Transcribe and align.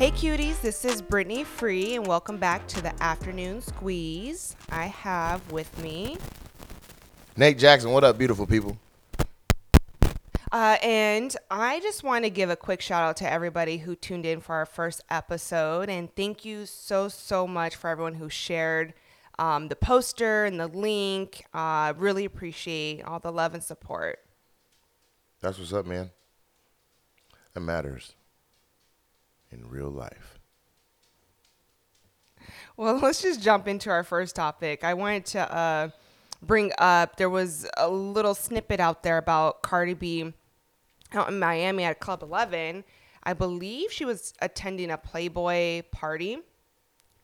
Hey 0.00 0.12
cuties, 0.12 0.62
this 0.62 0.86
is 0.86 1.02
Britney 1.02 1.44
Free, 1.44 1.94
and 1.94 2.06
welcome 2.06 2.38
back 2.38 2.66
to 2.68 2.80
the 2.80 3.02
Afternoon 3.02 3.60
Squeeze. 3.60 4.56
I 4.70 4.86
have 4.86 5.52
with 5.52 5.78
me, 5.82 6.16
Nate 7.36 7.58
Jackson, 7.58 7.90
what 7.90 8.02
up, 8.02 8.16
beautiful 8.16 8.46
people? 8.46 8.78
uh, 10.52 10.78
and 10.82 11.36
I 11.50 11.80
just 11.80 12.02
want 12.02 12.24
to 12.24 12.30
give 12.30 12.48
a 12.48 12.56
quick 12.56 12.80
shout 12.80 13.02
out 13.02 13.18
to 13.18 13.30
everybody 13.30 13.76
who 13.76 13.94
tuned 13.94 14.24
in 14.24 14.40
for 14.40 14.54
our 14.54 14.64
first 14.64 15.02
episode, 15.10 15.90
and 15.90 16.08
thank 16.16 16.46
you 16.46 16.64
so 16.64 17.08
so 17.08 17.46
much 17.46 17.76
for 17.76 17.90
everyone 17.90 18.14
who 18.14 18.30
shared 18.30 18.94
um, 19.38 19.68
the 19.68 19.76
poster 19.76 20.46
and 20.46 20.58
the 20.58 20.68
link. 20.68 21.44
Uh, 21.52 21.92
really 21.98 22.24
appreciate 22.24 23.04
all 23.04 23.18
the 23.18 23.30
love 23.30 23.52
and 23.52 23.62
support. 23.62 24.20
That's 25.42 25.58
what's 25.58 25.74
up, 25.74 25.84
man. 25.84 26.10
It 27.54 27.60
matters 27.60 28.14
in 29.50 29.68
real 29.68 29.90
life. 29.90 30.38
Well, 32.76 32.98
let's 33.02 33.22
just 33.22 33.42
jump 33.42 33.68
into 33.68 33.90
our 33.90 34.04
first 34.04 34.36
topic. 34.36 34.84
I 34.84 34.94
wanted 34.94 35.26
to 35.26 35.54
uh, 35.54 35.88
bring 36.42 36.72
up 36.78 37.16
there 37.16 37.30
was 37.30 37.66
a 37.76 37.88
little 37.88 38.34
snippet 38.34 38.80
out 38.80 39.02
there 39.02 39.18
about 39.18 39.62
Cardi 39.62 39.94
B 39.94 40.32
out 41.12 41.28
in 41.28 41.38
Miami 41.38 41.84
at 41.84 42.00
Club 42.00 42.22
11. 42.22 42.84
I 43.22 43.32
believe 43.34 43.92
she 43.92 44.04
was 44.04 44.32
attending 44.40 44.90
a 44.90 44.96
Playboy 44.96 45.82
party 45.90 46.38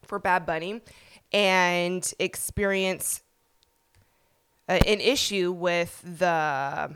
for 0.02 0.18
Bad 0.18 0.44
Bunny 0.44 0.82
and 1.32 2.12
experienced 2.18 3.22
uh, 4.68 4.78
an 4.86 5.00
issue 5.00 5.52
with 5.52 6.02
the 6.18 6.94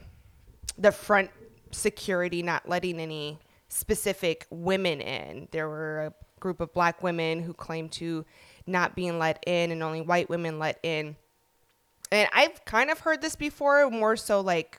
the 0.76 0.92
front 0.92 1.30
security 1.72 2.42
not 2.42 2.68
letting 2.68 2.98
any 2.98 3.38
specific 3.70 4.46
women 4.50 5.00
in. 5.00 5.48
There 5.52 5.68
were 5.68 6.06
a 6.06 6.40
group 6.40 6.60
of 6.60 6.72
black 6.74 7.02
women 7.02 7.42
who 7.42 7.54
claimed 7.54 7.92
to 7.92 8.26
not 8.66 8.94
being 8.94 9.18
let 9.18 9.42
in 9.46 9.70
and 9.70 9.82
only 9.82 10.02
white 10.02 10.28
women 10.28 10.58
let 10.58 10.78
in. 10.82 11.16
And 12.12 12.28
I've 12.34 12.64
kind 12.64 12.90
of 12.90 13.00
heard 13.00 13.22
this 13.22 13.36
before, 13.36 13.88
more 13.90 14.16
so 14.16 14.40
like 14.40 14.78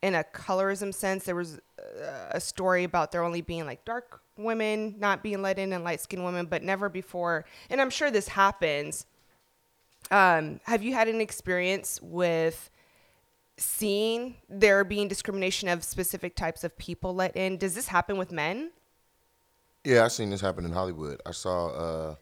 in 0.00 0.14
a 0.14 0.24
colorism 0.24 0.94
sense. 0.94 1.24
There 1.24 1.34
was 1.34 1.58
uh, 1.78 2.28
a 2.30 2.40
story 2.40 2.84
about 2.84 3.12
there 3.12 3.22
only 3.22 3.42
being 3.42 3.66
like 3.66 3.84
dark 3.84 4.20
women 4.36 4.94
not 4.98 5.22
being 5.22 5.42
let 5.42 5.58
in 5.58 5.72
and 5.72 5.84
light 5.84 6.00
skinned 6.00 6.24
women, 6.24 6.46
but 6.46 6.62
never 6.62 6.88
before. 6.88 7.44
And 7.68 7.80
I'm 7.80 7.90
sure 7.90 8.10
this 8.10 8.28
happens. 8.28 9.06
Um, 10.10 10.60
have 10.64 10.82
you 10.82 10.94
had 10.94 11.08
an 11.08 11.20
experience 11.20 12.00
with 12.02 12.70
seeing 13.56 14.36
there 14.48 14.84
being 14.84 15.08
discrimination 15.08 15.68
of 15.68 15.84
specific 15.84 16.36
types 16.36 16.64
of 16.64 16.76
people 16.78 17.14
let 17.14 17.36
in? 17.36 17.56
Does 17.56 17.74
this 17.74 17.88
happen 17.88 18.16
with 18.16 18.32
men? 18.32 18.70
Yeah, 19.84 20.04
I've 20.04 20.12
seen 20.12 20.30
this 20.30 20.40
happen 20.40 20.64
in 20.64 20.72
Hollywood. 20.72 21.20
I 21.26 21.32
saw 21.32 21.68
uh, 21.68 22.14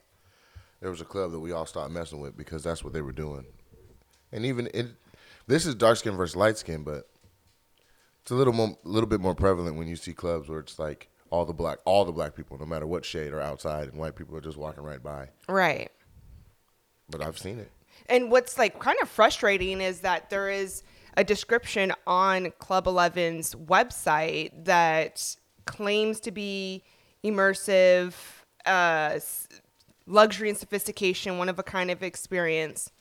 there 0.79 0.89
was 0.89 1.01
a 1.01 1.05
club 1.05 1.31
that 1.31 1.39
we 1.39 1.51
all 1.51 1.65
started 1.65 1.93
messing 1.93 2.19
with 2.19 2.35
because 2.35 2.63
that's 2.63 2.83
what 2.83 2.93
they 2.93 3.01
were 3.01 3.11
doing. 3.11 3.45
And 4.31 4.45
even 4.45 4.69
it, 4.73 4.87
this 5.47 5.65
is 5.65 5.75
dark 5.75 5.97
skin 5.97 6.15
versus 6.15 6.35
light 6.35 6.57
skin, 6.57 6.83
but 6.83 7.09
it's 8.21 8.31
a 8.31 8.35
little 8.35 8.53
more, 8.53 8.77
little 8.83 9.09
bit 9.09 9.21
more 9.21 9.35
prevalent 9.35 9.77
when 9.77 9.87
you 9.87 9.95
see 9.95 10.13
clubs 10.13 10.49
where 10.49 10.59
it's 10.59 10.79
like 10.79 11.09
all 11.29 11.45
the 11.45 11.53
black, 11.53 11.79
all 11.85 12.03
the 12.05 12.11
black 12.11 12.35
people, 12.35 12.57
no 12.57 12.65
matter 12.65 12.87
what 12.87 13.05
shade, 13.05 13.31
are 13.31 13.41
outside, 13.41 13.87
and 13.87 13.97
white 13.97 14.15
people 14.15 14.35
are 14.35 14.41
just 14.41 14.57
walking 14.57 14.83
right 14.83 15.01
by. 15.01 15.29
Right. 15.47 15.91
But 17.09 17.21
I've 17.21 17.37
seen 17.37 17.59
it. 17.59 17.71
And 18.07 18.31
what's 18.31 18.57
like 18.57 18.79
kind 18.79 18.97
of 19.01 19.09
frustrating 19.09 19.81
is 19.81 20.01
that 20.01 20.29
there 20.29 20.49
is 20.49 20.83
a 21.15 21.23
description 21.23 21.93
on 22.07 22.51
Club 22.59 22.85
11's 22.85 23.55
website 23.55 24.65
that 24.65 25.35
claims 25.65 26.19
to 26.21 26.31
be 26.31 26.83
immersive, 27.23 28.13
uh, 28.65 29.19
luxury 30.07 30.49
and 30.49 30.57
sophistication, 30.57 31.37
one 31.37 31.49
of 31.49 31.59
a 31.59 31.63
kind 31.63 31.91
of 31.91 32.01
experience. 32.03 32.91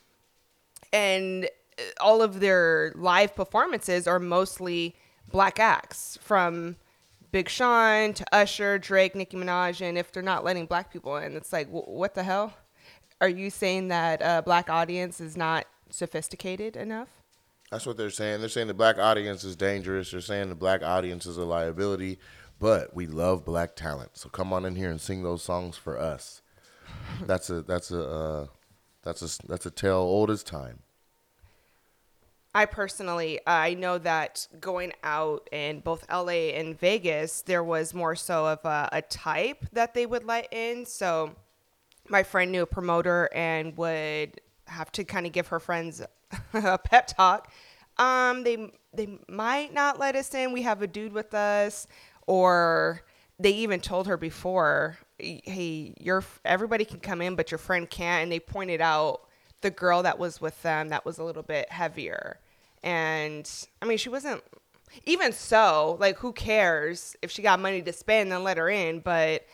And 0.92 1.46
uh, 1.78 1.82
all 2.00 2.22
of 2.22 2.40
their 2.40 2.92
live 2.96 3.34
performances 3.34 4.06
are 4.06 4.18
mostly 4.18 4.96
black 5.30 5.58
acts 5.58 6.18
from 6.20 6.76
Big 7.32 7.48
Sean 7.48 8.12
to 8.14 8.24
Usher, 8.34 8.78
Drake, 8.78 9.14
Nicki 9.14 9.36
Minaj. 9.36 9.80
And 9.80 9.96
if 9.96 10.12
they're 10.12 10.22
not 10.22 10.44
letting 10.44 10.66
black 10.66 10.92
people 10.92 11.16
in, 11.16 11.36
it's 11.36 11.52
like, 11.52 11.68
wh- 11.68 11.88
what 11.88 12.14
the 12.14 12.24
hell? 12.24 12.54
Are 13.20 13.28
you 13.28 13.50
saying 13.50 13.88
that 13.88 14.20
a 14.22 14.42
black 14.42 14.68
audience 14.68 15.20
is 15.20 15.36
not 15.36 15.66
sophisticated 15.90 16.76
enough? 16.76 17.19
That's 17.70 17.86
what 17.86 17.96
they're 17.96 18.10
saying. 18.10 18.40
They're 18.40 18.48
saying 18.48 18.66
the 18.66 18.74
black 18.74 18.98
audience 18.98 19.44
is 19.44 19.54
dangerous. 19.54 20.10
They're 20.10 20.20
saying 20.20 20.48
the 20.48 20.56
black 20.56 20.82
audience 20.82 21.24
is 21.24 21.36
a 21.36 21.44
liability, 21.44 22.18
but 22.58 22.94
we 22.94 23.06
love 23.06 23.44
black 23.44 23.76
talent. 23.76 24.16
So 24.16 24.28
come 24.28 24.52
on 24.52 24.64
in 24.64 24.74
here 24.74 24.90
and 24.90 25.00
sing 25.00 25.22
those 25.22 25.42
songs 25.42 25.76
for 25.76 25.98
us. 25.98 26.42
That's 27.26 27.48
a 27.48 27.62
that's 27.62 27.92
a 27.92 28.02
uh, 28.02 28.46
that's 29.02 29.22
a 29.22 29.46
that's 29.46 29.66
a 29.66 29.70
tale 29.70 29.96
old 29.96 30.30
as 30.30 30.42
time. 30.42 30.80
I 32.52 32.66
personally, 32.66 33.38
I 33.46 33.74
know 33.74 33.98
that 33.98 34.48
going 34.58 34.92
out 35.04 35.48
in 35.52 35.80
both 35.80 36.04
LA 36.10 36.50
and 36.56 36.78
Vegas, 36.78 37.42
there 37.42 37.62
was 37.62 37.94
more 37.94 38.16
so 38.16 38.46
of 38.46 38.64
a, 38.64 38.88
a 38.90 39.02
type 39.02 39.66
that 39.72 39.94
they 39.94 40.04
would 40.04 40.24
let 40.24 40.48
in. 40.52 40.84
So 40.84 41.36
my 42.08 42.24
friend 42.24 42.50
knew 42.50 42.62
a 42.62 42.66
promoter 42.66 43.28
and 43.32 43.76
would 43.76 44.40
have 44.70 44.92
to 44.92 45.04
kind 45.04 45.26
of 45.26 45.32
give 45.32 45.48
her 45.48 45.60
friends 45.60 46.02
a 46.54 46.78
pep 46.78 47.08
talk. 47.08 47.50
Um, 47.98 48.44
they 48.44 48.72
they 48.94 49.18
might 49.28 49.74
not 49.74 49.98
let 49.98 50.16
us 50.16 50.34
in. 50.34 50.52
We 50.52 50.62
have 50.62 50.82
a 50.82 50.86
dude 50.86 51.12
with 51.12 51.34
us, 51.34 51.86
or 52.26 53.02
they 53.38 53.50
even 53.52 53.80
told 53.80 54.06
her 54.06 54.16
before, 54.16 54.98
"Hey, 55.18 55.94
your 56.00 56.24
everybody 56.44 56.84
can 56.84 57.00
come 57.00 57.20
in, 57.20 57.34
but 57.34 57.50
your 57.50 57.58
friend 57.58 57.88
can't." 57.88 58.22
And 58.24 58.32
they 58.32 58.40
pointed 58.40 58.80
out 58.80 59.22
the 59.60 59.70
girl 59.70 60.02
that 60.02 60.18
was 60.18 60.40
with 60.40 60.60
them 60.62 60.88
that 60.88 61.04
was 61.04 61.18
a 61.18 61.24
little 61.24 61.42
bit 61.42 61.70
heavier. 61.70 62.38
And 62.82 63.48
I 63.82 63.86
mean, 63.86 63.98
she 63.98 64.08
wasn't 64.08 64.42
even 65.04 65.32
so, 65.32 65.96
like 66.00 66.16
who 66.18 66.32
cares 66.32 67.16
if 67.22 67.30
she 67.30 67.42
got 67.42 67.60
money 67.60 67.82
to 67.82 67.92
spend 67.92 68.32
then 68.32 68.42
let 68.44 68.56
her 68.56 68.68
in, 68.68 69.00
but 69.00 69.44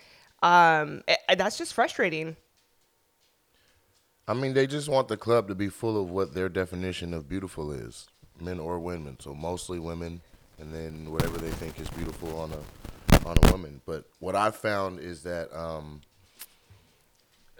um 0.43 1.03
it, 1.09 1.19
that's 1.39 1.59
just 1.59 1.75
frustrating. 1.75 2.37
I 4.29 4.35
mean, 4.35 4.55
they 4.55 4.67
just 4.67 4.89
want 4.89 5.09
the 5.09 5.17
club 5.17 5.49
to 5.49 5.55
be 5.55 5.69
full 5.69 6.01
of 6.01 6.11
what 6.11 6.35
their 6.35 6.49
definition 6.49 7.15
of 7.15 7.29
beautiful 7.29 7.71
is, 7.71 8.09
men 8.41 8.59
or 8.59 8.79
women. 8.81 9.17
So 9.21 9.35
mostly 9.35 9.79
women, 9.79 10.21
and 10.59 10.75
then 10.75 11.13
whatever 11.13 11.39
they 11.39 11.51
think 11.51 11.79
is 11.79 11.89
beautiful 11.91 12.39
on 12.41 12.53
a 12.53 13.29
on 13.29 13.37
a 13.43 13.53
woman. 13.53 13.81
But 13.87 14.05
what 14.19 14.35
I 14.35 14.51
found 14.51 15.01
is 15.01 15.23
that 15.23 15.57
um, 15.57 16.01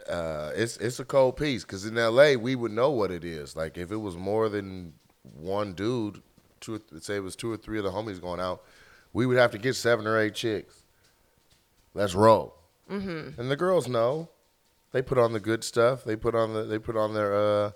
uh, 0.09 0.51
it's 0.55 0.77
it's 0.77 0.99
a 0.99 1.05
cold 1.05 1.37
piece 1.37 1.63
because 1.63 1.85
in 1.85 1.97
L.A. 1.97 2.35
we 2.35 2.55
would 2.55 2.71
know 2.71 2.91
what 2.91 3.11
it 3.11 3.23
is. 3.23 3.55
Like 3.55 3.77
if 3.77 3.91
it 3.91 3.97
was 3.97 4.17
more 4.17 4.49
than 4.49 4.93
one 5.35 5.73
dude, 5.73 6.21
two 6.59 6.75
or 6.75 6.79
th- 6.79 7.03
say 7.03 7.15
it 7.15 7.23
was 7.23 7.35
two 7.35 7.51
or 7.51 7.57
three 7.57 7.77
of 7.77 7.83
the 7.83 7.91
homies 7.91 8.21
going 8.21 8.39
out, 8.39 8.63
we 9.13 9.25
would 9.25 9.37
have 9.37 9.51
to 9.51 9.57
get 9.57 9.75
seven 9.75 10.05
or 10.05 10.19
eight 10.19 10.35
chicks. 10.35 10.83
Let's 11.93 12.13
roll. 12.13 12.55
Mm-hmm. 12.89 13.39
And 13.39 13.51
the 13.51 13.55
girls 13.55 13.87
know. 13.87 14.29
They 14.91 15.01
put 15.01 15.17
on 15.17 15.33
the 15.33 15.39
good 15.39 15.63
stuff. 15.63 16.03
They 16.03 16.15
put 16.15 16.35
on 16.35 16.53
the 16.53 16.63
they 16.63 16.79
put 16.79 16.95
on 16.95 17.13
their 17.13 17.33
uh 17.35 17.71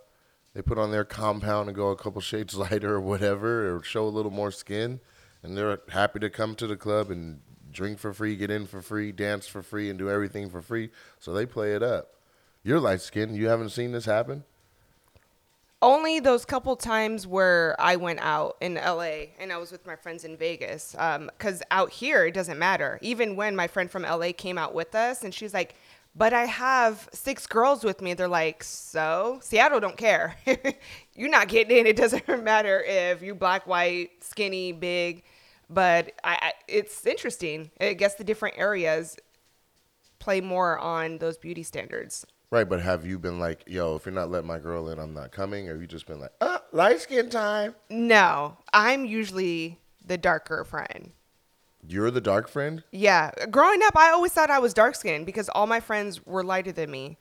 they 0.53 0.61
put 0.61 0.77
on 0.77 0.91
their 0.91 1.05
compound 1.05 1.69
and 1.69 1.75
go 1.75 1.89
a 1.89 1.95
couple 1.95 2.21
shades 2.21 2.55
lighter 2.55 2.95
or 2.95 3.01
whatever 3.01 3.75
or 3.75 3.83
show 3.83 4.05
a 4.05 4.09
little 4.09 4.31
more 4.31 4.51
skin 4.51 4.99
and 5.43 5.57
they're 5.57 5.79
happy 5.89 6.19
to 6.19 6.29
come 6.29 6.55
to 6.55 6.67
the 6.67 6.77
club 6.77 7.09
and 7.09 7.41
drink 7.71 7.99
for 7.99 8.13
free, 8.13 8.35
get 8.35 8.51
in 8.51 8.65
for 8.65 8.81
free, 8.81 9.11
dance 9.11 9.47
for 9.47 9.61
free 9.61 9.89
and 9.89 9.97
do 9.97 10.09
everything 10.09 10.49
for 10.49 10.61
free. 10.61 10.91
So 11.19 11.33
they 11.33 11.45
play 11.45 11.73
it 11.73 11.83
up. 11.83 12.15
You're 12.63 12.79
light 12.79 13.01
skinned. 13.01 13.35
You 13.35 13.47
haven't 13.47 13.69
seen 13.69 13.91
this 13.91 14.05
happen? 14.05 14.43
Only 15.83 16.19
those 16.19 16.45
couple 16.45 16.75
times 16.75 17.25
where 17.25 17.75
I 17.79 17.95
went 17.95 18.19
out 18.19 18.55
in 18.61 18.75
LA 18.75 19.31
and 19.39 19.51
I 19.51 19.57
was 19.57 19.71
with 19.71 19.87
my 19.87 19.95
friends 19.95 20.23
in 20.23 20.37
Vegas. 20.37 20.91
Because 20.91 21.63
out 21.71 21.89
here, 21.89 22.25
it 22.25 22.35
doesn't 22.35 22.59
matter. 22.59 22.99
Even 23.01 23.35
when 23.35 23.55
my 23.55 23.67
friend 23.67 23.89
from 23.89 24.03
LA 24.03 24.31
came 24.31 24.59
out 24.59 24.75
with 24.75 24.93
us 24.93 25.23
and 25.23 25.33
she's 25.33 25.55
like, 25.55 25.73
but 26.15 26.33
I 26.33 26.45
have 26.45 27.07
six 27.13 27.47
girls 27.47 27.83
with 27.83 28.01
me. 28.01 28.13
They're 28.13 28.27
like, 28.27 28.63
so 28.63 29.39
Seattle 29.41 29.79
don't 29.79 29.97
care. 29.97 30.35
You're 31.15 31.29
not 31.29 31.47
getting 31.47 31.77
in. 31.77 31.87
It 31.87 31.95
doesn't 31.95 32.27
matter 32.43 32.83
if 32.85 33.21
you 33.21 33.33
black, 33.33 33.65
white, 33.65 34.09
skinny, 34.21 34.71
big. 34.71 35.23
But 35.69 36.11
I, 36.23 36.37
I, 36.41 36.53
it's 36.67 37.05
interesting. 37.05 37.71
I 37.79 37.93
guess 37.93 38.15
the 38.15 38.25
different 38.25 38.57
areas 38.57 39.17
play 40.19 40.41
more 40.41 40.77
on 40.77 41.17
those 41.19 41.37
beauty 41.37 41.63
standards. 41.63 42.25
Right, 42.51 42.67
but 42.67 42.81
have 42.81 43.05
you 43.05 43.17
been 43.17 43.39
like, 43.39 43.63
yo, 43.65 43.95
if 43.95 44.05
you're 44.05 44.13
not 44.13 44.29
letting 44.29 44.47
my 44.47 44.59
girl 44.59 44.89
in, 44.89 44.99
I'm 44.99 45.13
not 45.13 45.31
coming? 45.31 45.69
Or 45.69 45.71
have 45.71 45.81
you 45.81 45.87
just 45.87 46.05
been 46.05 46.19
like, 46.19 46.33
uh, 46.41 46.59
light 46.73 46.99
skin 46.99 47.29
time? 47.29 47.75
No, 47.89 48.57
I'm 48.73 49.05
usually 49.05 49.79
the 50.05 50.17
darker 50.17 50.65
friend. 50.65 51.13
You're 51.87 52.11
the 52.11 52.21
dark 52.21 52.47
friend? 52.47 52.83
Yeah, 52.91 53.31
growing 53.49 53.81
up, 53.83 53.95
I 53.97 54.11
always 54.11 54.31
thought 54.31 54.49
I 54.49 54.59
was 54.59 54.73
dark 54.73 54.95
skinned 54.95 55.25
because 55.25 55.49
all 55.49 55.67
my 55.67 55.79
friends 55.79 56.25
were 56.25 56.43
lighter 56.43 56.71
than 56.71 56.91
me. 56.91 57.17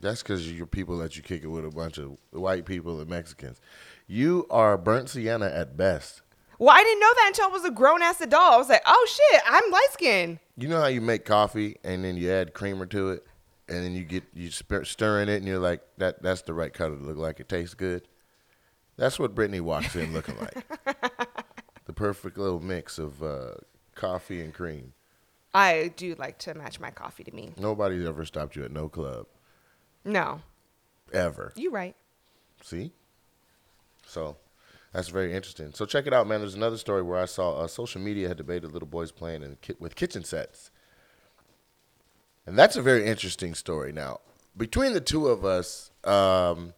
That's 0.00 0.22
because 0.22 0.50
you're 0.50 0.66
people 0.66 0.98
that 0.98 1.16
you 1.16 1.22
kick 1.22 1.42
it 1.42 1.48
with 1.48 1.64
a 1.64 1.70
bunch 1.70 1.98
of 1.98 2.16
white 2.30 2.64
people 2.66 3.00
and 3.00 3.08
Mexicans. 3.08 3.60
You 4.06 4.46
are 4.50 4.76
burnt 4.76 5.10
sienna 5.10 5.46
at 5.46 5.76
best. 5.76 6.22
Well, 6.58 6.70
I 6.70 6.82
didn't 6.82 7.00
know 7.00 7.12
that 7.14 7.24
until 7.28 7.46
I 7.46 7.48
was 7.48 7.64
a 7.64 7.70
grown 7.70 8.02
ass 8.02 8.20
adult. 8.20 8.52
I 8.54 8.56
was 8.56 8.68
like, 8.68 8.82
oh 8.86 9.06
shit, 9.08 9.42
I'm 9.48 9.70
light 9.70 9.88
skinned. 9.92 10.38
you 10.56 10.68
know 10.68 10.80
how 10.80 10.86
you 10.86 11.00
make 11.00 11.24
coffee 11.24 11.76
and 11.82 12.04
then 12.04 12.16
you 12.16 12.30
add 12.30 12.54
creamer 12.54 12.86
to 12.86 13.10
it, 13.10 13.26
and 13.68 13.84
then 13.84 13.94
you 13.94 14.04
get 14.04 14.24
you 14.34 14.50
stir, 14.50 14.84
stirring 14.84 15.28
it, 15.28 15.36
and 15.36 15.46
you're 15.46 15.58
like 15.58 15.80
that. 15.98 16.22
That's 16.22 16.42
the 16.42 16.54
right 16.54 16.72
color 16.72 16.96
to 16.96 17.02
look 17.02 17.16
like. 17.16 17.40
It 17.40 17.48
tastes 17.48 17.74
good. 17.74 18.06
That's 18.96 19.18
what 19.18 19.34
Britney 19.34 19.60
walks 19.60 19.96
in 19.96 20.12
looking 20.12 20.36
like. 20.38 20.64
the 21.92 22.00
perfect 22.00 22.38
little 22.38 22.60
mix 22.60 22.98
of 22.98 23.22
uh, 23.22 23.52
coffee 23.94 24.40
and 24.40 24.54
cream. 24.54 24.94
I 25.54 25.92
do 25.96 26.14
like 26.18 26.38
to 26.40 26.54
match 26.54 26.80
my 26.80 26.90
coffee 26.90 27.24
to 27.24 27.34
me. 27.34 27.52
Nobody's 27.58 28.06
ever 28.06 28.24
stopped 28.24 28.56
you 28.56 28.64
at 28.64 28.70
no 28.70 28.88
club 28.88 29.26
No, 30.04 30.40
ever. 31.12 31.52
you 31.56 31.70
right. 31.70 31.94
See? 32.62 32.92
So 34.06 34.36
that's 34.92 35.08
very 35.08 35.34
interesting. 35.34 35.72
So 35.74 35.84
check 35.84 36.06
it 36.06 36.14
out, 36.14 36.26
man. 36.26 36.40
There's 36.40 36.54
another 36.54 36.78
story 36.78 37.02
where 37.02 37.20
I 37.20 37.26
saw 37.26 37.58
uh, 37.58 37.66
social 37.66 38.00
media 38.00 38.28
had 38.28 38.38
debated 38.38 38.72
little 38.72 38.88
boys 38.88 39.12
playing 39.12 39.42
in 39.42 39.58
ki- 39.60 39.74
with 39.78 39.94
kitchen 39.94 40.24
sets. 40.24 40.70
And 42.46 42.58
that's 42.58 42.76
a 42.76 42.82
very 42.82 43.04
interesting 43.06 43.54
story. 43.54 43.92
Now, 43.92 44.20
between 44.56 44.94
the 44.94 45.00
two 45.02 45.28
of 45.28 45.44
us, 45.44 45.90
um, 46.04 46.72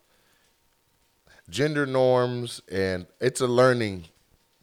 gender 1.49 1.87
norms, 1.87 2.61
and 2.71 3.07
it's 3.21 3.41
a 3.41 3.47
learning 3.47 4.07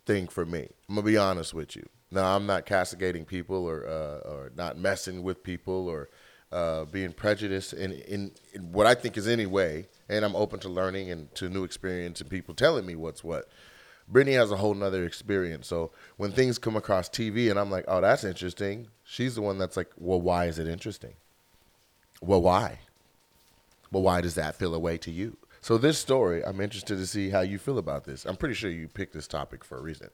thing 0.06 0.28
for 0.28 0.46
me. 0.46 0.70
I'm 0.90 0.96
gonna 0.96 1.06
be 1.06 1.18
honest 1.18 1.54
with 1.54 1.76
you. 1.76 1.88
Now, 2.12 2.36
I'm 2.36 2.46
not 2.46 2.66
castigating 2.66 3.26
people 3.26 3.66
or 3.66 3.88
uh, 3.88 4.30
or 4.30 4.52
not 4.56 4.78
messing 4.78 5.24
with 5.24 5.44
people 5.44 5.88
or 5.88 6.10
uh, 6.52 6.86
being 6.86 7.14
prejudiced 7.14 7.74
in, 7.74 7.94
in 7.94 8.32
in 8.54 8.72
what 8.72 8.86
I 8.86 8.96
think 8.96 9.18
is 9.18 9.28
any 9.28 9.46
way, 9.46 9.88
and 10.10 10.26
I'm 10.26 10.36
open 10.36 10.60
to 10.62 10.70
learning 10.70 11.10
and 11.10 11.34
to 11.36 11.50
new 11.50 11.64
experience 11.64 12.20
and 12.22 12.30
people 12.30 12.54
telling 12.54 12.86
me 12.86 12.96
what's 12.96 13.24
what. 13.24 13.48
Britney 14.12 14.34
has 14.34 14.52
a 14.52 14.58
whole 14.58 14.74
nother 14.74 15.06
experience. 15.06 15.68
So 15.68 15.92
when 16.18 16.32
things 16.34 16.58
come 16.58 16.76
across 16.76 17.08
TV 17.08 17.50
and 17.50 17.58
I'm 17.58 17.72
like, 17.72 17.86
oh, 17.88 18.02
that's 18.02 18.26
interesting, 18.26 18.88
she's 19.06 19.36
the 19.36 19.42
one 19.42 19.58
that's 19.58 19.78
like, 19.78 19.90
well, 19.96 20.20
why 20.20 20.48
is 20.48 20.60
it 20.60 20.68
interesting? 20.68 21.14
Well, 22.20 22.42
why? 22.42 22.80
Well, 23.90 24.04
why 24.04 24.20
does 24.20 24.36
that 24.36 24.56
feel 24.56 24.76
a 24.76 24.80
way 24.80 24.98
to 24.98 25.12
you? 25.12 25.38
So 25.62 25.78
this 25.78 26.00
story, 26.00 26.44
I'm 26.44 26.60
interested 26.60 26.98
to 26.98 27.06
see 27.06 27.30
how 27.30 27.42
you 27.42 27.60
feel 27.60 27.78
about 27.78 28.04
this. 28.04 28.26
I'm 28.26 28.36
pretty 28.36 28.56
sure 28.56 28.72
you 28.72 28.88
picked 28.88 29.14
this 29.14 29.28
topic 29.28 29.64
for 29.64 29.78
a 29.78 29.82
reason. 29.82 30.10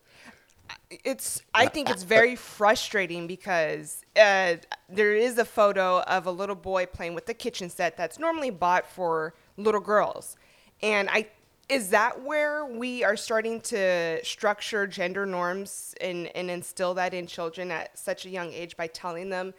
it's 0.89 1.41
i 1.53 1.65
think 1.65 1.89
it's 1.89 2.03
very 2.03 2.35
frustrating 2.35 3.25
because 3.25 4.03
uh, 4.21 4.55
there 4.89 5.15
is 5.15 5.37
a 5.37 5.45
photo 5.45 6.01
of 6.01 6.25
a 6.25 6.31
little 6.31 6.55
boy 6.55 6.85
playing 6.85 7.13
with 7.13 7.25
the 7.25 7.33
kitchen 7.33 7.69
set 7.69 7.95
that's 7.95 8.19
normally 8.19 8.49
bought 8.49 8.85
for 8.85 9.33
little 9.55 9.79
girls 9.79 10.35
and 10.81 11.09
i 11.09 11.25
is 11.69 11.89
that 11.89 12.21
where 12.23 12.65
we 12.65 13.03
are 13.03 13.15
starting 13.15 13.59
to 13.59 14.23
structure 14.23 14.87
gender 14.87 15.25
norms 15.25 15.95
and, 15.99 16.27
and 16.35 16.49
instill 16.49 16.93
that 16.93 17.13
in 17.13 17.27
children 17.27 17.71
at 17.71 17.97
such 17.97 18.25
a 18.25 18.29
young 18.29 18.51
age 18.53 18.77
by 18.77 18.87
telling 18.87 19.29
them 19.29 19.53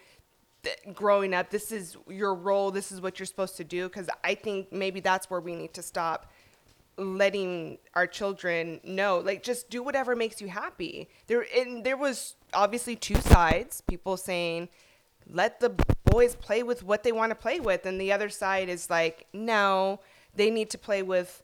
growing 0.93 1.33
up 1.35 1.51
this 1.51 1.71
is 1.71 1.97
your 2.09 2.35
role 2.35 2.71
this 2.71 2.91
is 2.91 3.01
what 3.01 3.19
you're 3.19 3.27
supposed 3.27 3.57
to 3.57 3.65
do 3.65 3.89
because 3.89 4.09
i 4.25 4.35
think 4.35 4.73
maybe 4.73 4.99
that's 4.99 5.31
where 5.31 5.41
we 5.41 5.55
need 5.55 5.73
to 5.73 5.83
stop 5.83 6.31
letting 6.99 7.79
our 7.95 8.07
children 8.07 8.81
know 8.83 9.19
like 9.19 9.43
just 9.43 9.71
do 9.71 9.83
whatever 9.83 10.17
makes 10.17 10.41
you 10.41 10.49
happy. 10.49 11.09
There 11.29 11.47
and 11.57 11.85
there 11.85 11.97
was 11.97 12.35
obviously 12.53 12.97
two 12.97 13.15
sides 13.17 13.81
people 13.83 14.17
saying 14.17 14.69
let 15.31 15.61
the 15.61 15.71
boys 16.05 16.35
play 16.35 16.63
with 16.63 16.83
what 16.83 17.05
they 17.05 17.13
want 17.13 17.31
to 17.31 17.35
play 17.35 17.61
with 17.61 17.87
and 17.87 18.01
the 18.01 18.13
other 18.13 18.29
side 18.29 18.69
is 18.69 18.91
like 18.91 19.27
no 19.33 20.01
they 20.35 20.51
need 20.51 20.71
to 20.71 20.79
play 20.79 21.03
with 21.03 21.43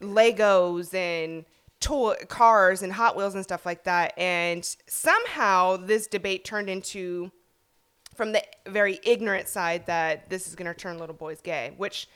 legos 0.00 0.94
and 0.94 1.44
toy 1.80 2.14
cars 2.28 2.82
and 2.82 2.92
hot 2.92 3.16
wheels 3.16 3.34
and 3.34 3.42
stuff 3.42 3.66
like 3.66 3.84
that 3.84 4.12
and 4.16 4.76
somehow 4.86 5.76
this 5.76 6.06
debate 6.06 6.44
turned 6.44 6.68
into 6.68 7.32
from 8.22 8.30
the 8.30 8.42
very 8.68 9.00
ignorant 9.02 9.48
side 9.48 9.84
that 9.86 10.30
this 10.30 10.46
is 10.46 10.54
going 10.54 10.72
to 10.72 10.74
turn 10.74 10.96
little 10.96 11.12
boys 11.12 11.40
gay 11.40 11.72
which 11.76 12.08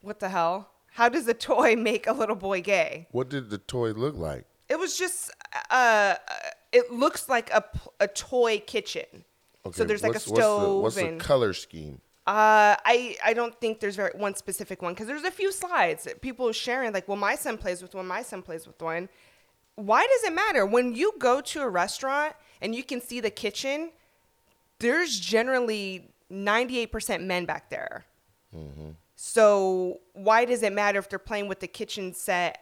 what 0.00 0.18
the 0.18 0.28
hell 0.28 0.70
how 0.94 1.08
does 1.08 1.28
a 1.28 1.34
toy 1.34 1.76
make 1.90 2.08
a 2.08 2.12
little 2.12 2.34
boy 2.34 2.60
gay 2.60 3.06
What 3.12 3.28
did 3.28 3.48
the 3.48 3.58
toy 3.58 3.92
look 3.92 4.16
like? 4.16 4.44
it 4.68 4.76
was 4.76 4.98
just 4.98 5.30
uh 5.70 6.16
it 6.72 6.92
looks 6.92 7.28
like 7.28 7.48
a, 7.50 7.62
a 8.00 8.08
toy 8.08 8.58
kitchen 8.66 9.24
Okay, 9.64 9.76
so 9.76 9.84
there's 9.84 10.02
like 10.02 10.16
a 10.16 10.18
stove 10.18 10.36
What's 10.82 10.96
the, 10.96 11.02
what's 11.02 11.10
and 11.12 11.20
the 11.20 11.24
color 11.24 11.52
scheme? 11.52 12.00
uh, 12.26 12.74
I 12.84 13.16
I 13.24 13.32
don't 13.32 13.54
think 13.60 13.78
there's 13.78 13.94
very 13.94 14.10
one 14.16 14.34
specific 14.34 14.82
one 14.82 14.94
because 14.94 15.06
there's 15.06 15.22
a 15.22 15.30
few 15.30 15.52
slides 15.52 16.02
that 16.04 16.22
people 16.22 16.48
are 16.48 16.52
sharing 16.52 16.92
like, 16.92 17.06
well, 17.06 17.16
my 17.16 17.36
son 17.36 17.56
plays 17.56 17.82
with 17.82 17.94
one, 17.94 18.08
my 18.08 18.22
son 18.22 18.42
plays 18.42 18.66
with 18.66 18.82
one. 18.82 19.08
Why 19.76 20.04
does 20.12 20.24
it 20.24 20.34
matter 20.34 20.66
when 20.66 20.96
you 20.96 21.12
go 21.20 21.40
to 21.40 21.60
a 21.60 21.68
restaurant 21.68 22.34
and 22.60 22.74
you 22.74 22.82
can 22.82 23.00
see 23.00 23.20
the 23.20 23.30
kitchen? 23.30 23.92
There's 24.78 25.18
generally 25.18 26.10
98% 26.30 27.24
men 27.24 27.44
back 27.44 27.70
there. 27.70 28.04
Mm-hmm. 28.54 28.90
So 29.14 30.00
why 30.12 30.44
does 30.44 30.62
it 30.62 30.72
matter 30.72 30.98
if 30.98 31.08
they're 31.08 31.18
playing 31.18 31.48
with 31.48 31.60
the 31.60 31.66
kitchen 31.66 32.12
set 32.12 32.58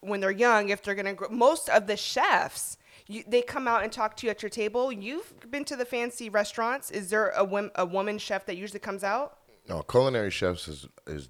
when 0.00 0.20
they're 0.20 0.30
young? 0.30 0.70
If 0.70 0.82
they're 0.82 0.94
gonna 0.94 1.14
grow, 1.14 1.28
most 1.28 1.68
of 1.68 1.86
the 1.86 1.96
chefs. 1.96 2.76
You, 3.10 3.24
they 3.26 3.40
come 3.40 3.66
out 3.66 3.84
and 3.84 3.90
talk 3.90 4.16
to 4.18 4.26
you 4.26 4.30
at 4.30 4.42
your 4.42 4.50
table. 4.50 4.92
You've 4.92 5.50
been 5.50 5.64
to 5.64 5.76
the 5.76 5.86
fancy 5.86 6.28
restaurants. 6.28 6.90
Is 6.90 7.08
there 7.08 7.30
a, 7.30 7.42
wom- 7.42 7.70
a 7.74 7.86
woman 7.86 8.18
chef 8.18 8.44
that 8.46 8.56
usually 8.58 8.80
comes 8.80 9.02
out? 9.02 9.38
No, 9.66 9.82
culinary 9.82 10.30
chefs 10.30 10.68
is 10.68 10.88
is 11.06 11.28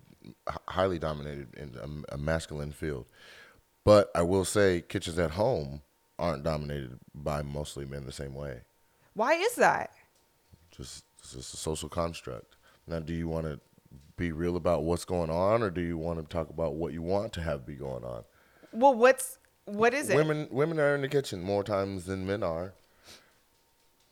highly 0.69 0.99
dominated 0.99 1.55
in 1.56 2.05
a, 2.11 2.14
a 2.14 2.19
masculine 2.19 2.73
field, 2.73 3.06
but 3.85 4.11
I 4.14 4.23
will 4.23 4.44
say 4.44 4.82
kitchens 4.88 5.19
at 5.19 5.32
home 5.32 5.82
aren't 6.19 6.43
dominated 6.43 6.99
by 7.14 7.43
mostly 7.43 7.85
men 7.85 8.05
the 8.06 8.12
same 8.12 8.35
way. 8.35 8.62
Why 9.14 9.35
is 9.35 9.55
that? 9.55 9.93
Just 10.78 11.04
it's 11.19 11.34
just 11.34 11.54
a 11.54 11.56
social 11.56 11.88
construct. 11.88 12.56
Now, 12.86 13.00
do 13.00 13.12
you 13.12 13.28
want 13.28 13.44
to 13.46 13.60
be 14.16 14.32
real 14.32 14.56
about 14.56 14.84
what's 14.84 15.04
going 15.04 15.30
on, 15.30 15.62
or 15.62 15.70
do 15.70 15.80
you 15.80 15.98
want 15.98 16.19
to 16.20 16.25
talk 16.25 16.48
about 16.48 16.75
what 16.75 16.92
you 16.92 17.02
want 17.02 17.32
to 17.34 17.42
have 17.42 17.66
be 17.66 17.75
going 17.75 18.04
on? 18.04 18.25
Well, 18.72 18.94
what's 18.94 19.38
what 19.66 19.92
is 19.92 20.08
it? 20.08 20.16
Women 20.16 20.48
women 20.50 20.78
are 20.78 20.94
in 20.94 21.02
the 21.02 21.08
kitchen 21.08 21.42
more 21.42 21.62
times 21.62 22.04
than 22.04 22.26
men 22.26 22.42
are, 22.42 22.72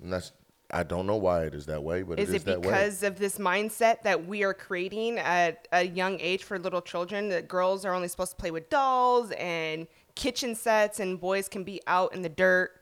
and 0.02 0.12
that's 0.12 0.32
I 0.70 0.82
don't 0.82 1.06
know 1.06 1.16
why 1.16 1.44
it 1.44 1.54
is 1.54 1.66
that 1.66 1.82
way, 1.82 2.02
but 2.02 2.18
is 2.18 2.30
it 2.30 2.37
is 2.37 2.42
it 2.42 2.44
that 2.46 2.61
way. 2.61 2.68
because 2.68 3.02
of 3.02 3.18
this 3.18 3.38
mindset 3.38 4.02
that 4.02 4.26
we 4.26 4.42
are 4.42 4.54
creating 4.54 5.18
at 5.18 5.68
a 5.73 5.87
young 5.87 6.18
age 6.20 6.42
for 6.42 6.58
little 6.58 6.82
children 6.82 7.28
that 7.28 7.49
girls 7.49 7.85
are 7.85 7.94
only 7.94 8.08
supposed 8.08 8.32
to 8.32 8.37
play 8.37 8.50
with 8.50 8.68
dolls 8.68 9.30
and 9.32 9.87
kitchen 10.14 10.54
sets 10.54 10.99
and 10.99 11.20
boys 11.20 11.49
can 11.49 11.62
be 11.62 11.80
out 11.87 12.14
in 12.14 12.23
the 12.23 12.28
dirt? 12.28 12.80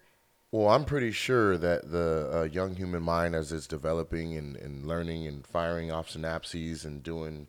Well, 0.54 0.68
I'm 0.68 0.84
pretty 0.84 1.10
sure 1.10 1.58
that 1.58 1.90
the 1.90 2.30
uh, 2.32 2.42
young 2.44 2.76
human 2.76 3.02
mind, 3.02 3.34
as 3.34 3.50
it's 3.50 3.66
developing 3.66 4.36
and, 4.36 4.54
and 4.54 4.86
learning 4.86 5.26
and 5.26 5.44
firing 5.44 5.90
off 5.90 6.08
synapses 6.08 6.84
and 6.84 7.02
doing, 7.02 7.48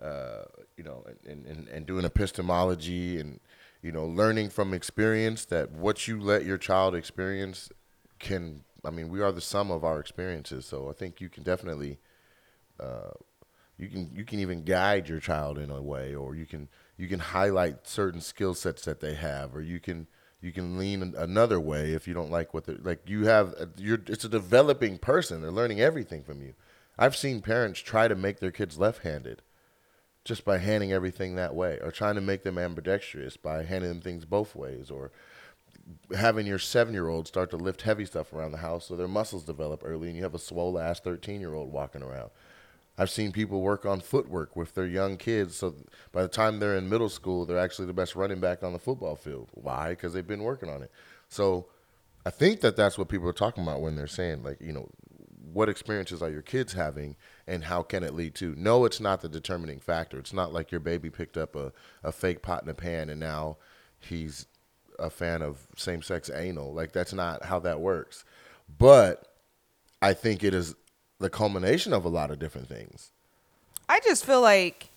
uh, 0.00 0.42
you 0.76 0.84
know, 0.84 1.04
and, 1.26 1.44
and, 1.44 1.66
and 1.66 1.86
doing 1.86 2.04
epistemology 2.04 3.18
and, 3.18 3.40
you 3.82 3.90
know, 3.90 4.06
learning 4.06 4.50
from 4.50 4.72
experience, 4.72 5.44
that 5.46 5.72
what 5.72 6.06
you 6.06 6.20
let 6.20 6.44
your 6.44 6.56
child 6.56 6.94
experience 6.94 7.68
can, 8.20 8.62
I 8.84 8.90
mean, 8.90 9.08
we 9.08 9.20
are 9.22 9.32
the 9.32 9.40
sum 9.40 9.72
of 9.72 9.82
our 9.82 9.98
experiences. 9.98 10.66
So 10.66 10.88
I 10.88 10.92
think 10.92 11.20
you 11.20 11.28
can 11.28 11.42
definitely, 11.42 11.98
uh, 12.78 13.10
you 13.76 13.88
can 13.88 14.12
you 14.14 14.24
can 14.24 14.38
even 14.38 14.62
guide 14.62 15.08
your 15.08 15.18
child 15.18 15.58
in 15.58 15.68
a 15.72 15.82
way, 15.82 16.14
or 16.14 16.36
you 16.36 16.46
can 16.46 16.68
you 16.96 17.08
can 17.08 17.18
highlight 17.18 17.88
certain 17.88 18.20
skill 18.20 18.54
sets 18.54 18.84
that 18.84 19.00
they 19.00 19.14
have, 19.14 19.52
or 19.52 19.62
you 19.62 19.80
can 19.80 20.06
you 20.46 20.52
can 20.52 20.78
lean 20.78 21.14
another 21.18 21.60
way 21.60 21.92
if 21.92 22.08
you 22.08 22.14
don't 22.14 22.30
like 22.30 22.54
what 22.54 22.64
they're 22.64 22.78
like. 22.82 23.00
You 23.06 23.26
have 23.26 23.54
uh, 23.60 23.66
you're 23.76 24.00
it's 24.06 24.24
a 24.24 24.28
developing 24.28 24.96
person. 24.96 25.42
They're 25.42 25.50
learning 25.50 25.80
everything 25.80 26.22
from 26.22 26.40
you. 26.40 26.54
I've 26.96 27.16
seen 27.16 27.42
parents 27.42 27.80
try 27.80 28.08
to 28.08 28.14
make 28.14 28.38
their 28.38 28.52
kids 28.52 28.78
left-handed 28.78 29.42
just 30.24 30.44
by 30.44 30.58
handing 30.58 30.92
everything 30.92 31.34
that 31.34 31.54
way, 31.54 31.78
or 31.82 31.90
trying 31.90 32.14
to 32.14 32.20
make 32.20 32.42
them 32.42 32.58
ambidextrous 32.58 33.36
by 33.36 33.64
handing 33.64 33.90
them 33.90 34.00
things 34.00 34.24
both 34.24 34.56
ways, 34.56 34.90
or 34.90 35.12
having 36.16 36.46
your 36.46 36.58
seven-year-old 36.58 37.28
start 37.28 37.50
to 37.50 37.56
lift 37.56 37.82
heavy 37.82 38.04
stuff 38.04 38.32
around 38.32 38.52
the 38.52 38.58
house 38.58 38.86
so 38.86 38.96
their 38.96 39.06
muscles 39.06 39.44
develop 39.44 39.82
early, 39.84 40.08
and 40.08 40.16
you 40.16 40.22
have 40.22 40.34
a 40.34 40.38
swole 40.38 40.78
ass 40.78 41.00
thirteen-year-old 41.00 41.72
walking 41.72 42.02
around. 42.02 42.30
I've 42.98 43.10
seen 43.10 43.30
people 43.32 43.60
work 43.60 43.84
on 43.84 44.00
footwork 44.00 44.56
with 44.56 44.74
their 44.74 44.86
young 44.86 45.16
kids, 45.18 45.56
so 45.56 45.74
by 46.12 46.22
the 46.22 46.28
time 46.28 46.58
they're 46.58 46.76
in 46.76 46.88
middle 46.88 47.10
school, 47.10 47.44
they're 47.44 47.58
actually 47.58 47.86
the 47.86 47.92
best 47.92 48.16
running 48.16 48.40
back 48.40 48.62
on 48.62 48.72
the 48.72 48.78
football 48.78 49.16
field. 49.16 49.50
Why? 49.52 49.90
Because 49.90 50.14
they've 50.14 50.26
been 50.26 50.42
working 50.42 50.70
on 50.70 50.82
it. 50.82 50.90
So 51.28 51.66
I 52.24 52.30
think 52.30 52.60
that 52.62 52.74
that's 52.76 52.96
what 52.96 53.08
people 53.08 53.28
are 53.28 53.34
talking 53.34 53.62
about 53.62 53.82
when 53.82 53.96
they're 53.96 54.06
saying, 54.06 54.42
like, 54.42 54.60
you 54.60 54.72
know, 54.72 54.88
what 55.52 55.68
experiences 55.68 56.22
are 56.22 56.30
your 56.30 56.42
kids 56.42 56.72
having 56.72 57.16
and 57.46 57.64
how 57.64 57.82
can 57.82 58.02
it 58.02 58.14
lead 58.14 58.34
to? 58.36 58.54
No, 58.56 58.84
it's 58.84 59.00
not 59.00 59.20
the 59.20 59.28
determining 59.28 59.78
factor. 59.78 60.18
It's 60.18 60.32
not 60.32 60.52
like 60.52 60.70
your 60.70 60.80
baby 60.80 61.08
picked 61.08 61.36
up 61.36 61.54
a, 61.54 61.72
a 62.02 62.12
fake 62.12 62.42
pot 62.42 62.62
in 62.62 62.68
a 62.68 62.74
pan 62.74 63.10
and 63.10 63.20
now 63.20 63.58
he's 63.98 64.46
a 64.98 65.08
fan 65.08 65.42
of 65.42 65.66
same 65.76 66.02
sex 66.02 66.30
anal. 66.34 66.74
Like, 66.74 66.92
that's 66.92 67.12
not 67.12 67.44
how 67.44 67.58
that 67.60 67.80
works. 67.80 68.24
But 68.78 69.32
I 70.02 70.12
think 70.12 70.42
it 70.42 70.52
is 70.52 70.74
the 71.18 71.30
culmination 71.30 71.92
of 71.92 72.04
a 72.04 72.08
lot 72.08 72.30
of 72.30 72.38
different 72.38 72.68
things. 72.68 73.10
I 73.88 74.00
just 74.00 74.24
feel 74.24 74.40
like 74.40 74.88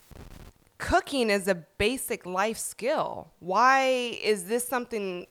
cooking 0.78 1.30
is 1.30 1.48
a 1.48 1.56
basic 1.56 2.26
life 2.26 2.58
skill. 2.58 3.32
Why 3.40 4.18
is 4.22 4.46
this 4.46 4.68
something 4.68 5.28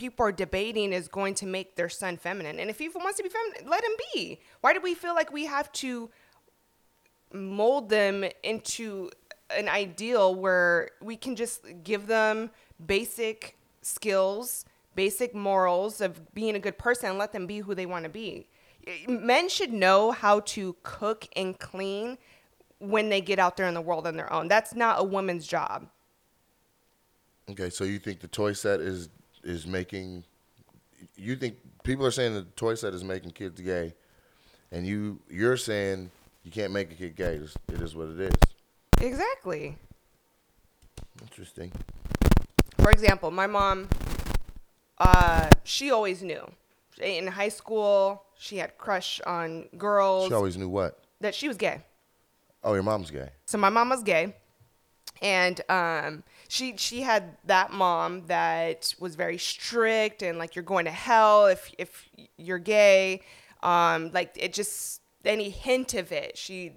people 0.00 0.24
are 0.24 0.32
debating 0.32 0.94
is 0.94 1.08
going 1.08 1.34
to 1.34 1.44
make 1.44 1.76
their 1.76 1.90
son 1.90 2.16
feminine. 2.16 2.58
And 2.58 2.70
if 2.70 2.78
he 2.78 2.88
wants 2.88 3.18
to 3.18 3.22
be 3.22 3.28
feminine, 3.28 3.70
let 3.70 3.84
him 3.84 3.90
be. 4.14 4.40
Why 4.62 4.72
do 4.72 4.80
we 4.80 4.94
feel 4.94 5.14
like 5.14 5.30
we 5.30 5.44
have 5.44 5.70
to 5.72 6.08
mold 7.34 7.90
them 7.90 8.24
into 8.42 9.10
an 9.54 9.68
ideal 9.68 10.34
where 10.34 10.92
we 11.02 11.16
can 11.16 11.36
just 11.36 11.66
give 11.84 12.06
them 12.06 12.48
basic 12.86 13.58
skills, 13.82 14.64
basic 14.94 15.34
morals 15.34 16.00
of 16.00 16.32
being 16.32 16.54
a 16.54 16.58
good 16.58 16.78
person 16.78 17.10
and 17.10 17.18
let 17.18 17.32
them 17.32 17.46
be 17.46 17.58
who 17.58 17.74
they 17.74 17.84
want 17.84 18.04
to 18.04 18.10
be? 18.10 18.48
Men 19.08 19.48
should 19.48 19.72
know 19.72 20.10
how 20.12 20.40
to 20.40 20.76
cook 20.82 21.26
and 21.36 21.58
clean 21.58 22.18
when 22.78 23.08
they 23.08 23.20
get 23.20 23.38
out 23.38 23.56
there 23.56 23.66
in 23.66 23.74
the 23.74 23.80
world 23.80 24.06
on 24.06 24.16
their 24.16 24.32
own. 24.32 24.48
That's 24.48 24.74
not 24.74 25.00
a 25.00 25.04
woman's 25.04 25.46
job. 25.46 25.86
Okay, 27.50 27.70
so 27.70 27.84
you 27.84 27.98
think 27.98 28.20
the 28.20 28.28
toy 28.28 28.52
set 28.52 28.80
is 28.80 29.08
is 29.42 29.66
making 29.66 30.24
you 31.16 31.34
think 31.36 31.56
people 31.82 32.04
are 32.06 32.10
saying 32.10 32.34
the 32.34 32.44
toy 32.56 32.74
set 32.74 32.94
is 32.94 33.02
making 33.04 33.32
kids 33.32 33.60
gay, 33.60 33.94
and 34.70 34.86
you 34.86 35.20
you're 35.28 35.56
saying 35.56 36.10
you 36.44 36.50
can't 36.50 36.72
make 36.72 36.90
a 36.92 36.94
kid 36.94 37.16
gay. 37.16 37.34
It's- 37.36 37.56
It 37.68 37.80
is 37.80 37.94
what 37.94 38.08
it 38.08 38.20
is. 38.20 38.32
Exactly. 39.00 39.76
Interesting. 41.22 41.72
For 42.78 42.90
example, 42.90 43.30
my 43.30 43.46
mom, 43.46 43.88
uh, 44.98 45.50
she 45.64 45.90
always 45.90 46.22
knew. 46.22 46.50
In 47.00 47.26
high 47.26 47.48
school, 47.48 48.24
she 48.40 48.56
had 48.56 48.76
crush 48.78 49.20
on 49.26 49.68
girls 49.76 50.28
She 50.28 50.34
always 50.34 50.56
knew 50.56 50.68
what. 50.68 50.98
that 51.20 51.34
she 51.34 51.46
was 51.46 51.56
gay. 51.58 51.82
Oh, 52.64 52.72
your 52.74 52.82
mom's 52.82 53.10
gay. 53.10 53.28
So 53.44 53.58
my 53.58 53.68
mom 53.68 53.90
was 53.90 54.02
gay, 54.02 54.34
and 55.22 55.60
um, 55.68 56.22
she 56.48 56.76
she 56.76 57.02
had 57.02 57.36
that 57.44 57.70
mom 57.72 58.26
that 58.26 58.94
was 58.98 59.14
very 59.14 59.38
strict 59.38 60.22
and 60.22 60.38
like 60.38 60.56
you're 60.56 60.62
going 60.62 60.86
to 60.86 60.90
hell 60.90 61.46
if 61.46 61.72
if 61.78 62.08
you're 62.36 62.58
gay. 62.58 63.22
Um, 63.62 64.10
like 64.12 64.32
it 64.36 64.52
just 64.54 65.02
any 65.24 65.50
hint 65.50 65.92
of 65.94 66.10
it, 66.12 66.36
she 66.38 66.72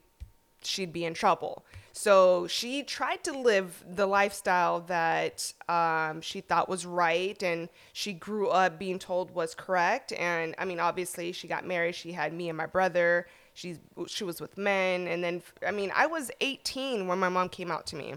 she'd 0.64 0.92
be 0.94 1.06
in 1.06 1.14
trouble. 1.14 1.66
So 1.96 2.48
she 2.48 2.82
tried 2.82 3.24
to 3.24 3.38
live 3.38 3.84
the 3.88 4.08
lifestyle 4.08 4.80
that 4.82 5.54
um, 5.70 6.22
she 6.22 6.42
thought 6.42 6.68
was 6.68 6.88
right, 6.88 7.42
and 7.44 7.70
she 7.94 8.14
grew 8.14 8.50
up 8.50 8.80
being 8.80 8.98
told 8.98 9.30
was 9.30 9.54
correct. 9.54 10.12
And 10.12 10.56
I 10.58 10.66
mean, 10.66 10.80
obviously, 10.80 11.32
she 11.32 11.48
got 11.48 11.68
married. 11.68 11.94
She 11.94 12.12
had 12.12 12.34
me 12.34 12.50
and 12.50 12.58
my 12.58 12.66
brother. 12.66 13.28
She's 13.54 13.78
she 14.08 14.24
was 14.24 14.42
with 14.42 14.58
men, 14.58 15.08
and 15.08 15.24
then 15.24 15.44
I 15.66 15.70
mean, 15.70 15.92
I 15.96 16.08
was 16.08 16.32
18 16.42 17.08
when 17.08 17.20
my 17.20 17.30
mom 17.30 17.48
came 17.48 17.70
out 17.70 17.86
to 17.88 17.96
me. 17.96 18.16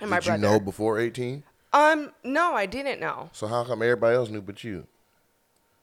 And 0.00 0.10
my 0.10 0.20
Did 0.20 0.32
you 0.32 0.38
know 0.38 0.60
before 0.60 0.98
18? 0.98 1.42
Um, 1.72 2.12
no, 2.22 2.52
I 2.52 2.66
didn't 2.66 3.00
know. 3.00 3.30
So 3.32 3.46
how 3.46 3.64
come 3.64 3.82
everybody 3.82 4.14
else 4.14 4.28
knew 4.28 4.42
but 4.42 4.62
you? 4.62 4.86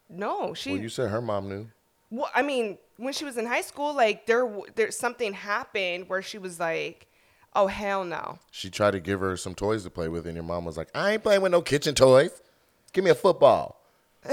No, 0.08 0.54
she. 0.54 0.74
Well, 0.74 0.82
you 0.82 0.90
said 0.90 1.10
her 1.10 1.22
mom 1.22 1.50
knew. 1.50 1.68
Well, 2.12 2.30
I 2.36 2.44
mean, 2.44 2.78
when 3.02 3.14
she 3.14 3.26
was 3.26 3.36
in 3.36 3.48
high 3.48 3.62
school, 3.62 3.96
like 3.96 4.28
there, 4.28 4.48
there 4.76 4.92
something 4.92 5.34
happened 5.34 6.08
where 6.08 6.22
she 6.22 6.38
was 6.38 6.60
like, 6.60 7.08
"Oh 7.56 7.66
hell 7.66 8.04
no." 8.04 8.38
She 8.52 8.70
tried 8.70 8.92
to 8.92 9.00
give 9.00 9.20
her 9.22 9.36
some 9.36 9.56
toys 9.56 9.84
to 9.84 9.90
play 9.90 10.08
with, 10.08 10.28
and 10.28 10.36
your 10.36 10.44
mom 10.44 10.66
was 10.66 10.78
like, 10.78 10.90
"I 10.94 11.14
ain't 11.14 11.24
playing 11.24 11.42
with 11.42 11.52
no 11.52 11.62
kitchen 11.64 11.96
toys. 11.96 12.42
Give 12.94 13.04
me 13.04 13.10
a 13.10 13.16
football." 13.16 13.82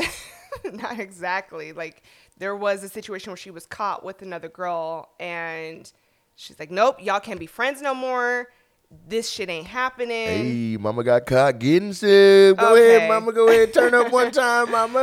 Not 0.65 1.01
exactly. 1.01 1.73
Like 1.73 2.03
there 2.37 2.55
was 2.55 2.85
a 2.85 2.89
situation 2.89 3.31
where 3.31 3.39
she 3.39 3.51
was 3.51 3.65
caught 3.65 4.05
with 4.05 4.21
another 4.21 4.49
girl, 4.49 5.09
and 5.19 5.91
she's 6.37 6.59
like, 6.61 6.71
"Nope, 6.71 6.97
y'all 7.01 7.21
can't 7.21 7.41
be 7.41 7.47
friends 7.47 7.81
no 7.81 7.95
more. 7.95 8.49
This 8.91 9.29
shit 9.29 9.51
ain't 9.51 9.67
happening." 9.67 10.27
Hey, 10.27 10.77
mama 10.79 11.05
got 11.05 11.27
caught 11.27 11.59
getting 11.59 11.93
sick. 11.93 12.57
Go 12.57 12.73
Okay. 12.73 12.97
ahead, 12.97 13.09
mama. 13.09 13.33
Go 13.33 13.49
ahead. 13.49 13.73
Turn 13.75 13.95
up 13.95 14.11
one 14.13 14.31
time, 14.33 14.71
mama. 14.71 14.99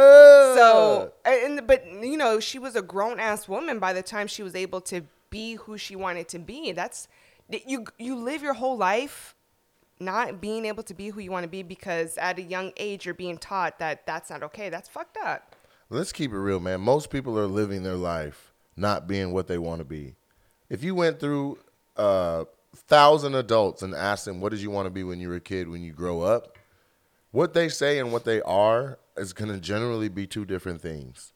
So, 0.55 1.13
and 1.23 1.65
but 1.67 1.85
you 1.87 2.17
know, 2.17 2.39
she 2.39 2.59
was 2.59 2.75
a 2.75 2.81
grown 2.81 3.19
ass 3.19 3.47
woman 3.47 3.79
by 3.79 3.93
the 3.93 4.01
time 4.01 4.27
she 4.27 4.43
was 4.43 4.55
able 4.55 4.81
to 4.81 5.01
be 5.29 5.55
who 5.55 5.77
she 5.77 5.95
wanted 5.95 6.27
to 6.29 6.39
be. 6.39 6.71
That's 6.71 7.07
you. 7.49 7.85
You 7.99 8.15
live 8.15 8.41
your 8.41 8.53
whole 8.53 8.77
life 8.77 9.35
not 9.99 10.41
being 10.41 10.65
able 10.65 10.83
to 10.83 10.93
be 10.93 11.09
who 11.09 11.21
you 11.21 11.31
want 11.31 11.43
to 11.43 11.49
be 11.49 11.63
because 11.63 12.17
at 12.17 12.37
a 12.37 12.41
young 12.41 12.73
age 12.77 13.05
you're 13.05 13.13
being 13.13 13.37
taught 13.37 13.79
that 13.79 14.05
that's 14.05 14.29
not 14.29 14.43
okay. 14.43 14.69
That's 14.69 14.89
fucked 14.89 15.17
up. 15.23 15.55
Let's 15.89 16.11
keep 16.11 16.31
it 16.31 16.37
real, 16.37 16.59
man. 16.59 16.81
Most 16.81 17.09
people 17.11 17.37
are 17.39 17.45
living 17.47 17.83
their 17.83 17.95
life 17.95 18.51
not 18.75 19.07
being 19.07 19.31
what 19.31 19.47
they 19.47 19.57
want 19.57 19.79
to 19.79 19.85
be. 19.85 20.15
If 20.69 20.83
you 20.83 20.95
went 20.95 21.19
through 21.19 21.59
a 21.95 22.45
thousand 22.75 23.35
adults 23.35 23.81
and 23.81 23.93
ask 23.93 24.25
them, 24.25 24.41
"What 24.41 24.51
did 24.51 24.61
you 24.61 24.69
want 24.69 24.85
to 24.85 24.91
be 24.91 25.03
when 25.03 25.19
you 25.19 25.29
were 25.29 25.35
a 25.35 25.41
kid? 25.41 25.69
When 25.69 25.83
you 25.83 25.93
grow 25.93 26.21
up?" 26.21 26.57
What 27.31 27.53
they 27.53 27.67
say 27.67 27.99
and 27.99 28.13
what 28.13 28.23
they 28.23 28.41
are 28.43 28.97
is 29.17 29.33
going 29.33 29.51
to 29.51 29.59
generally 29.59 30.09
be 30.09 30.25
two 30.25 30.45
different 30.45 30.81
things. 30.81 31.33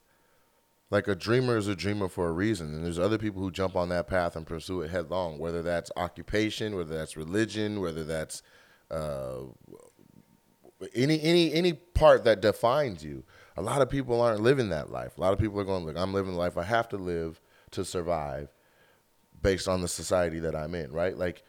Like 0.91 1.07
a 1.07 1.15
dreamer 1.15 1.57
is 1.57 1.67
a 1.67 1.75
dreamer 1.75 2.07
for 2.07 2.29
a 2.29 2.31
reason, 2.31 2.73
and 2.73 2.85
there's 2.85 2.97
other 2.97 3.17
people 3.17 3.41
who 3.41 3.51
jump 3.51 3.75
on 3.75 3.89
that 3.89 4.07
path 4.07 4.35
and 4.35 4.45
pursue 4.45 4.81
it 4.81 4.91
headlong. 4.91 5.37
Whether 5.39 5.61
that's 5.61 5.91
occupation, 5.95 6.75
whether 6.75 6.97
that's 6.97 7.17
religion, 7.17 7.79
whether 7.79 8.03
that's 8.03 8.41
uh, 8.89 9.41
any 10.95 11.21
any 11.21 11.53
any 11.53 11.73
part 11.73 12.23
that 12.23 12.41
defines 12.41 13.03
you. 13.03 13.23
A 13.57 13.61
lot 13.61 13.81
of 13.81 13.89
people 13.89 14.21
aren't 14.21 14.41
living 14.41 14.69
that 14.69 14.91
life. 14.91 15.17
A 15.17 15.21
lot 15.21 15.33
of 15.33 15.39
people 15.39 15.59
are 15.59 15.65
going, 15.65 15.85
look, 15.85 15.97
I'm 15.97 16.13
living 16.13 16.31
the 16.31 16.39
life 16.39 16.57
I 16.57 16.63
have 16.63 16.87
to 16.89 16.97
live 16.97 17.41
to 17.71 17.83
survive 17.83 18.49
based 19.41 19.67
on 19.67 19.81
the 19.81 19.87
society 19.87 20.39
that 20.39 20.55
I'm 20.55 20.75
in, 20.75 20.91
right? 20.91 21.17
Like 21.17 21.43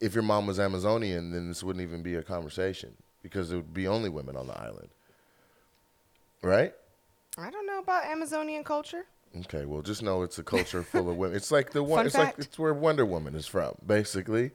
if 0.00 0.14
your 0.14 0.22
mom 0.22 0.46
was 0.46 0.60
Amazonian, 0.60 1.30
then 1.30 1.48
this 1.48 1.62
wouldn't 1.62 1.82
even 1.82 2.02
be 2.02 2.14
a 2.14 2.22
conversation 2.22 2.94
because 3.22 3.50
it 3.52 3.56
would 3.56 3.74
be 3.74 3.86
only 3.88 4.08
women 4.08 4.36
on 4.36 4.46
the 4.46 4.58
island. 4.58 4.88
Right? 6.42 6.74
I 7.38 7.50
don't 7.50 7.66
know 7.66 7.78
about 7.78 8.04
Amazonian 8.04 8.64
culture. 8.64 9.06
Okay, 9.40 9.64
well, 9.64 9.82
just 9.82 10.02
know 10.02 10.22
it's 10.22 10.38
a 10.38 10.44
culture 10.44 10.82
full 10.82 11.10
of 11.10 11.16
women. 11.16 11.36
It's 11.36 11.50
like 11.50 11.70
the 11.72 11.82
one. 11.82 11.98
Fun 11.98 12.06
It's 12.06 12.14
fact. 12.14 12.38
like 12.38 12.46
it's 12.46 12.58
where 12.58 12.74
Wonder 12.74 13.04
Woman 13.04 13.34
is 13.34 13.46
from, 13.46 13.74
basically, 13.84 14.52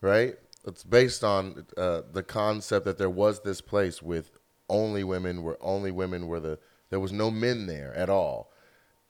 right? 0.00 0.34
It's 0.66 0.82
based 0.82 1.22
on 1.22 1.64
uh, 1.76 2.02
the 2.12 2.24
concept 2.24 2.86
that 2.86 2.98
there 2.98 3.10
was 3.10 3.42
this 3.42 3.60
place 3.60 4.02
with 4.02 4.32
only 4.68 5.04
women, 5.04 5.44
where 5.44 5.56
only 5.60 5.92
women 5.92 6.26
were 6.26 6.40
the. 6.40 6.58
There 6.90 6.98
was 6.98 7.12
no 7.12 7.30
men 7.30 7.66
there 7.66 7.94
at 7.94 8.08
all, 8.08 8.50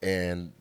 and 0.03 0.51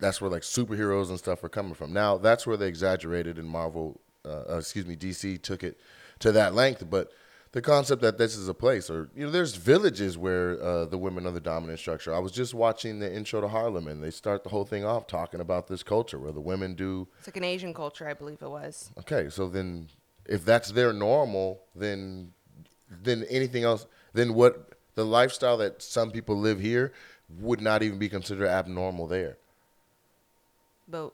that's 0.00 0.20
where 0.20 0.30
like 0.30 0.42
superheroes 0.42 1.08
and 1.08 1.18
stuff 1.18 1.44
are 1.44 1.48
coming 1.48 1.74
from. 1.74 1.92
Now 1.92 2.18
that's 2.18 2.46
where 2.46 2.56
they 2.56 2.68
exaggerated 2.68 3.38
in 3.38 3.46
Marvel, 3.46 4.00
uh, 4.24 4.42
uh, 4.50 4.58
excuse 4.58 4.86
me, 4.86 4.96
DC 4.96 5.40
took 5.42 5.62
it 5.62 5.78
to 6.20 6.32
that 6.32 6.54
length, 6.54 6.88
but. 6.90 7.12
The 7.52 7.60
concept 7.60 8.00
that 8.02 8.16
this 8.16 8.36
is 8.36 8.46
a 8.46 8.54
place, 8.54 8.88
or 8.88 9.10
you 9.12 9.24
know, 9.24 9.32
there's 9.32 9.56
villages 9.56 10.16
where 10.16 10.62
uh, 10.62 10.84
the 10.84 10.96
women 10.96 11.26
are 11.26 11.32
the 11.32 11.40
dominant 11.40 11.80
structure. 11.80 12.14
I 12.14 12.20
was 12.20 12.30
just 12.30 12.54
watching 12.54 13.00
the 13.00 13.12
intro 13.12 13.40
to 13.40 13.48
Harlem, 13.48 13.88
and 13.88 14.00
they 14.00 14.12
start 14.12 14.44
the 14.44 14.50
whole 14.50 14.64
thing 14.64 14.84
off 14.84 15.08
talking 15.08 15.40
about 15.40 15.66
this 15.66 15.82
culture 15.82 16.16
where 16.20 16.30
the 16.30 16.40
women 16.40 16.76
do 16.76 17.08
It's 17.18 17.26
like 17.26 17.36
an 17.36 17.42
Asian 17.42 17.74
culture, 17.74 18.08
I 18.08 18.14
believe 18.14 18.40
it 18.40 18.48
was. 18.48 18.92
Okay, 19.00 19.30
so 19.30 19.48
then 19.48 19.88
if 20.26 20.44
that's 20.44 20.70
their 20.70 20.92
normal, 20.92 21.64
then 21.74 22.32
then 23.02 23.24
anything 23.28 23.64
else, 23.64 23.84
then 24.12 24.34
what 24.34 24.74
the 24.94 25.04
lifestyle 25.04 25.56
that 25.56 25.82
some 25.82 26.12
people 26.12 26.36
live 26.36 26.60
here 26.60 26.92
would 27.38 27.60
not 27.60 27.82
even 27.82 27.98
be 27.98 28.08
considered 28.08 28.46
abnormal 28.46 29.06
there. 29.06 29.38
But 30.90 31.12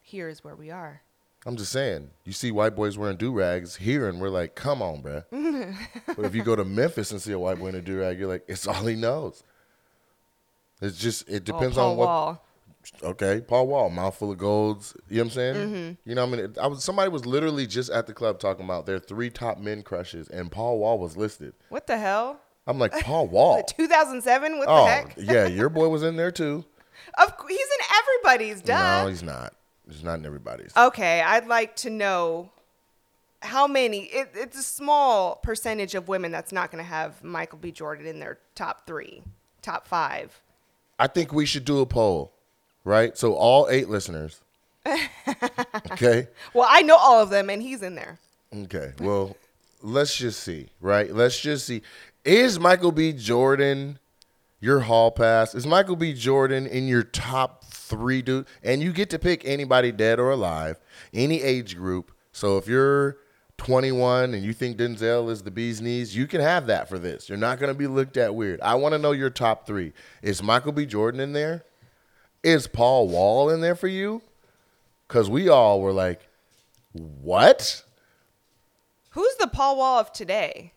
here 0.00 0.28
is 0.28 0.42
where 0.42 0.56
we 0.56 0.70
are. 0.70 1.02
I'm 1.46 1.56
just 1.56 1.72
saying, 1.72 2.10
you 2.24 2.32
see 2.32 2.50
white 2.50 2.74
boys 2.74 2.96
wearing 2.96 3.18
do 3.18 3.30
rags 3.30 3.76
here, 3.76 4.08
and 4.08 4.18
we're 4.18 4.30
like, 4.30 4.54
come 4.54 4.80
on, 4.80 5.02
bruh. 5.02 5.76
but 6.06 6.24
if 6.24 6.34
you 6.34 6.42
go 6.42 6.56
to 6.56 6.64
Memphis 6.64 7.10
and 7.10 7.20
see 7.20 7.32
a 7.32 7.38
white 7.38 7.58
boy 7.58 7.68
in 7.68 7.74
a 7.74 7.82
do 7.82 8.00
rag, 8.00 8.18
you're 8.18 8.28
like, 8.28 8.44
it's 8.48 8.66
all 8.66 8.86
he 8.86 8.94
knows. 8.94 9.42
It's 10.80 10.98
just 10.98 11.28
it 11.28 11.48
oh, 11.48 11.52
depends 11.52 11.76
oh, 11.76 11.90
on 11.90 11.96
what. 11.96 12.06
Wall. 12.06 12.44
Okay, 13.02 13.40
Paul 13.40 13.66
Wall, 13.66 13.88
mouthful 13.88 14.30
of 14.30 14.38
golds. 14.38 14.94
You 15.08 15.16
know 15.16 15.22
what 15.22 15.24
I'm 15.24 15.30
saying? 15.30 15.54
Mm-hmm. 15.54 16.08
You 16.10 16.14
know, 16.14 16.26
what 16.26 16.38
I 16.38 16.42
mean, 16.42 16.54
I 16.60 16.66
was 16.66 16.84
somebody 16.84 17.10
was 17.10 17.24
literally 17.24 17.66
just 17.66 17.90
at 17.90 18.06
the 18.06 18.12
club 18.12 18.38
talking 18.38 18.64
about 18.64 18.84
their 18.84 18.98
three 18.98 19.30
top 19.30 19.58
men 19.58 19.82
crushes, 19.82 20.28
and 20.28 20.50
Paul 20.50 20.78
Wall 20.78 20.98
was 20.98 21.16
listed. 21.16 21.54
What 21.68 21.86
the 21.86 21.98
hell? 21.98 22.40
I'm 22.66 22.78
like, 22.78 22.92
Paul 23.00 23.28
Wall. 23.28 23.62
2007? 23.76 24.58
What 24.58 24.66
the 24.66 24.72
oh, 24.72 24.86
heck? 24.86 25.14
yeah, 25.16 25.46
your 25.46 25.68
boy 25.68 25.88
was 25.88 26.02
in 26.02 26.16
there 26.16 26.30
too. 26.30 26.64
Of 27.18 27.32
he's 27.48 27.58
in 27.58 27.86
everybody's. 27.98 28.62
Duh. 28.62 29.02
No, 29.02 29.08
he's 29.08 29.22
not. 29.22 29.54
He's 29.88 30.02
not 30.02 30.18
in 30.18 30.26
everybody's. 30.26 30.72
Okay, 30.76 31.20
I'd 31.20 31.46
like 31.46 31.76
to 31.76 31.90
know 31.90 32.50
how 33.42 33.66
many. 33.66 34.04
It, 34.04 34.30
it's 34.34 34.58
a 34.58 34.62
small 34.62 35.36
percentage 35.36 35.94
of 35.94 36.08
women 36.08 36.32
that's 36.32 36.52
not 36.52 36.70
going 36.70 36.82
to 36.82 36.88
have 36.88 37.22
Michael 37.22 37.58
B. 37.58 37.70
Jordan 37.70 38.06
in 38.06 38.18
their 38.18 38.38
top 38.54 38.86
three, 38.86 39.22
top 39.62 39.86
five. 39.86 40.40
I 40.98 41.06
think 41.06 41.32
we 41.32 41.46
should 41.46 41.64
do 41.64 41.80
a 41.80 41.86
poll, 41.86 42.32
right? 42.84 43.16
So 43.16 43.34
all 43.34 43.68
eight 43.68 43.88
listeners. 43.88 44.40
okay. 45.92 46.28
Well, 46.52 46.66
I 46.68 46.82
know 46.82 46.96
all 46.96 47.22
of 47.22 47.30
them, 47.30 47.50
and 47.50 47.62
he's 47.62 47.82
in 47.82 47.94
there. 47.94 48.18
Okay. 48.54 48.92
Well, 49.00 49.36
let's 49.82 50.16
just 50.16 50.40
see, 50.40 50.68
right? 50.80 51.12
Let's 51.12 51.40
just 51.40 51.66
see. 51.66 51.82
Is 52.24 52.58
Michael 52.58 52.92
B. 52.92 53.12
Jordan 53.12 53.98
your 54.64 54.80
hall 54.80 55.10
pass? 55.10 55.54
Is 55.54 55.66
Michael 55.66 55.94
B. 55.94 56.14
Jordan 56.14 56.66
in 56.66 56.88
your 56.88 57.02
top 57.02 57.64
three, 57.64 58.22
dude? 58.22 58.46
And 58.62 58.82
you 58.82 58.94
get 58.94 59.10
to 59.10 59.18
pick 59.18 59.44
anybody 59.44 59.92
dead 59.92 60.18
or 60.18 60.30
alive, 60.30 60.80
any 61.12 61.42
age 61.42 61.76
group. 61.76 62.12
So 62.32 62.56
if 62.56 62.66
you're 62.66 63.18
21 63.58 64.32
and 64.32 64.42
you 64.42 64.54
think 64.54 64.78
Denzel 64.78 65.30
is 65.30 65.42
the 65.42 65.50
bee's 65.50 65.82
knees, 65.82 66.16
you 66.16 66.26
can 66.26 66.40
have 66.40 66.66
that 66.68 66.88
for 66.88 66.98
this. 66.98 67.28
You're 67.28 67.36
not 67.36 67.58
going 67.58 67.72
to 67.72 67.78
be 67.78 67.86
looked 67.86 68.16
at 68.16 68.34
weird. 68.34 68.58
I 68.62 68.74
want 68.76 68.94
to 68.94 68.98
know 68.98 69.12
your 69.12 69.28
top 69.28 69.66
three. 69.66 69.92
Is 70.22 70.42
Michael 70.42 70.72
B. 70.72 70.86
Jordan 70.86 71.20
in 71.20 71.34
there? 71.34 71.64
Is 72.42 72.66
Paul 72.66 73.08
Wall 73.08 73.50
in 73.50 73.60
there 73.60 73.76
for 73.76 73.88
you? 73.88 74.22
Because 75.06 75.28
we 75.28 75.48
all 75.48 75.82
were 75.82 75.92
like, 75.92 76.26
what? 76.92 77.84
Who's 79.10 79.36
the 79.36 79.46
Paul 79.46 79.76
Wall 79.76 80.00
of 80.00 80.10
today? 80.12 80.73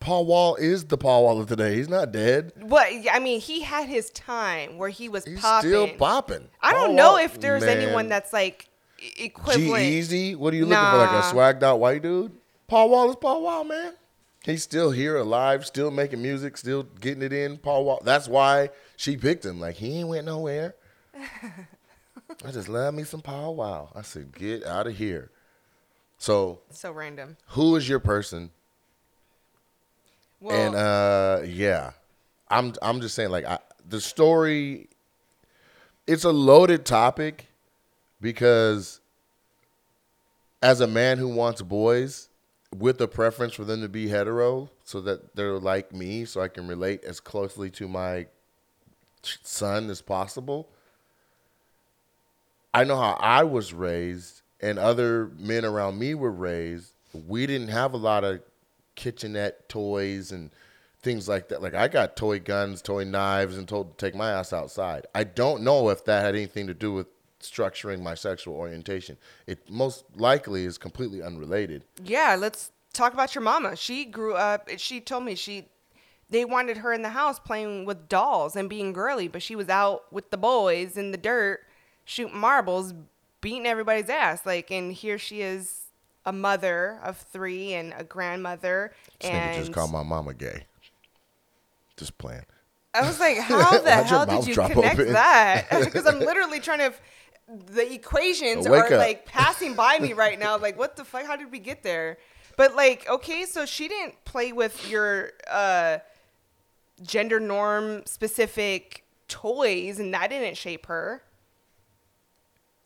Paul 0.00 0.26
Wall 0.26 0.54
is 0.56 0.84
the 0.84 0.96
Paul 0.96 1.24
Wall 1.24 1.40
of 1.40 1.48
today. 1.48 1.74
He's 1.74 1.88
not 1.88 2.12
dead. 2.12 2.52
What 2.60 2.88
I 3.10 3.18
mean, 3.18 3.40
he 3.40 3.62
had 3.62 3.88
his 3.88 4.10
time 4.10 4.78
where 4.78 4.88
he 4.88 5.08
was 5.08 5.24
He's 5.24 5.40
popping. 5.40 5.70
still 5.70 5.88
popping. 5.96 6.48
I 6.62 6.72
don't 6.72 6.94
know 6.94 7.12
Wall- 7.12 7.16
if 7.24 7.40
there's 7.40 7.64
Man. 7.64 7.78
anyone 7.78 8.08
that's 8.08 8.32
like 8.32 8.68
e- 9.00 9.10
G 9.16 9.24
equivalent. 9.24 9.82
Easy. 9.84 10.34
What 10.34 10.54
are 10.54 10.56
you 10.56 10.66
looking 10.66 10.84
for? 10.84 10.98
Like 10.98 11.10
a 11.10 11.22
swagged 11.26 11.62
out 11.62 11.80
white 11.80 12.02
dude? 12.02 12.32
Paul 12.68 12.90
Wall 12.90 13.10
is 13.10 13.16
Paul 13.16 13.42
Wall, 13.42 13.64
man. 13.64 13.94
He's 14.44 14.62
still 14.62 14.92
here, 14.92 15.16
alive, 15.16 15.66
still 15.66 15.90
making 15.90 16.22
music, 16.22 16.56
still 16.56 16.84
getting 16.84 17.22
it 17.22 17.32
in. 17.32 17.58
Paul 17.58 17.84
Wall. 17.84 18.00
That's 18.04 18.28
why 18.28 18.70
she 18.96 19.16
picked 19.16 19.44
him. 19.44 19.58
Like 19.60 19.76
he 19.76 19.98
ain't 19.98 20.08
went 20.08 20.26
nowhere. 20.26 20.74
I 22.44 22.50
just 22.52 22.68
love 22.68 22.94
me 22.94 23.02
some 23.04 23.20
Paul 23.20 23.56
Wall. 23.56 23.90
I 23.96 24.02
said, 24.02 24.32
get 24.34 24.64
out 24.64 24.86
of 24.86 24.96
here. 24.96 25.30
So, 26.18 26.60
So 26.70 26.92
random. 26.92 27.36
who 27.48 27.74
is 27.76 27.88
your 27.88 28.00
person? 28.00 28.50
Well, 30.40 30.66
and 30.66 30.74
uh, 30.74 31.40
yeah, 31.44 31.92
I'm 32.48 32.74
I'm 32.82 33.00
just 33.00 33.14
saying 33.14 33.30
like 33.30 33.44
I, 33.44 33.58
the 33.88 34.00
story. 34.00 34.88
It's 36.06 36.24
a 36.24 36.32
loaded 36.32 36.86
topic 36.86 37.48
because 38.20 39.00
as 40.62 40.80
a 40.80 40.86
man 40.86 41.18
who 41.18 41.28
wants 41.28 41.60
boys 41.60 42.28
with 42.74 43.00
a 43.00 43.08
preference 43.08 43.54
for 43.54 43.64
them 43.64 43.82
to 43.82 43.88
be 43.88 44.08
hetero, 44.08 44.70
so 44.84 45.00
that 45.02 45.34
they're 45.36 45.58
like 45.58 45.92
me, 45.92 46.24
so 46.24 46.40
I 46.40 46.48
can 46.48 46.66
relate 46.66 47.04
as 47.04 47.20
closely 47.20 47.70
to 47.70 47.88
my 47.88 48.26
son 49.22 49.90
as 49.90 50.00
possible. 50.00 50.68
I 52.72 52.84
know 52.84 52.96
how 52.96 53.18
I 53.20 53.42
was 53.44 53.72
raised 53.72 54.42
and 54.60 54.78
other 54.78 55.30
men 55.38 55.64
around 55.64 55.98
me 55.98 56.14
were 56.14 56.30
raised. 56.30 56.92
We 57.12 57.46
didn't 57.46 57.68
have 57.68 57.92
a 57.94 57.96
lot 57.96 58.24
of 58.24 58.40
kitchenette 58.98 59.68
toys 59.68 60.32
and 60.32 60.50
things 61.00 61.28
like 61.28 61.48
that. 61.48 61.62
Like 61.62 61.74
I 61.74 61.88
got 61.88 62.16
toy 62.16 62.40
guns, 62.40 62.82
toy 62.82 63.04
knives, 63.04 63.56
and 63.56 63.66
told 63.66 63.96
to 63.96 64.06
take 64.06 64.14
my 64.14 64.32
ass 64.32 64.52
outside. 64.52 65.06
I 65.14 65.24
don't 65.24 65.62
know 65.62 65.88
if 65.88 66.04
that 66.04 66.22
had 66.22 66.34
anything 66.34 66.66
to 66.66 66.74
do 66.74 66.92
with 66.92 67.06
structuring 67.40 68.02
my 68.02 68.14
sexual 68.14 68.54
orientation. 68.54 69.16
It 69.46 69.70
most 69.70 70.04
likely 70.16 70.64
is 70.64 70.76
completely 70.76 71.22
unrelated. 71.22 71.84
yeah, 72.04 72.36
let's 72.38 72.72
talk 72.92 73.14
about 73.14 73.34
your 73.34 73.42
mama. 73.42 73.76
She 73.76 74.04
grew 74.04 74.34
up. 74.34 74.68
She 74.76 75.00
told 75.00 75.24
me 75.24 75.36
she 75.36 75.68
they 76.30 76.44
wanted 76.44 76.78
her 76.78 76.92
in 76.92 77.02
the 77.02 77.10
house 77.10 77.38
playing 77.38 77.86
with 77.86 78.08
dolls 78.08 78.56
and 78.56 78.68
being 78.68 78.92
girly, 78.92 79.28
but 79.28 79.42
she 79.42 79.56
was 79.56 79.68
out 79.68 80.12
with 80.12 80.30
the 80.30 80.36
boys 80.36 80.96
in 80.98 81.12
the 81.12 81.16
dirt 81.16 81.60
shooting 82.04 82.36
marbles, 82.38 82.92
beating 83.40 83.66
everybody's 83.66 84.10
ass. 84.10 84.44
Like, 84.44 84.70
and 84.70 84.92
here 84.92 85.18
she 85.18 85.40
is, 85.42 85.84
a 86.28 86.32
mother 86.32 87.00
of 87.02 87.16
three 87.16 87.72
and 87.72 87.94
a 87.96 88.04
grandmother. 88.04 88.92
This 89.18 89.30
nigga 89.30 89.54
just 89.56 89.72
called 89.72 89.90
my 89.90 90.02
mama 90.02 90.34
gay. 90.34 90.66
Just 91.96 92.18
playing. 92.18 92.44
I 92.92 93.06
was 93.06 93.18
like, 93.18 93.38
how 93.38 93.78
the 93.80 93.90
hell 93.90 94.26
did 94.26 94.46
you 94.46 94.54
connect 94.54 95.00
open? 95.00 95.14
that? 95.14 95.66
Because 95.84 96.06
I'm 96.06 96.18
literally 96.30 96.60
trying 96.60 96.80
to. 96.80 96.92
The 97.72 97.94
equations 97.94 98.66
are 98.66 98.84
up. 98.84 98.90
like 98.90 99.24
passing 99.24 99.72
by 99.72 99.98
me 99.98 100.12
right 100.12 100.38
now. 100.38 100.58
Like, 100.58 100.78
what 100.78 100.96
the 100.96 101.04
fuck? 101.04 101.24
How 101.24 101.34
did 101.34 101.50
we 101.50 101.58
get 101.58 101.82
there? 101.82 102.18
But 102.58 102.76
like, 102.76 103.08
okay, 103.08 103.46
so 103.46 103.64
she 103.64 103.88
didn't 103.88 104.22
play 104.26 104.52
with 104.52 104.90
your 104.90 105.30
uh, 105.50 105.98
gender 107.02 107.40
norm 107.40 108.04
specific 108.04 109.04
toys, 109.28 109.98
and 109.98 110.12
that 110.12 110.28
didn't 110.28 110.58
shape 110.58 110.84
her. 110.86 111.22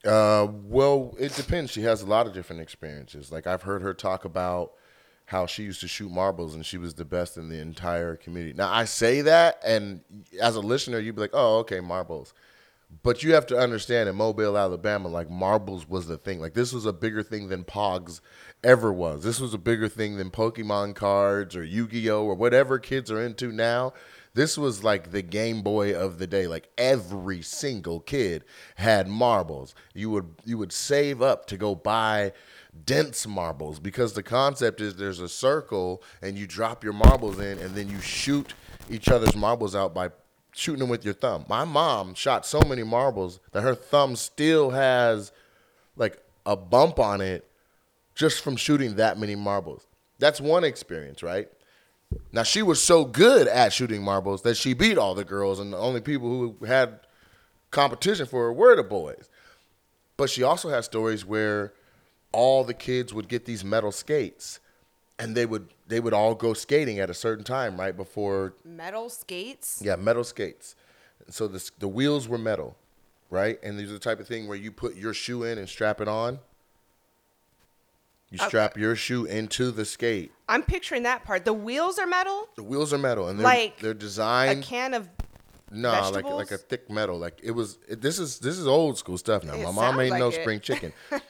Uh, 0.05 0.49
well, 0.65 1.15
it 1.19 1.35
depends. 1.35 1.71
She 1.71 1.83
has 1.83 2.03
a 2.03 2.07
lot 2.07 2.27
of 2.27 2.35
different 2.35 2.63
experiences. 2.63 3.31
Like 3.31 3.47
I've 3.47 3.63
heard 3.63 3.83
her 3.83 3.95
talk 3.95 4.25
about 4.25 4.73
how 5.27 5.47
she 5.47 5.63
used 5.63 5.81
to 5.81 5.89
shoot 5.89 6.11
marbles 6.11 6.55
and 6.55 6.67
she 6.67 6.77
was 6.77 6.95
the 6.95 7.05
best 7.05 7.37
in 7.37 7.49
the 7.49 7.59
entire 7.59 8.17
community. 8.17 8.53
Now 8.53 8.73
I 8.73 8.85
say 8.85 9.21
that, 9.23 9.61
and 9.65 10.01
as 10.41 10.57
a 10.57 10.61
listener, 10.61 10.99
you'd 10.99 11.15
be 11.15 11.23
like, 11.23 11.31
"Oh, 11.33 11.59
okay, 11.59 11.81
marbles." 11.81 12.35
But 13.03 13.23
you 13.23 13.33
have 13.33 13.47
to 13.47 13.59
understand 13.59 14.09
in 14.09 14.17
Mobile, 14.17 14.59
Alabama, 14.59 15.09
like 15.09 15.31
marbles 15.31 15.89
was 15.89 16.07
the 16.07 16.19
thing. 16.19 16.41
Like 16.41 16.55
this 16.55 16.73
was 16.73 16.85
a 16.85 16.93
bigger 16.93 17.23
thing 17.23 17.49
than 17.49 17.65
Pogs 17.65 18.21
ever 18.63 18.93
was. 18.93 19.23
This 19.23 19.41
was 19.41 19.55
a 19.55 19.59
bigger 19.59 19.89
thing 19.89 20.19
than 20.19 20.31
Pokemon 20.31 20.95
cards 20.95 21.57
or 21.57 21.65
Yu-Gi-Oh 21.65 22.25
or 22.25 22.35
whatever 22.35 22.79
kids 22.79 23.11
are 23.11 23.23
into 23.23 23.51
now. 23.51 23.95
This 24.35 24.57
was 24.57 24.83
like 24.83 25.11
the 25.11 25.23
Game 25.23 25.63
Boy 25.63 25.95
of 25.95 26.19
the 26.19 26.27
day. 26.27 26.47
Like 26.47 26.69
every 26.79 27.43
single 27.43 28.01
kid 28.01 28.45
had 28.77 29.07
marbles. 29.07 29.75
You 29.95 30.11
would 30.11 30.35
you 30.45 30.57
would 30.59 30.73
save 30.73 31.21
up 31.21 31.47
to 31.47 31.57
go 31.57 31.75
buy 31.75 32.33
dense 32.87 33.27
marbles 33.27 33.79
because 33.79 34.15
the 34.15 34.23
concept 34.23 34.81
is 34.81 34.97
there's 34.97 35.21
a 35.21 35.29
circle 35.29 36.03
and 36.23 36.39
you 36.39 36.47
drop 36.47 36.83
your 36.83 36.95
marbles 36.95 37.39
in 37.39 37.59
and 37.59 37.75
then 37.75 37.91
you 37.91 38.01
shoot 38.01 38.55
each 38.89 39.09
other's 39.09 39.37
marbles 39.37 39.75
out 39.75 39.93
by 39.93 40.11
shooting 40.53 40.81
them 40.81 40.89
with 40.89 41.05
your 41.05 41.15
thumb. 41.15 41.45
My 41.49 41.65
mom 41.65 42.15
shot 42.15 42.47
so 42.47 42.61
many 42.67 42.83
marbles 42.83 43.41
that 43.53 43.63
her 43.63 43.75
thumb 43.75 44.17
still 44.17 44.71
has 44.71 45.33
like 45.97 46.23
a 46.47 46.57
bump 46.57 46.99
on 46.99 47.21
it 47.21 47.49
just 48.15 48.43
from 48.43 48.57
shooting 48.57 48.97
that 48.97 49.19
many 49.19 49.35
marbles. 49.35 49.87
That's 50.19 50.41
one 50.41 50.65
experience, 50.65 51.23
right? 51.23 51.49
Now 52.33 52.43
she 52.43 52.63
was 52.63 52.83
so 52.83 53.05
good 53.05 53.47
at 53.49 53.73
shooting 53.73 54.03
marbles 54.03 54.43
that 54.43 54.57
she 54.57 54.75
beat 54.75 54.99
all 54.99 55.15
the 55.15 55.25
girls, 55.25 55.59
and 55.61 55.73
the 55.73 55.79
only 55.79 56.01
people 56.01 56.29
who 56.29 56.65
had 56.67 57.01
competition 57.71 58.27
for 58.27 58.45
her 58.45 58.53
were 58.53 58.77
the 58.77 58.83
boys. 58.83 59.29
But 60.17 60.31
she 60.31 60.43
also 60.43 60.69
has 60.69 60.85
stories 60.85 61.25
where 61.25 61.73
all 62.33 62.65
the 62.65 62.75
kids 62.75 63.13
would 63.13 63.29
get 63.29 63.45
these 63.45 63.65
metal 63.65 63.93
skates, 63.93 64.61
and 65.19 65.35
they 65.37 65.47
would 65.47 65.69
they 65.89 66.01
would 66.01 66.13
all 66.15 66.35
go 66.35 66.55
skating 66.55 66.99
at 67.01 67.11
a 67.11 67.15
certain 67.15 67.45
time 67.45 67.79
right 67.79 67.97
before 67.97 68.55
Metal 68.65 69.09
skates. 69.11 69.81
yeah, 69.85 69.97
metal 69.97 70.25
skates. 70.25 70.75
So 71.29 71.47
the 71.49 71.71
the 71.79 71.89
wheels 71.89 72.29
were 72.29 72.39
metal, 72.39 72.77
right? 73.31 73.59
And 73.63 73.79
these 73.79 73.91
are 73.91 73.95
the 73.95 73.99
type 73.99 74.21
of 74.21 74.27
thing 74.27 74.49
where 74.49 74.57
you 74.57 74.71
put 74.73 74.97
your 74.97 75.13
shoe 75.15 75.45
in 75.45 75.59
and 75.59 75.69
strap 75.69 76.01
it 76.01 76.09
on. 76.09 76.39
You 78.33 78.39
Okay. 78.41 78.49
strap 78.49 78.79
your 78.79 78.97
shoe 78.97 79.27
into 79.27 79.71
the 79.71 79.85
skate. 79.85 80.33
I'm 80.49 80.63
picturing 80.63 81.03
that 81.03 81.23
part. 81.23 81.45
The 81.45 81.53
wheels 81.53 81.99
are 81.99 82.07
metal. 82.07 82.49
The 82.57 82.63
wheels 82.63 82.93
are 82.95 82.99
metal, 82.99 83.29
and 83.29 83.39
they're 83.39 83.45
Like 83.45 83.79
they're 83.79 83.93
designed 83.93 84.65
A 84.65 84.67
can 84.67 84.95
of 84.95 85.09
no 85.71 85.91
like 85.93 86.03
vegetables? 86.15 86.35
like 86.39 86.51
a 86.51 86.57
thick 86.59 86.91
metal. 86.91 87.19
Like 87.19 87.41
it 87.43 87.51
was. 87.51 87.79
It, 87.87 88.01
this 88.01 88.19
is 88.19 88.39
this 88.39 88.57
is 88.59 88.67
old 88.67 88.97
school 88.97 89.19
stuff 89.19 89.45
now. 89.45 89.55
It 89.55 89.63
My 89.63 89.71
mom 89.71 90.01
ain't 90.01 90.19
no 90.19 90.29
it. 90.29 90.41
spring 90.41 90.61
chicken. 90.61 90.95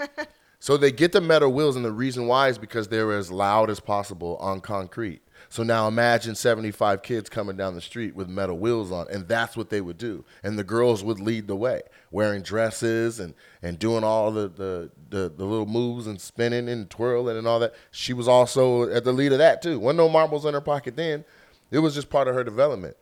so 0.60 0.76
they 0.76 0.92
get 0.92 1.10
the 1.10 1.20
metal 1.20 1.52
wheels, 1.52 1.74
and 1.74 1.84
the 1.84 1.90
reason 1.90 2.28
why 2.28 2.48
is 2.48 2.56
because 2.56 2.86
they're 2.86 3.12
as 3.12 3.32
loud 3.32 3.68
as 3.68 3.80
possible 3.80 4.36
on 4.36 4.60
concrete. 4.60 5.22
So 5.48 5.64
now 5.64 5.88
imagine 5.88 6.34
75 6.36 7.02
kids 7.02 7.28
coming 7.28 7.56
down 7.56 7.74
the 7.74 7.80
street 7.80 8.14
with 8.14 8.28
metal 8.28 8.56
wheels 8.58 8.92
on, 8.92 9.06
and 9.10 9.26
that's 9.26 9.56
what 9.56 9.70
they 9.70 9.80
would 9.80 9.98
do. 9.98 10.24
And 10.44 10.56
the 10.56 10.64
girls 10.64 11.02
would 11.02 11.18
lead 11.20 11.46
the 11.48 11.56
way, 11.56 11.82
wearing 12.12 12.42
dresses 12.42 13.18
and, 13.20 13.34
and 13.60 13.76
doing 13.78 14.02
all 14.04 14.30
the, 14.30 14.48
the, 14.48 14.90
the, 15.12 15.32
the 15.34 15.44
little 15.44 15.66
moves 15.66 16.08
and 16.08 16.20
spinning 16.20 16.68
and 16.68 16.90
twirling 16.90 17.36
and 17.36 17.46
all 17.46 17.60
that. 17.60 17.74
She 17.92 18.12
was 18.12 18.26
also 18.26 18.90
at 18.90 19.04
the 19.04 19.12
lead 19.12 19.30
of 19.30 19.38
that 19.38 19.62
too. 19.62 19.78
Wasn't 19.78 19.98
no 19.98 20.08
marbles 20.08 20.44
in 20.44 20.54
her 20.54 20.60
pocket 20.60 20.96
then. 20.96 21.24
It 21.70 21.78
was 21.78 21.94
just 21.94 22.10
part 22.10 22.26
of 22.26 22.34
her 22.34 22.42
development. 22.42 22.96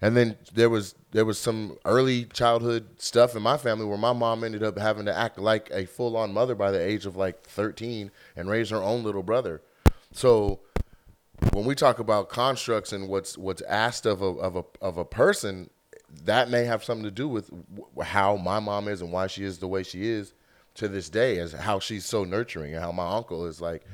And 0.00 0.16
then 0.16 0.38
there 0.54 0.70
was 0.70 0.94
there 1.10 1.26
was 1.26 1.38
some 1.38 1.76
early 1.84 2.24
childhood 2.24 2.86
stuff 2.98 3.36
in 3.36 3.42
my 3.42 3.58
family 3.58 3.84
where 3.84 3.98
my 3.98 4.14
mom 4.14 4.44
ended 4.44 4.62
up 4.62 4.78
having 4.78 5.04
to 5.04 5.16
act 5.16 5.38
like 5.38 5.68
a 5.72 5.84
full 5.84 6.16
on 6.16 6.32
mother 6.32 6.54
by 6.54 6.70
the 6.70 6.80
age 6.80 7.04
of 7.04 7.16
like 7.16 7.42
13 7.42 8.10
and 8.36 8.48
raise 8.48 8.70
her 8.70 8.82
own 8.82 9.02
little 9.02 9.22
brother. 9.22 9.60
So 10.12 10.60
when 11.52 11.66
we 11.66 11.74
talk 11.74 11.98
about 11.98 12.30
constructs 12.30 12.92
and 12.92 13.08
what's 13.08 13.36
what's 13.36 13.62
asked 13.62 14.06
of 14.06 14.22
a 14.22 14.26
of 14.26 14.56
a 14.56 14.64
of 14.80 14.96
a 14.96 15.04
person, 15.04 15.68
that 16.24 16.48
may 16.48 16.64
have 16.64 16.82
something 16.82 17.04
to 17.04 17.10
do 17.10 17.28
with 17.28 17.50
how 18.00 18.36
my 18.36 18.58
mom 18.58 18.88
is 18.88 19.02
and 19.02 19.12
why 19.12 19.26
she 19.26 19.44
is 19.44 19.58
the 19.58 19.68
way 19.68 19.82
she 19.82 20.08
is 20.08 20.32
to 20.74 20.88
this 20.88 21.08
day, 21.10 21.38
as 21.38 21.52
how 21.52 21.78
she's 21.80 22.04
so 22.06 22.24
nurturing 22.24 22.74
and 22.74 22.82
how 22.82 22.92
my 22.92 23.16
uncle 23.16 23.46
is 23.46 23.60
like 23.60 23.84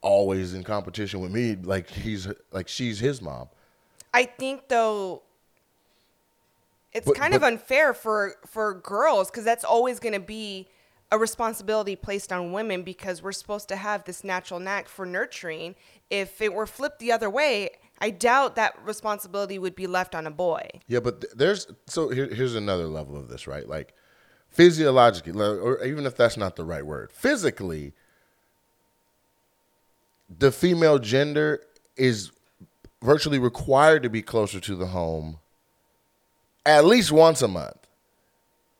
always 0.00 0.54
in 0.54 0.62
competition 0.62 1.20
with 1.20 1.30
me, 1.32 1.56
like 1.56 1.88
he's 1.90 2.28
like 2.52 2.68
she's 2.68 3.00
his 3.00 3.20
mom. 3.22 3.48
I 4.12 4.24
think 4.24 4.68
though 4.68 5.22
it's 6.92 7.06
But- 7.06 7.16
kind 7.16 7.34
of 7.34 7.42
unfair 7.42 7.92
for 7.94 8.36
for 8.46 8.74
girls 8.74 9.30
because 9.30 9.44
that's 9.44 9.64
always 9.64 9.98
going 9.98 10.12
to 10.14 10.20
be 10.20 10.68
a 11.12 11.18
responsibility 11.18 11.96
placed 11.96 12.32
on 12.32 12.52
women 12.52 12.82
because 12.82 13.22
we're 13.22 13.32
supposed 13.32 13.68
to 13.68 13.76
have 13.76 14.04
this 14.04 14.24
natural 14.24 14.58
knack 14.58 14.88
for 14.88 15.04
nurturing. 15.04 15.74
If 16.10 16.40
it 16.40 16.52
were 16.52 16.66
flipped 16.66 16.98
the 16.98 17.12
other 17.12 17.28
way, 17.30 17.70
I 18.00 18.10
doubt 18.10 18.56
that 18.56 18.78
responsibility 18.84 19.58
would 19.58 19.74
be 19.76 19.86
left 19.86 20.14
on 20.14 20.26
a 20.26 20.30
boy. 20.30 20.68
Yeah, 20.86 21.00
but 21.00 21.24
there's 21.36 21.66
so 21.86 22.08
here, 22.08 22.26
here's 22.32 22.54
another 22.54 22.86
level 22.86 23.16
of 23.16 23.28
this, 23.28 23.46
right? 23.46 23.68
Like 23.68 23.94
physiologically, 24.54 25.32
or 25.32 25.84
even 25.84 26.06
if 26.06 26.16
that's 26.16 26.36
not 26.36 26.56
the 26.56 26.64
right 26.64 26.86
word, 26.86 27.12
physically, 27.12 27.92
the 30.38 30.50
female 30.50 30.98
gender 30.98 31.60
is 31.96 32.30
virtually 33.02 33.38
required 33.38 34.02
to 34.02 34.08
be 34.08 34.22
closer 34.22 34.58
to 34.60 34.74
the 34.74 34.86
home 34.86 35.38
at 36.66 36.84
least 36.84 37.12
once 37.12 37.42
a 37.42 37.48
month. 37.48 37.76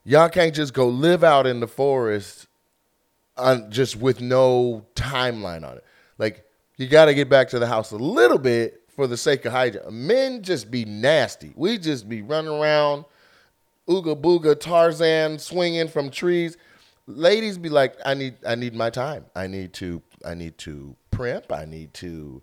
Y'all 0.05 0.29
can't 0.29 0.55
just 0.55 0.73
go 0.73 0.89
live 0.89 1.23
out 1.23 1.47
in 1.47 1.61
the 1.61 1.69
forest 1.69 2.47
on, 3.37 3.71
just 3.71 3.97
with 3.97 4.21
no 4.21 4.87
timeline 4.95 5.69
on 5.69 5.77
it. 5.77 5.85
Like 6.19 6.45
you 6.77 6.87
got 6.87 7.07
to 7.07 7.15
get 7.15 7.29
back 7.29 7.49
to 7.51 7.59
the 7.59 7.67
house 7.67 7.91
a 7.91 7.97
little 7.97 8.39
bit 8.39 8.83
for 8.89 9.07
the 9.07 9.17
sake 9.17 9.45
of 9.45 9.53
hygiene. 9.53 9.83
Men 9.91 10.43
just 10.43 10.71
be 10.71 10.85
nasty. 10.85 11.53
We 11.57 11.79
just 11.79 12.09
be 12.09 12.23
running 12.23 12.53
around, 12.53 13.05
ooga 13.89 14.21
booga, 14.21 14.59
Tarzan, 14.59 15.39
swinging 15.39 15.89
from 15.89 16.11
trees. 16.11 16.57
Ladies 17.07 17.59
be 17.59 17.69
like, 17.69 17.97
I 18.05 18.15
need, 18.15 18.37
I 18.47 18.55
need 18.55 18.75
my 18.75 18.91
time. 18.91 19.27
I 19.37 19.47
need 19.47 19.73
to, 19.75 20.03
I 20.25 20.35
need 20.35 20.57
to 20.59 20.97
primp. 21.11 21.53
I 21.53 21.65
need 21.65 21.93
to 21.95 22.43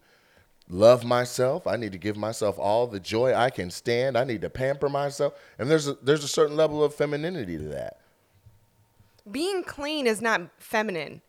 love 0.70 1.04
myself. 1.04 1.66
I 1.66 1.76
need 1.78 1.92
to 1.92 1.98
give 1.98 2.16
myself 2.16 2.60
all 2.60 2.88
the 2.88 3.00
joy 3.00 3.34
I 3.34 3.50
can 3.50 3.72
stand. 3.72 4.18
I 4.18 4.24
need 4.24 4.42
to 4.42 4.50
pamper 4.50 4.90
myself. 4.90 5.34
And 5.58 5.70
there's 5.70 5.88
a, 5.88 5.98
there's 6.02 6.24
a 6.24 6.28
certain 6.28 6.56
level 6.56 6.84
of 6.84 6.94
femininity 6.94 7.58
to 7.58 7.66
that. 7.66 7.98
Being 9.30 9.64
clean 9.64 10.08
is 10.08 10.22
not 10.22 10.42
feminine. 10.58 11.22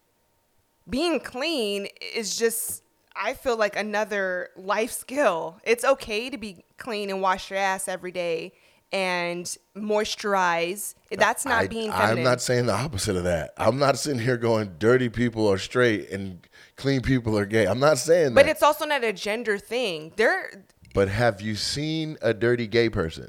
Being 0.88 1.20
clean 1.20 1.88
is 2.14 2.36
just 2.36 2.82
I 3.14 3.34
feel 3.34 3.56
like 3.56 3.76
another 3.76 4.48
life 4.56 4.90
skill. 4.90 5.60
It's 5.64 5.84
okay 5.84 6.30
to 6.30 6.38
be 6.38 6.64
clean 6.78 7.10
and 7.10 7.20
wash 7.20 7.50
your 7.50 7.58
ass 7.58 7.86
every 7.86 8.10
day 8.10 8.52
and 8.92 9.56
moisturize. 9.76 10.94
That's 11.10 11.44
not 11.44 11.62
I, 11.62 11.66
being 11.66 11.90
feminine. 11.90 12.18
I'm 12.18 12.24
not 12.24 12.40
saying 12.42 12.66
the 12.66 12.74
opposite 12.74 13.16
of 13.16 13.24
that. 13.24 13.52
I'm 13.56 13.78
not 13.78 13.98
sitting 13.98 14.20
here 14.20 14.36
going 14.36 14.74
dirty 14.78 15.08
people 15.08 15.50
are 15.50 15.58
straight 15.58 16.10
and 16.10 16.46
clean 16.76 17.00
people 17.00 17.38
are 17.38 17.46
gay. 17.46 17.66
I'm 17.66 17.80
not 17.80 17.98
saying 17.98 18.34
that. 18.34 18.36
but 18.44 18.48
it's 18.48 18.62
also 18.62 18.84
not 18.84 19.02
a 19.04 19.12
gender 19.12 19.58
thing. 19.58 20.12
There 20.16 20.64
But 20.94 21.08
have 21.08 21.40
you 21.40 21.56
seen 21.56 22.18
a 22.22 22.34
dirty 22.34 22.66
gay 22.66 22.90
person? 22.90 23.28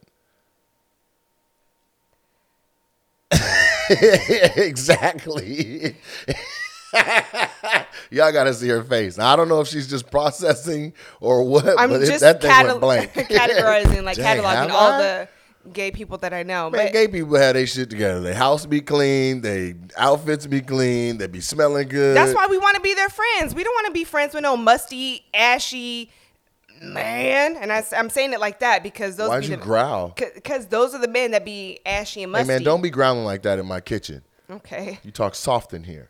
exactly. 4.59 5.95
Y'all 8.11 8.31
got 8.31 8.43
to 8.43 8.53
see 8.53 8.67
her 8.69 8.83
face. 8.83 9.17
I 9.17 9.35
don't 9.35 9.49
know 9.49 9.61
if 9.61 9.67
she's 9.67 9.89
just 9.89 10.11
processing 10.11 10.93
or 11.19 11.43
what, 11.43 11.65
I'm 11.79 11.89
but 11.89 12.03
it- 12.03 12.07
just 12.07 12.19
that 12.21 12.41
thing 12.41 12.51
cata- 12.51 12.67
went 12.69 12.81
blank. 12.81 13.13
categorizing, 13.29 14.03
like 14.03 14.17
Dang, 14.17 14.37
cataloging 14.41 14.69
all 14.71 14.91
I? 14.91 15.01
the 15.01 15.27
gay 15.71 15.91
people 15.91 16.17
that 16.19 16.33
I 16.33 16.43
know. 16.43 16.69
Man, 16.69 16.85
but 16.85 16.93
gay 16.93 17.07
people 17.07 17.35
have 17.35 17.53
their 17.53 17.67
shit 17.67 17.89
together. 17.89 18.21
Their 18.21 18.33
house 18.33 18.65
be 18.65 18.81
clean. 18.81 19.41
Their 19.41 19.75
outfits 19.97 20.45
be 20.47 20.61
clean. 20.61 21.17
They 21.17 21.27
be 21.27 21.41
smelling 21.41 21.87
good. 21.87 22.15
that's 22.17 22.33
why 22.33 22.47
we 22.47 22.57
want 22.57 22.75
to 22.75 22.81
be 22.81 22.93
their 22.93 23.09
friends. 23.09 23.55
We 23.55 23.63
don't 23.63 23.73
want 23.73 23.87
to 23.87 23.93
be 23.93 24.03
friends 24.03 24.33
with 24.33 24.43
no 24.43 24.57
musty, 24.57 25.25
ashy 25.33 26.11
man. 26.81 27.55
And 27.55 27.71
I, 27.71 27.83
am 27.93 28.09
saying 28.09 28.33
it 28.33 28.39
like 28.39 28.59
that 28.59 28.83
because 28.83 29.15
those 29.15 29.29
Why'd 29.29 29.41
be 29.41 29.47
you 29.47 29.55
the, 29.55 29.61
growl? 29.61 30.13
Because 30.15 30.67
those 30.67 30.93
are 30.93 30.99
the 30.99 31.07
men 31.07 31.31
that 31.31 31.45
be 31.45 31.79
ashy 31.85 32.23
and 32.23 32.31
musty. 32.31 32.51
Hey 32.51 32.57
man, 32.57 32.63
don't 32.63 32.81
be 32.81 32.89
growling 32.89 33.25
like 33.25 33.43
that 33.43 33.59
in 33.59 33.65
my 33.65 33.79
kitchen. 33.79 34.21
Okay. 34.49 34.99
You 35.03 35.11
talk 35.11 35.35
soft 35.35 35.73
in 35.73 35.83
here. 35.83 36.09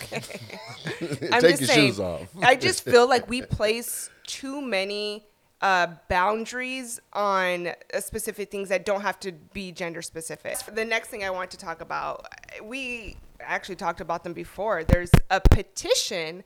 I'm 0.12 1.40
Take 1.40 1.60
your 1.60 1.68
saying, 1.68 1.88
shoes 1.88 2.00
off. 2.00 2.28
I 2.42 2.56
just 2.56 2.82
feel 2.84 3.08
like 3.08 3.28
we 3.28 3.42
place 3.42 4.08
too 4.26 4.62
many 4.62 5.26
uh, 5.62 5.86
boundaries 6.08 7.00
on 7.12 7.68
uh, 7.68 8.00
specific 8.00 8.50
things 8.50 8.68
that 8.68 8.84
don't 8.84 9.02
have 9.02 9.18
to 9.20 9.32
be 9.52 9.70
gender 9.72 10.02
specific. 10.02 10.58
The 10.74 10.84
next 10.84 11.08
thing 11.08 11.24
I 11.24 11.30
want 11.30 11.50
to 11.52 11.56
talk 11.56 11.80
about, 11.80 12.26
we 12.62 13.16
actually 13.40 13.76
talked 13.76 14.00
about 14.00 14.24
them 14.24 14.32
before. 14.32 14.82
There's 14.82 15.12
a 15.30 15.40
petition 15.40 16.42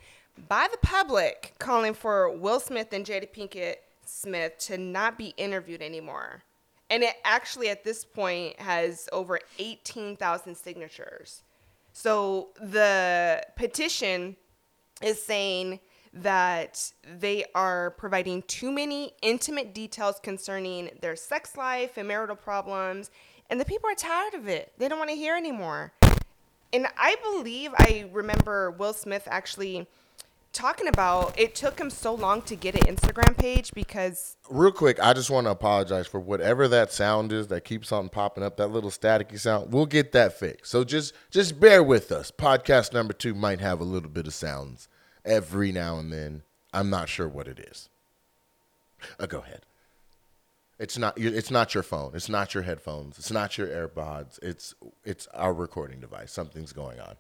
by 0.48 0.68
the 0.70 0.78
public 0.78 1.54
calling 1.58 1.94
for 1.94 2.30
Will 2.30 2.60
Smith 2.60 2.92
and 2.92 3.06
Jada 3.06 3.26
Pinkett 3.32 3.76
Smith 4.04 4.58
to 4.58 4.76
not 4.76 5.16
be 5.16 5.32
interviewed 5.38 5.80
anymore. 5.80 6.42
And 6.90 7.02
it 7.02 7.14
actually, 7.24 7.70
at 7.70 7.84
this 7.84 8.04
point, 8.04 8.60
has 8.60 9.08
over 9.12 9.40
18,000 9.58 10.54
signatures. 10.54 11.42
So 11.92 12.50
the 12.60 13.42
petition 13.56 14.36
is 15.02 15.22
saying 15.22 15.80
that 16.16 16.92
they 17.18 17.44
are 17.54 17.90
providing 17.90 18.42
too 18.42 18.72
many 18.72 19.12
intimate 19.22 19.74
details 19.74 20.18
concerning 20.22 20.90
their 21.00 21.16
sex 21.16 21.56
life 21.56 21.96
and 21.96 22.08
marital 22.08 22.36
problems, 22.36 23.10
and 23.50 23.60
the 23.60 23.64
people 23.64 23.90
are 23.90 23.94
tired 23.94 24.34
of 24.34 24.48
it. 24.48 24.72
They 24.78 24.88
don't 24.88 24.98
want 24.98 25.10
to 25.10 25.16
hear 25.16 25.36
anymore. 25.36 25.92
And 26.72 26.86
I 26.98 27.16
believe 27.22 27.70
I 27.76 28.08
remember 28.12 28.70
Will 28.70 28.92
Smith 28.92 29.28
actually 29.30 29.86
talking 30.52 30.88
about 30.88 31.38
it 31.38 31.54
took 31.54 31.78
him 31.78 31.90
so 31.90 32.14
long 32.14 32.40
to 32.40 32.56
get 32.56 32.74
an 32.74 32.94
Instagram 32.96 33.36
page 33.36 33.72
because 33.74 34.38
Real 34.48 34.72
quick, 34.72 34.98
I 35.00 35.12
just 35.12 35.28
want 35.28 35.46
to 35.46 35.50
apologize 35.50 36.06
for 36.06 36.18
whatever 36.18 36.66
that 36.68 36.90
sound 36.90 37.30
is 37.30 37.48
that 37.48 37.64
keeps 37.64 37.92
on 37.92 38.08
popping 38.08 38.42
up, 38.42 38.56
that 38.56 38.68
little 38.68 38.90
staticky 38.90 39.38
sound. 39.38 39.70
We'll 39.70 39.86
get 39.86 40.12
that 40.12 40.38
fixed. 40.38 40.70
So 40.70 40.82
just 40.82 41.12
just 41.30 41.60
bear 41.60 41.82
with 41.82 42.10
us. 42.10 42.30
Podcast 42.30 42.94
number 42.94 43.12
two 43.12 43.34
might 43.34 43.60
have 43.60 43.80
a 43.80 43.84
little 43.84 44.08
bit 44.08 44.26
of 44.26 44.32
sounds 44.32 44.88
every 45.26 45.72
now 45.72 45.98
and 45.98 46.12
then. 46.12 46.42
I'm 46.72 46.90
not 46.90 47.08
sure 47.08 47.28
what 47.28 47.48
it 47.48 47.58
is. 47.58 47.88
Uh, 49.18 49.26
go 49.26 49.38
ahead. 49.40 49.62
It's 50.78 50.98
not. 50.98 51.14
It's 51.16 51.50
not 51.50 51.72
your 51.72 51.82
phone. 51.82 52.12
It's 52.14 52.28
not 52.28 52.52
your 52.52 52.62
headphones. 52.62 53.18
It's 53.18 53.30
not 53.30 53.56
your 53.56 53.66
AirPods. 53.66 54.38
It's 54.42 54.74
it's 55.04 55.26
our 55.28 55.54
recording 55.54 56.00
device. 56.00 56.30
Something's 56.32 56.72
going 56.72 57.00
on. 57.00 57.16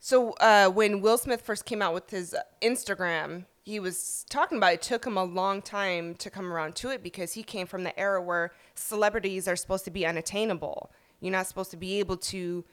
So 0.00 0.32
uh, 0.32 0.68
when 0.68 1.00
Will 1.00 1.18
Smith 1.18 1.42
first 1.42 1.64
came 1.64 1.80
out 1.80 1.94
with 1.94 2.10
his 2.10 2.34
Instagram, 2.62 3.44
he 3.64 3.80
was 3.80 4.26
talking 4.28 4.58
about 4.58 4.74
it 4.74 4.82
took 4.82 5.06
him 5.06 5.16
a 5.16 5.24
long 5.24 5.62
time 5.62 6.14
to 6.16 6.28
come 6.28 6.52
around 6.52 6.76
to 6.76 6.90
it 6.90 7.02
because 7.02 7.32
he 7.32 7.42
came 7.42 7.66
from 7.66 7.84
the 7.84 7.98
era 7.98 8.22
where 8.22 8.52
celebrities 8.74 9.48
are 9.48 9.56
supposed 9.56 9.84
to 9.86 9.90
be 9.90 10.04
unattainable. 10.04 10.90
You're 11.20 11.32
not 11.32 11.46
supposed 11.46 11.70
to 11.70 11.78
be 11.78 11.98
able 12.00 12.18
to 12.18 12.64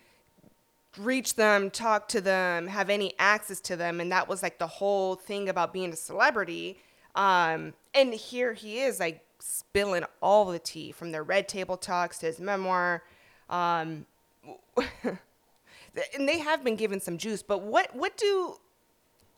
reach 0.97 1.35
them, 1.35 1.69
talk 1.69 2.07
to 2.09 2.21
them, 2.21 2.67
have 2.67 2.89
any 2.89 3.13
access 3.17 3.59
to 3.61 3.75
them, 3.75 3.99
and 3.99 4.11
that 4.11 4.27
was 4.27 4.43
like 4.43 4.59
the 4.59 4.67
whole 4.67 5.15
thing 5.15 5.49
about 5.49 5.73
being 5.73 5.91
a 5.93 5.95
celebrity. 5.95 6.77
Um, 7.15 7.73
and 7.93 8.13
here 8.13 8.53
he 8.53 8.79
is, 8.79 8.99
like 8.99 9.23
spilling 9.39 10.03
all 10.21 10.45
the 10.45 10.59
tea 10.59 10.91
from 10.91 11.11
the 11.11 11.21
Red 11.21 11.47
Table 11.47 11.77
Talks 11.77 12.19
to 12.19 12.27
his 12.27 12.39
memoir. 12.39 13.03
Um, 13.49 14.05
and 16.15 16.27
they 16.27 16.39
have 16.39 16.63
been 16.63 16.75
given 16.75 16.99
some 16.99 17.17
juice 17.17 17.43
but 17.43 17.61
what 17.61 17.93
what 17.95 18.15
do 18.17 18.55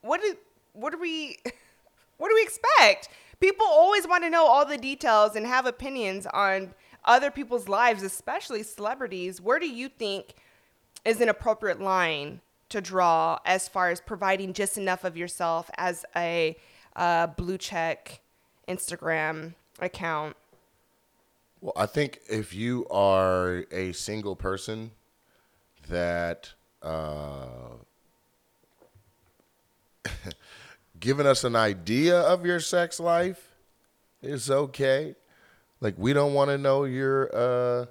what 0.02 0.22
do 0.22 0.36
what 0.74 0.92
do 0.92 1.00
we 1.00 1.38
what 2.18 2.30
do 2.30 2.36
we 2.36 2.44
expect 2.44 3.10
people 3.40 3.66
always 3.66 4.08
want 4.08 4.24
to 4.24 4.30
know 4.30 4.46
all 4.46 4.66
the 4.66 4.78
details 4.78 5.36
and 5.36 5.46
have 5.46 5.66
opinions 5.66 6.26
on 6.28 6.74
other 7.06 7.32
people's 7.32 7.68
lives 7.68 8.04
especially 8.04 8.64
celebrities 8.64 9.42
where 9.42 9.60
do 9.60 9.68
you 9.68 9.90
think 9.90 10.36
is 11.06 11.22
an 11.22 11.30
appropriate 11.30 11.82
line 11.82 12.42
to 12.70 12.82
draw 12.82 13.40
as 13.46 13.68
far 13.68 13.90
as 13.90 14.02
providing 14.02 14.54
just 14.54 14.78
enough 14.78 15.04
of 15.04 15.16
yourself 15.16 15.70
as 15.78 16.06
a 16.16 16.58
uh, 16.96 17.28
blue 17.28 17.58
check 17.58 18.22
instagram 18.68 19.54
account 19.80 20.36
Well, 21.62 21.74
I 21.76 21.86
think 21.86 22.20
if 22.30 22.54
you 22.54 22.88
are 22.90 23.66
a 23.72 23.92
single 23.94 24.36
person 24.36 24.92
that 25.90 26.52
uh, 26.82 27.48
giving 31.00 31.26
us 31.26 31.44
an 31.44 31.56
idea 31.56 32.20
of 32.20 32.46
your 32.46 32.60
sex 32.60 33.00
life 33.00 33.54
is 34.22 34.50
okay. 34.50 35.16
Like 35.82 35.96
we 35.98 36.14
don't 36.14 36.34
want 36.34 36.50
to 36.50 36.58
know 36.58 36.86
you're 36.86 37.30
uh, 37.34 37.86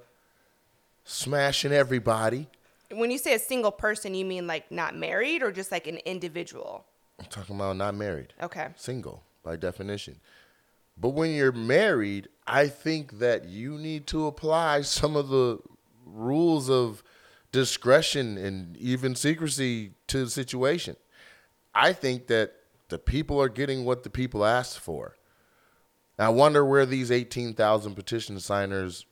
smashing 1.05 1.73
everybody. 1.73 2.49
When 2.93 3.11
you 3.11 3.19
say 3.19 3.35
a 3.35 3.39
single 3.39 3.73
person 3.73 4.15
you 4.15 4.25
mean 4.25 4.47
like 4.47 4.71
not 4.71 4.97
married 4.97 5.43
or 5.43 5.53
just 5.53 5.73
like 5.73 5.87
an 5.87 5.99
individual 6.05 6.85
I'm 7.19 7.27
talking 7.27 7.57
about 7.57 7.77
not 7.77 7.95
married. 7.95 8.35
okay 8.43 8.69
single 8.77 9.23
by 9.43 9.57
definition. 9.57 10.21
But 10.97 11.11
when 11.11 11.31
you're 11.33 11.53
married, 11.53 12.29
I 12.47 12.69
think 12.69 13.19
that 13.19 13.47
you 13.47 13.79
need 13.79 14.07
to 14.09 14.27
apply 14.27 14.83
some 14.83 15.17
of 15.17 15.29
the 15.29 15.59
rules 16.05 16.69
of 16.69 17.03
discretion 17.51 18.39
and 18.39 18.77
even 18.77 19.15
secrecy 19.15 19.93
to 20.09 20.25
the 20.25 20.31
situation. 20.31 20.97
I 21.75 21.93
think 21.93 22.27
that 22.27 22.55
the 22.89 22.99
people 22.99 23.41
are 23.41 23.49
getting 23.49 23.85
what 23.85 24.03
the 24.03 24.11
people 24.11 24.45
asked 24.45 24.79
for. 24.79 25.17
I 26.19 26.29
wonder 26.29 26.65
where 26.65 26.87
these 26.87 27.11
18,000 27.11 27.95
petition 27.95 28.39
signers 28.39 29.07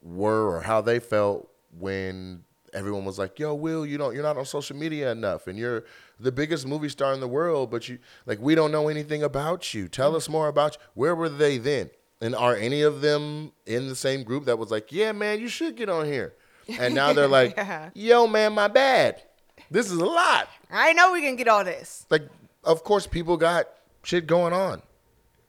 were 0.00 0.48
or 0.48 0.60
how 0.62 0.80
they 0.80 1.00
felt 1.00 1.50
when 1.76 2.44
everyone 2.74 3.04
was 3.04 3.18
like, 3.18 3.38
"Yo, 3.38 3.54
Will, 3.54 3.86
you 3.86 3.96
don't 3.96 4.14
you're 4.14 4.22
not 4.22 4.36
on 4.36 4.44
social 4.44 4.76
media 4.76 5.10
enough 5.12 5.46
and 5.46 5.58
you're 5.58 5.84
the 6.20 6.32
biggest 6.32 6.66
movie 6.66 6.88
star 6.88 7.12
in 7.14 7.20
the 7.20 7.28
world, 7.28 7.70
but 7.70 7.88
you 7.88 7.98
like 8.26 8.38
we 8.40 8.54
don't 8.54 8.72
know 8.72 8.88
anything 8.88 9.22
about 9.22 9.72
you. 9.72 9.88
Tell 9.88 10.14
us 10.16 10.28
more 10.28 10.48
about 10.48 10.74
you." 10.76 10.80
Where 10.94 11.14
were 11.14 11.28
they 11.28 11.58
then? 11.58 11.90
And 12.20 12.34
are 12.34 12.54
any 12.56 12.82
of 12.82 13.00
them 13.00 13.52
in 13.66 13.88
the 13.88 13.96
same 13.96 14.22
group 14.22 14.44
that 14.46 14.58
was 14.58 14.70
like, 14.70 14.92
"Yeah, 14.92 15.12
man, 15.12 15.40
you 15.40 15.48
should 15.48 15.76
get 15.76 15.88
on 15.88 16.06
here." 16.06 16.34
And 16.78 16.94
now 16.94 17.12
they're 17.12 17.28
like, 17.40 17.56
Yeah. 17.56 17.90
"Yo, 17.94 18.26
man, 18.26 18.52
my 18.52 18.68
bad." 18.68 19.22
This 19.70 19.86
is 19.90 19.98
a 19.98 20.04
lot. 20.04 20.48
I 20.70 20.92
know 20.92 21.12
we 21.12 21.20
can 21.22 21.36
get 21.36 21.48
all 21.48 21.64
this. 21.64 22.06
Like, 22.10 22.28
of 22.64 22.84
course, 22.84 23.06
people 23.06 23.36
got 23.36 23.68
shit 24.02 24.26
going 24.26 24.52
on. 24.52 24.82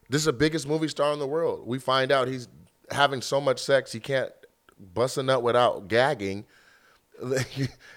This 0.10 0.22
is 0.22 0.26
the 0.26 0.34
biggest 0.34 0.68
movie 0.68 0.88
star 0.88 1.12
in 1.14 1.20
the 1.20 1.28
world. 1.28 1.66
We 1.68 1.80
find 1.80 2.12
out 2.12 2.28
he's 2.28 2.48
having 2.92 3.22
so 3.22 3.42
much 3.42 3.60
sex 3.62 3.92
he 3.92 4.00
can't 4.00 4.32
bust 4.94 5.18
a 5.18 5.24
nut 5.24 5.42
without 5.44 5.88
gagging. 5.88 6.46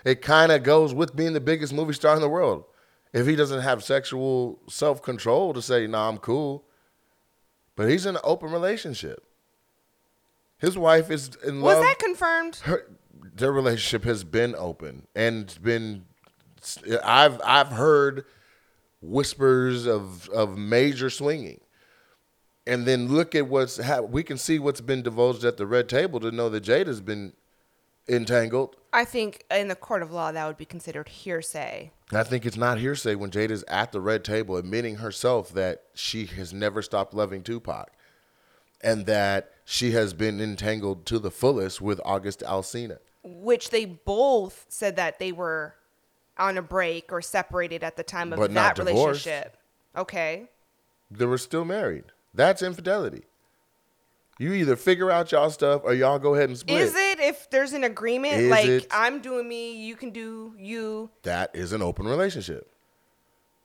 It 0.04 0.22
kind 0.22 0.52
of 0.52 0.62
goes 0.62 0.94
with 0.94 1.14
being 1.16 1.32
the 1.32 1.40
biggest 1.40 1.72
movie 1.72 1.92
star 1.92 2.14
in 2.14 2.22
the 2.22 2.28
world. 2.28 2.64
If 3.12 3.26
he 3.26 3.36
doesn't 3.36 3.60
have 3.60 3.82
sexual 3.82 4.60
self 4.68 5.02
control 5.02 5.52
to 5.54 5.62
say, 5.62 5.86
"Nah, 5.86 6.08
I'm 6.08 6.18
cool," 6.18 6.64
but 7.76 7.88
he's 7.88 8.06
in 8.06 8.16
an 8.16 8.22
open 8.24 8.50
relationship. 8.52 9.24
His 10.58 10.76
wife 10.76 11.10
is 11.10 11.30
in 11.44 11.60
Was 11.60 11.74
love. 11.74 11.78
Was 11.78 11.86
that 11.88 11.98
confirmed? 11.98 12.56
her 12.64 12.86
their 13.34 13.52
relationship 13.52 14.04
has 14.04 14.24
been 14.24 14.54
open 14.56 15.06
and 15.14 15.56
been 15.62 16.04
I've 17.04 17.40
I've 17.44 17.68
heard 17.68 18.24
whispers 19.00 19.86
of 19.86 20.28
of 20.30 20.58
major 20.58 21.10
swinging. 21.10 21.60
And 22.66 22.84
then 22.84 23.08
look 23.08 23.34
at 23.34 23.48
what's 23.48 23.82
ha- 23.82 24.00
we 24.00 24.22
can 24.22 24.36
see 24.36 24.58
what's 24.58 24.82
been 24.82 25.02
divulged 25.02 25.44
at 25.44 25.56
the 25.56 25.66
red 25.66 25.88
table 25.88 26.20
to 26.20 26.30
know 26.30 26.50
that 26.50 26.64
Jada's 26.64 27.00
been 27.00 27.32
entangled. 28.08 28.76
I 28.92 29.04
think 29.04 29.44
in 29.50 29.68
the 29.68 29.74
court 29.76 30.02
of 30.02 30.10
law 30.12 30.32
that 30.32 30.46
would 30.46 30.56
be 30.56 30.64
considered 30.64 31.08
hearsay. 31.08 31.90
I 32.12 32.22
think 32.22 32.46
it's 32.46 32.56
not 32.56 32.78
hearsay 32.78 33.14
when 33.16 33.30
Jada's 33.30 33.64
at 33.68 33.92
the 33.92 34.00
red 34.00 34.24
table 34.24 34.56
admitting 34.56 34.96
herself 34.96 35.50
that 35.52 35.82
she 35.94 36.24
has 36.26 36.52
never 36.54 36.80
stopped 36.80 37.12
loving 37.12 37.42
Tupac 37.42 37.90
and 38.80 39.04
that 39.06 39.50
she 39.64 39.90
has 39.90 40.14
been 40.14 40.40
entangled 40.40 41.04
to 41.06 41.18
the 41.18 41.30
fullest 41.30 41.80
with 41.82 42.00
August 42.04 42.40
Alsina. 42.40 42.98
which 43.24 43.70
they 43.70 43.84
both 43.84 44.64
said 44.70 44.96
that 44.96 45.18
they 45.18 45.32
were 45.32 45.74
on 46.38 46.56
a 46.56 46.62
break 46.62 47.12
or 47.12 47.20
separated 47.20 47.82
at 47.84 47.96
the 47.96 48.02
time 48.04 48.32
of 48.32 48.38
But 48.38 48.50
not 48.52 48.76
that 48.76 48.86
divorced. 48.86 49.26
relationship. 49.26 49.56
Okay. 49.96 50.48
They 51.10 51.26
were 51.26 51.36
still 51.38 51.64
married. 51.64 52.04
That's 52.32 52.62
infidelity. 52.62 53.24
You 54.38 54.52
either 54.52 54.76
figure 54.76 55.10
out 55.10 55.32
y'all 55.32 55.50
stuff 55.50 55.82
or 55.84 55.94
y'all 55.94 56.20
go 56.20 56.34
ahead 56.34 56.48
and 56.48 56.56
split. 56.56 56.80
Is 56.80 56.94
it 56.94 57.07
if 57.28 57.50
there's 57.50 57.72
an 57.72 57.84
agreement 57.84 58.34
Is 58.34 58.50
like 58.50 58.66
it? 58.66 58.86
I'm 58.90 59.20
doing 59.20 59.48
me, 59.48 59.72
you 59.86 59.96
can 59.96 60.10
do 60.10 60.54
you? 60.58 61.10
That 61.22 61.50
is 61.54 61.72
an 61.72 61.82
open 61.82 62.06
relationship. 62.06 62.70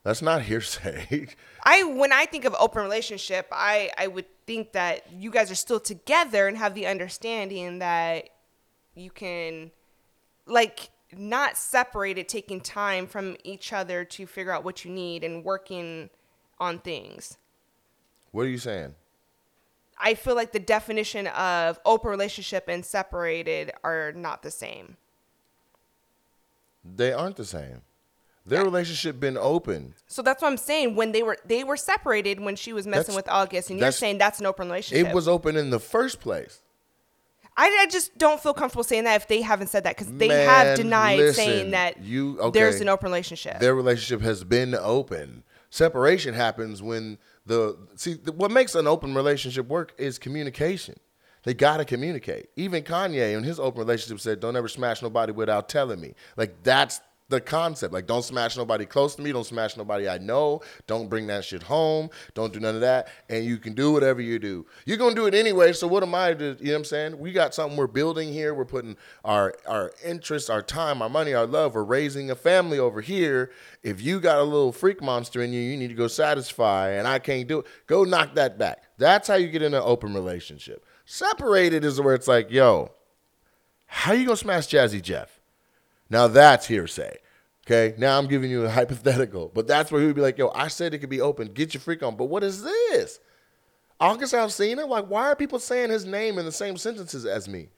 That's 0.03 0.21
not 0.21 0.41
hearsay. 0.41 1.27
I 1.63 1.83
when 1.83 2.11
I 2.11 2.25
think 2.25 2.45
of 2.45 2.55
open 2.59 2.83
relationship, 2.83 3.47
I 3.51 3.89
I 3.97 4.07
would 4.07 4.25
think 4.45 4.73
that 4.73 5.11
you 5.13 5.31
guys 5.31 5.49
are 5.49 5.55
still 5.55 5.79
together 5.79 6.47
and 6.47 6.57
have 6.57 6.75
the 6.75 6.87
understanding 6.87 7.79
that 7.79 8.29
you 8.95 9.09
can 9.09 9.71
like 10.45 10.89
not 11.15 11.55
separated 11.57 12.27
taking 12.27 12.59
time 12.59 13.07
from 13.07 13.37
each 13.43 13.71
other 13.71 14.03
to 14.03 14.27
figure 14.27 14.51
out 14.51 14.63
what 14.63 14.83
you 14.83 14.91
need 14.91 15.23
and 15.23 15.43
working 15.45 16.09
on 16.59 16.79
things. 16.79 17.37
what 18.31 18.45
are 18.45 18.49
you 18.49 18.57
saying? 18.57 18.95
I 20.05 20.15
feel 20.15 20.35
like 20.35 20.51
the 20.51 20.59
definition 20.59 21.27
of 21.27 21.79
open 21.85 22.09
relationship 22.11 22.65
and 22.67 22.85
separated 22.85 23.71
are 23.83 24.11
not 24.11 24.43
the 24.43 24.51
same. 24.51 24.97
They 26.83 27.13
aren't 27.13 27.37
the 27.37 27.45
same. 27.45 27.81
Their 28.45 28.65
relationship 28.65 29.21
been 29.21 29.37
open. 29.37 29.93
So 30.07 30.21
that's 30.21 30.41
what 30.41 30.49
I'm 30.49 30.57
saying. 30.57 30.95
When 30.95 31.13
they 31.13 31.23
were 31.23 31.37
they 31.45 31.63
were 31.63 31.77
separated 31.77 32.41
when 32.41 32.57
she 32.57 32.73
was 32.73 32.85
messing 32.85 33.13
That's- 33.13 33.15
with 33.15 33.29
August, 33.29 33.69
and 33.69 33.79
you're 33.79 33.91
saying 33.91 34.17
that's 34.17 34.41
an 34.41 34.45
open 34.45 34.67
relationship. 34.67 35.07
It 35.07 35.15
was 35.15 35.29
open 35.29 35.55
in 35.55 35.69
the 35.69 35.79
first 35.79 36.19
place. 36.19 36.59
I, 37.55 37.67
I 37.81 37.85
just 37.89 38.17
don't 38.17 38.41
feel 38.41 38.53
comfortable 38.53 38.83
saying 38.83 39.03
that 39.05 39.15
if 39.21 39.27
they 39.27 39.41
haven't 39.41 39.67
said 39.67 39.83
that 39.85 39.95
because 39.95 40.11
they 40.11 40.27
Man, 40.27 40.49
have 40.49 40.75
denied 40.77 41.19
listen, 41.19 41.35
saying 41.45 41.71
that 41.71 42.01
you- 42.03 42.37
okay. 42.41 42.59
there's 42.59 42.81
an 42.81 42.89
open 42.89 43.05
relationship. 43.05 43.59
Their 43.59 43.75
relationship 43.75 44.21
has 44.21 44.43
been 44.43 44.73
open. 44.75 45.43
Separation 45.69 46.33
happens 46.33 46.81
when 46.81 47.19
the 47.45 47.77
see 47.95 48.13
the, 48.13 48.31
what 48.31 48.51
makes 48.51 48.75
an 48.75 48.87
open 48.87 49.13
relationship 49.13 49.67
work 49.67 49.93
is 49.97 50.17
communication. 50.17 50.95
They 51.43 51.53
gotta 51.53 51.83
communicate. 51.83 52.49
Even 52.55 52.83
Kanye 52.83 53.35
in 53.37 53.43
his 53.43 53.59
open 53.59 53.79
relationship 53.79 54.19
said, 54.21 54.39
"Don't 54.39 54.55
ever 54.55 54.69
smash 54.69 55.01
nobody 55.01 55.33
without 55.33 55.67
telling 55.67 55.99
me." 55.99 56.15
Like 56.37 56.63
that's 56.63 57.01
the 57.29 57.41
concept. 57.41 57.93
Like, 57.93 58.05
don't 58.05 58.23
smash 58.23 58.57
nobody 58.57 58.85
close 58.85 59.15
to 59.15 59.21
me. 59.21 59.31
Don't 59.31 59.45
smash 59.45 59.77
nobody 59.77 60.07
I 60.07 60.17
know. 60.17 60.61
Don't 60.87 61.09
bring 61.09 61.27
that 61.27 61.43
shit 61.45 61.63
home. 61.63 62.09
Don't 62.33 62.53
do 62.53 62.59
none 62.59 62.75
of 62.75 62.81
that. 62.81 63.07
And 63.29 63.45
you 63.45 63.57
can 63.57 63.73
do 63.73 63.91
whatever 63.91 64.21
you 64.21 64.39
do. 64.39 64.65
You're 64.85 64.97
gonna 64.97 65.15
do 65.15 65.25
it 65.25 65.33
anyway. 65.33 65.73
So 65.73 65.87
what 65.87 66.03
am 66.03 66.13
I 66.13 66.33
to? 66.33 66.57
You 66.59 66.67
know 66.67 66.71
what 66.73 66.77
I'm 66.77 66.85
saying? 66.85 67.19
We 67.19 67.31
got 67.31 67.53
something 67.53 67.77
we're 67.77 67.87
building 67.87 68.31
here. 68.31 68.53
We're 68.53 68.65
putting 68.65 68.97
our 69.23 69.55
our 69.67 69.91
interests, 70.05 70.49
our 70.49 70.61
time, 70.61 71.01
our 71.01 71.09
money, 71.09 71.33
our 71.33 71.47
love. 71.47 71.75
We're 71.75 71.83
raising 71.83 72.29
a 72.29 72.35
family 72.35 72.79
over 72.79 73.01
here. 73.01 73.51
If 73.81 74.01
you 74.01 74.19
got 74.19 74.39
a 74.39 74.43
little 74.43 74.71
freak 74.71 75.01
monster 75.01 75.41
in 75.41 75.53
you, 75.53 75.61
you 75.61 75.77
need 75.77 75.89
to 75.89 75.95
go 75.95 76.07
satisfy. 76.07 76.89
And 76.91 77.07
I 77.07 77.19
can't 77.19 77.47
do 77.47 77.59
it. 77.59 77.65
Go 77.87 78.03
knock 78.03 78.35
that 78.35 78.57
back. 78.57 78.83
That's 78.97 79.27
how 79.27 79.35
you 79.35 79.47
get 79.47 79.61
in 79.61 79.73
an 79.73 79.81
open 79.83 80.13
relationship. 80.13 80.85
Separated 81.05 81.83
is 81.83 81.99
where 81.99 82.15
it's 82.15 82.27
like, 82.27 82.49
yo, 82.51 82.91
how 83.87 84.13
you 84.13 84.25
gonna 84.25 84.37
smash 84.37 84.67
Jazzy 84.67 85.01
Jeff? 85.01 85.32
Now 86.09 86.27
that's 86.27 86.67
hearsay. 86.67 87.17
Okay, 87.65 87.95
now 87.97 88.17
I'm 88.17 88.27
giving 88.27 88.51
you 88.51 88.65
a 88.65 88.69
hypothetical, 88.79 89.51
but 89.53 89.67
that's 89.67 89.91
where 89.91 90.01
he 90.01 90.07
would 90.07 90.15
be 90.15 90.21
like, 90.21 90.37
yo, 90.37 90.51
I 90.53 90.67
said 90.67 90.93
it 90.93 90.99
could 90.99 91.09
be 91.09 91.21
open. 91.21 91.47
Get 91.47 91.73
your 91.73 91.81
freak 91.81 92.03
on. 92.03 92.15
But 92.15 92.25
what 92.25 92.43
is 92.43 92.63
this? 92.63 93.19
August 93.99 94.33
Alsina? 94.33 94.87
Like, 94.87 95.05
why 95.05 95.27
are 95.29 95.35
people 95.35 95.59
saying 95.59 95.89
his 95.89 96.05
name 96.05 96.37
in 96.37 96.45
the 96.45 96.51
same 96.51 96.77
sentences 96.77 97.25
as 97.25 97.47
me? 97.47 97.69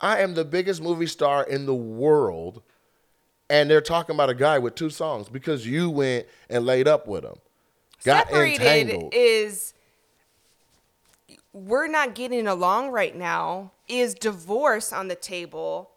I 0.00 0.20
am 0.20 0.34
the 0.34 0.44
biggest 0.44 0.82
movie 0.82 1.06
star 1.06 1.42
in 1.44 1.66
the 1.66 1.74
world, 1.74 2.62
and 3.48 3.68
they're 3.68 3.80
talking 3.80 4.14
about 4.14 4.30
a 4.30 4.34
guy 4.34 4.58
with 4.58 4.74
two 4.74 4.90
songs 4.90 5.28
because 5.28 5.66
you 5.66 5.90
went 5.90 6.26
and 6.48 6.66
laid 6.66 6.86
up 6.86 7.08
with 7.08 7.24
him. 7.24 7.36
Got 8.04 8.28
separated 8.28 8.60
entangled. 8.60 9.14
is 9.16 9.74
we're 11.52 11.88
not 11.88 12.14
getting 12.14 12.46
along 12.46 12.90
right 12.90 13.16
now. 13.16 13.72
Is 13.88 14.14
divorce 14.14 14.92
on 14.92 15.08
the 15.08 15.14
table? 15.14 15.90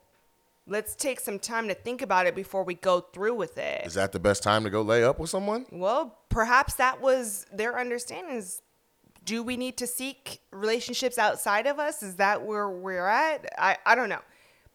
Let's 0.69 0.93
take 0.93 1.19
some 1.19 1.39
time 1.39 1.67
to 1.67 1.73
think 1.73 2.03
about 2.03 2.27
it 2.27 2.36
before 2.36 2.63
we 2.63 2.75
go 2.75 3.01
through 3.01 3.34
with 3.34 3.58
it. 3.58 3.88
Is 3.88 3.95
that 3.95 4.12
the 4.12 4.19
best 4.19 4.43
time 4.43 4.63
to 4.65 4.69
go 4.69 4.84
lay 4.84 5.03
up 5.03 5.19
with 5.19 5.32
someone? 5.32 5.65
Well, 5.71 6.15
perhaps 6.29 6.75
that 6.75 7.01
was 7.01 7.47
their 7.51 7.79
understanding. 7.79 8.36
Is 8.36 8.62
do 9.25 9.41
we 9.41 9.58
need 9.58 9.77
to 9.77 9.88
seek 9.88 10.41
relationships 10.51 11.17
outside 11.17 11.65
of 11.65 11.79
us? 11.79 12.03
Is 12.03 12.15
that 12.15 12.43
where 12.45 12.69
we're 12.69 13.08
at? 13.08 13.51
I, 13.58 13.77
I 13.84 13.95
don't 13.95 14.10
know. 14.10 14.21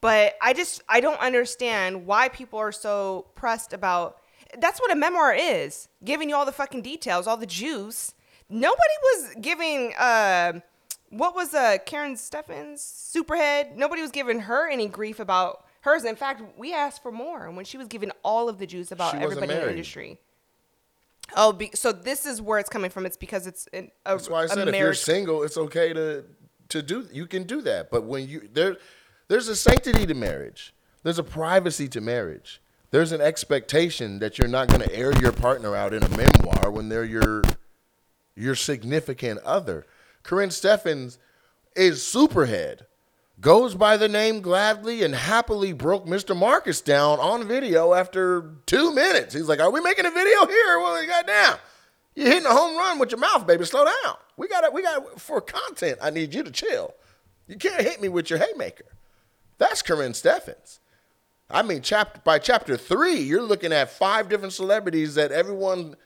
But 0.01 0.35
I 0.43 0.53
just 0.53 0.83
I 0.89 1.01
don't 1.01 1.21
understand 1.21 2.07
why 2.07 2.29
people 2.29 2.59
are 2.59 2.73
so 2.73 3.27
pressed 3.37 3.73
about 3.73 4.19
that's 4.59 4.81
what 4.81 4.91
a 4.91 4.97
memoir 4.97 5.33
is. 5.33 5.89
Giving 6.05 6.29
you 6.29 6.35
all 6.35 6.45
the 6.45 6.53
fucking 6.53 6.83
details, 6.83 7.29
all 7.29 7.37
the 7.37 7.47
juice. 7.47 8.15
Nobody 8.51 8.95
was 9.03 9.35
giving 9.41 9.95
uh 9.97 10.55
what 11.11 11.37
was 11.37 11.55
uh 11.55 11.79
Karen 11.87 12.17
Steffans 12.17 12.81
Superhead? 12.81 13.77
Nobody 13.77 14.03
was 14.03 14.11
giving 14.11 14.41
her 14.41 14.69
any 14.69 14.89
grief 14.89 15.21
about 15.21 15.65
hers. 15.85 16.05
In 16.05 16.17
fact, 16.17 16.43
we 16.59 16.73
asked 16.75 17.03
for 17.03 17.13
more 17.13 17.51
when 17.51 17.65
she 17.65 17.77
was 17.79 17.87
giving 17.89 18.11
all 18.23 18.49
of 18.49 18.59
the 18.59 18.67
juice 18.67 18.91
about 18.91 19.13
She 19.13 19.19
wasn't 19.19 19.33
everybody 19.33 19.53
in 19.53 19.59
the 19.59 19.63
married. 19.65 19.73
industry. 19.73 20.19
Oh, 21.37 21.53
be, 21.53 21.71
so 21.75 21.93
this 21.93 22.27
is 22.27 22.43
where 22.43 22.59
it's 22.59 22.69
coming 22.69 22.91
from. 22.91 23.07
It's 23.07 23.17
because 23.17 23.47
it's 23.47 23.67
an, 23.73 23.91
a, 24.05 24.13
That's 24.13 24.29
why 24.29 24.43
I 24.43 24.47
said 24.47 24.59
if 24.69 24.75
you're 24.75 24.83
marriage. 24.85 24.99
single, 24.99 25.43
it's 25.43 25.57
okay 25.57 25.93
to 25.93 26.25
to 26.71 26.83
do. 26.83 27.07
You 27.13 27.27
can 27.27 27.45
do 27.45 27.61
that, 27.63 27.91
but 27.91 28.05
when 28.05 28.29
you 28.29 28.49
there, 28.53 28.77
there's 29.29 29.49
a 29.49 29.57
sanctity 29.57 30.07
to 30.07 30.15
marriage. 30.15 30.75
There's 31.03 31.19
a 31.19 31.23
privacy 31.25 31.89
to 31.89 32.01
marriage. 32.01 32.61
There's 32.91 33.13
an 33.13 33.21
expectation 33.21 34.19
that 34.21 34.39
you're 34.39 34.49
not 34.49 34.69
going 34.69 34.81
to 34.81 34.95
air 34.95 35.13
your 35.21 35.33
partner 35.33 35.75
out 35.75 35.93
in 35.93 36.03
a 36.03 36.09
memoir 36.11 36.71
when 36.71 36.89
they're 36.89 37.05
your 37.05 37.43
your 38.37 38.55
significant 38.55 39.41
other. 39.41 39.87
Karrine 40.23 40.49
Steffans 40.49 41.19
is 41.77 42.01
Superhead. 42.01 42.83
Goes 43.41 43.75
by 43.75 43.97
the 43.97 44.09
name 44.09 44.41
gladly 44.41 45.03
and 45.03 45.15
happily 45.15 45.73
broke 45.73 46.07
Mr. 46.07 46.37
Marcus 46.37 46.81
down 46.81 47.19
on 47.19 47.47
video 47.47 47.93
after 47.93 48.53
two 48.65 48.95
minutes. 48.95 49.35
He's 49.35 49.49
like, 49.49 49.61
Are 49.61 49.71
we 49.71 49.81
making 49.81 50.07
a 50.07 50.11
video 50.11 50.47
here? 50.47 50.79
Well, 50.79 51.25
down. 51.27 51.59
You're 52.15 52.29
hitting 52.29 52.47
a 52.47 52.55
home 52.55 52.77
run 52.77 52.99
with 52.99 53.11
your 53.11 53.19
mouth, 53.19 53.47
baby. 53.47 53.65
Slow 53.65 53.85
down. 53.85 54.17
We 54.37 54.47
got 54.47 54.61
to 54.61 54.71
we 54.71 54.83
got 54.83 55.21
for 55.21 55.41
content. 55.41 55.99
I 56.01 56.11
need 56.11 56.33
you 56.33 56.45
to 56.45 56.51
chill. 56.51 56.95
You 57.49 57.57
can't 57.57 57.83
hit 57.83 58.01
me 58.01 58.09
with 58.09 58.31
your 58.31 58.39
haymaker. 58.39 58.87
That's 59.59 59.83
Karrine 59.83 60.11
Steffans. 60.11 60.79
I 61.51 61.63
mean, 61.63 61.83
chapter 61.83 62.21
by 62.25 62.39
chapter 62.39 62.77
three, 62.77 63.19
you're 63.19 63.43
looking 63.43 63.73
at 63.73 63.91
five 63.91 64.29
different 64.29 64.53
celebrities 64.53 65.17
that 65.17 65.33
everyone 65.33 65.97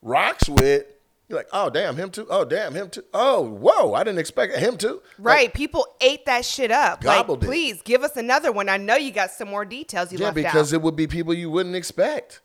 rocks 0.00 0.48
with. 0.48 0.86
You're 1.30 1.38
like, 1.38 1.48
oh 1.52 1.70
damn, 1.70 1.94
him 1.94 2.10
too. 2.10 2.26
Oh 2.28 2.44
damn, 2.44 2.74
him 2.74 2.90
too. 2.90 3.04
Oh 3.14 3.40
whoa, 3.40 3.94
I 3.94 4.02
didn't 4.02 4.18
expect 4.18 4.56
him 4.56 4.76
too. 4.76 5.00
Right, 5.16 5.54
people 5.54 5.86
ate 6.00 6.26
that 6.26 6.44
shit 6.44 6.72
up. 6.72 7.02
Gobbled 7.02 7.38
it. 7.38 7.46
like, 7.46 7.48
please 7.48 7.82
give 7.82 8.02
us 8.02 8.16
another 8.16 8.50
one. 8.50 8.68
I 8.68 8.78
know 8.78 8.96
you 8.96 9.12
got 9.12 9.30
some 9.30 9.48
more 9.48 9.64
details 9.64 10.10
you 10.10 10.18
yeah, 10.18 10.26
left 10.26 10.34
because 10.34 10.72
it 10.72 10.82
would 10.82 10.96
be 10.96 11.06
people 11.06 11.32
you 11.32 11.48
wouldn't 11.48 11.76
expect. 11.76 12.40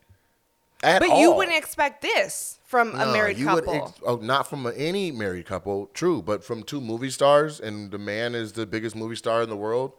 At 0.83 0.99
but 0.99 1.17
you 1.17 1.33
wouldn't 1.33 1.57
expect 1.57 2.03
this 2.03 2.59
from 2.63 2.93
a 2.93 3.11
married 3.11 3.39
couple. 3.39 3.73
ex- 3.73 3.93
oh, 4.05 4.17
not 4.17 4.45
from 4.47 4.71
any 4.75 5.11
married 5.11 5.47
couple, 5.47 5.87
true, 5.95 6.21
but 6.21 6.43
from 6.43 6.61
two 6.61 6.79
movie 6.79 7.09
stars, 7.09 7.59
and 7.59 7.89
the 7.89 7.97
man 7.97 8.35
is 8.35 8.51
the 8.51 8.67
biggest 8.67 8.95
movie 8.95 9.15
star 9.15 9.41
in 9.41 9.49
the 9.49 9.57
world. 9.57 9.93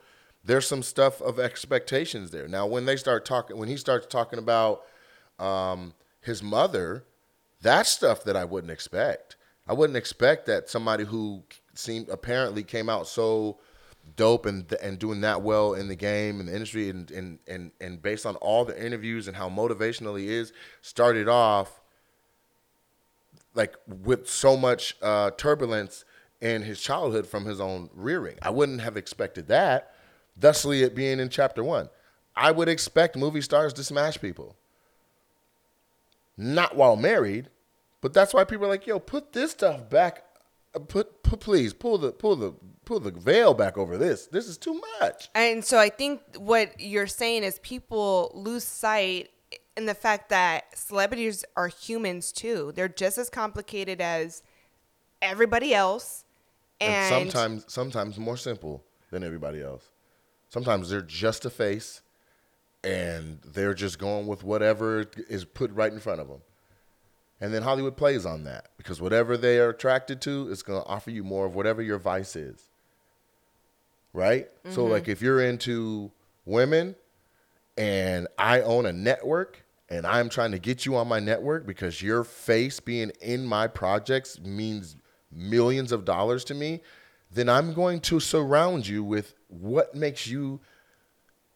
there's 0.45 0.69
some 0.69 0.85
stuff 0.85 1.21
of 1.21 1.41
expectations 1.41 2.31
there. 2.31 2.47
Now, 2.47 2.67
when 2.67 2.85
they 2.85 2.95
start 2.97 3.25
talking, 3.25 3.57
when 3.57 3.69
he 3.69 3.77
starts 3.77 4.07
talking 4.07 4.39
about 4.39 4.85
um, 5.41 5.93
his 6.21 6.41
mother, 6.41 7.05
that's 7.63 7.91
stuff 7.91 8.25
that 8.25 8.37
I 8.37 8.45
wouldn't 8.45 8.71
expect. 8.71 9.37
I 9.67 9.73
wouldn't 9.73 9.97
expect 9.97 10.47
that 10.47 10.69
somebody 10.69 11.05
who 11.05 11.43
seemed 11.75 12.09
apparently 12.09 12.63
came 12.63 12.89
out 12.89 13.07
so 13.07 13.59
dope 14.15 14.47
and 14.47 14.73
and 14.81 14.99
doing 14.99 15.21
that 15.23 15.43
well 15.43 15.75
in 15.75 15.89
the 15.89 15.97
game 15.97 16.39
and 16.39 16.49
the 16.49 16.53
industry 16.53 16.89
and 16.89 17.11
and 17.11 17.39
and 17.49 17.73
and 17.81 18.01
based 18.01 18.25
on 18.25 18.37
all 18.37 18.65
the 18.65 18.85
interviews 18.85 19.27
and 19.27 19.37
how 19.37 19.49
motivational 19.49 20.19
he 20.19 20.29
is, 20.29 20.53
started 20.83 21.29
off 21.29 21.81
like 23.55 23.75
with 23.87 24.29
so 24.29 24.57
much 24.57 24.95
uh, 25.03 25.31
turbulence 25.33 26.05
in 26.41 26.63
his 26.63 26.81
childhood 26.81 27.27
from 27.27 27.47
his 27.47 27.61
own 27.61 27.89
rearing. 27.95 28.37
I 28.43 28.51
wouldn't 28.51 28.83
have 28.83 28.97
expected 28.97 29.49
that. 29.49 29.93
Thusly, 30.39 30.83
it 30.83 30.95
being 30.95 31.19
in 31.19 31.31
chapter 31.31 31.65
one, 31.65 31.89
I 32.37 32.51
would 32.51 32.69
expect 32.69 33.17
movie 33.17 33.41
stars 33.41 33.73
to 33.75 33.85
smash 33.85 34.21
people. 34.21 34.57
Not 36.37 36.77
while 36.77 36.97
married, 36.97 37.49
but 38.01 38.13
that's 38.13 38.35
why 38.35 38.45
people 38.45 38.67
are 38.67 38.71
like, 38.71 38.87
"Yo, 38.87 38.99
put 38.99 39.33
this 39.33 39.53
stuff 39.53 39.89
back. 39.89 40.25
uh, 40.75 40.81
Put, 40.81 41.23
put 41.23 41.41
please 41.41 41.73
pull 41.73 41.97
the 41.99 42.13
pull 42.13 42.37
the 42.37 42.53
pull 42.85 43.01
the 43.01 43.11
veil 43.11 43.55
back 43.55 43.79
over 43.79 43.97
this. 43.97 44.27
This 44.27 44.47
is 44.47 44.59
too 44.59 44.81
much." 45.01 45.31
And 45.35 45.65
so 45.65 45.79
I 45.79 45.89
think 45.89 46.21
what 46.37 46.79
you're 46.79 47.07
saying 47.07 47.43
is 47.45 47.59
people 47.61 48.31
lose 48.35 48.65
sight 48.65 49.31
in 49.77 49.87
the 49.87 49.95
fact 49.95 50.29
that 50.29 50.77
celebrities 50.77 51.45
are 51.57 51.69
humans 51.69 52.33
too. 52.33 52.73
They're 52.75 52.89
just 52.89 53.17
as 53.19 53.31
complicated 53.31 54.01
as 54.01 54.43
everybody 55.23 55.75
else. 55.75 56.25
and 56.81 56.93
And, 56.93 57.33
sometimes 57.33 57.65
sometimes 57.73 58.19
more 58.19 58.37
simple 58.37 58.85
than 59.11 59.25
everybody 59.25 59.63
else. 59.63 59.89
Sometimes 60.49 60.91
they're 60.91 61.01
just 61.01 61.45
a 61.45 61.51
face, 61.51 62.03
and 62.87 63.41
they're 63.45 63.75
just 63.75 63.99
going 63.99 64.27
with 64.27 64.45
whatever 64.45 65.05
is 65.29 65.45
put 65.45 65.73
right 65.73 65.93
in 65.93 65.99
front 65.99 66.21
of 66.21 66.29
them. 66.29 66.41
And 67.41 67.53
then 67.53 67.63
Hollywood 67.63 67.97
plays 67.97 68.25
on 68.25 68.45
that 68.45 68.69
because 68.79 69.01
whatever 69.01 69.37
they 69.37 69.59
are 69.59 69.71
attracted 69.71 70.21
to 70.23 70.49
is 70.49 70.63
going 70.63 70.81
to 70.81 70.89
offer 70.89 71.11
you 71.11 71.25
more 71.25 71.47
of 71.47 71.55
whatever 71.55 71.83
your 71.83 71.99
vice 71.99 72.37
is. 72.37 72.63
Right? 74.13 74.49
So, 74.71 74.83
mm-hmm. 74.83 74.93
like, 74.93 75.09
if 75.09 75.21
you're 75.21 75.43
into 75.43 76.11
women 76.47 76.95
and 77.77 78.29
I 78.39 78.63
own 78.63 78.87
a 78.87 78.93
network 78.93 79.65
and 79.91 80.07
I'm 80.07 80.31
trying 80.31 80.53
to 80.53 80.59
get 80.59 80.87
you 80.87 80.97
on 80.97 81.09
my 81.09 81.21
network 81.21 81.67
because 81.67 82.01
your 82.01 82.25
face 82.25 82.81
being 82.81 83.11
in 83.21 83.45
my 83.45 83.67
projects 83.67 84.41
means 84.41 84.97
millions 85.31 85.93
of 85.93 86.07
dollars 86.07 86.45
to 86.45 86.55
me, 86.55 86.81
then 87.31 87.49
I'm 87.49 87.75
going 87.75 88.01
to 88.03 88.21
surround 88.21 88.87
you 88.87 89.05
with 89.05 89.35
what 89.49 89.95
makes 89.95 90.27
you 90.27 90.61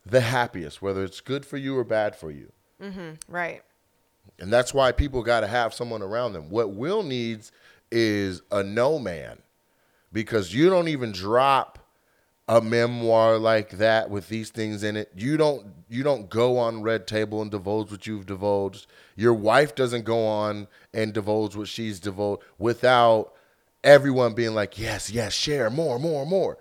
the 0.04 0.20
happiest, 0.20 0.80
whether 0.82 1.04
it's 1.04 1.20
good 1.20 1.44
for 1.44 1.56
you 1.56 1.76
or 1.76 1.84
bad 1.84 2.16
for 2.16 2.30
you. 2.30 2.52
Mm-hmm, 2.82 3.10
right. 3.28 3.62
And 4.38 4.52
that's 4.52 4.72
why 4.72 4.92
people 4.92 5.22
got 5.22 5.40
to 5.40 5.46
have 5.46 5.74
someone 5.74 6.02
around 6.02 6.32
them. 6.32 6.50
What 6.50 6.72
Will 6.72 7.02
needs 7.02 7.52
is 7.90 8.42
a 8.50 8.62
no 8.62 8.98
man 8.98 9.38
because 10.12 10.54
you 10.54 10.70
don't 10.70 10.88
even 10.88 11.12
drop 11.12 11.78
a 12.48 12.60
memoir 12.60 13.38
like 13.38 13.70
that 13.70 14.10
with 14.10 14.28
these 14.28 14.50
things 14.50 14.82
in 14.82 14.96
it. 14.96 15.12
You 15.14 15.36
don't 15.36 15.66
you 15.88 16.02
don't 16.02 16.28
go 16.28 16.58
on 16.58 16.82
Red 16.82 17.06
Table 17.06 17.42
and 17.42 17.50
divulge 17.50 17.92
what 17.92 18.06
you've 18.08 18.26
divulged. 18.26 18.88
Your 19.14 19.34
wife 19.34 19.74
doesn't 19.76 20.04
go 20.04 20.26
on 20.26 20.66
and 20.92 21.12
divulge 21.12 21.54
what 21.54 21.68
she's 21.68 22.00
divulged 22.00 22.42
without 22.58 23.32
everyone 23.84 24.34
being 24.34 24.54
like, 24.54 24.78
"Yes, 24.78 25.10
yes, 25.10 25.32
share 25.32 25.70
more, 25.70 25.98
more, 26.00 26.26
more." 26.26 26.58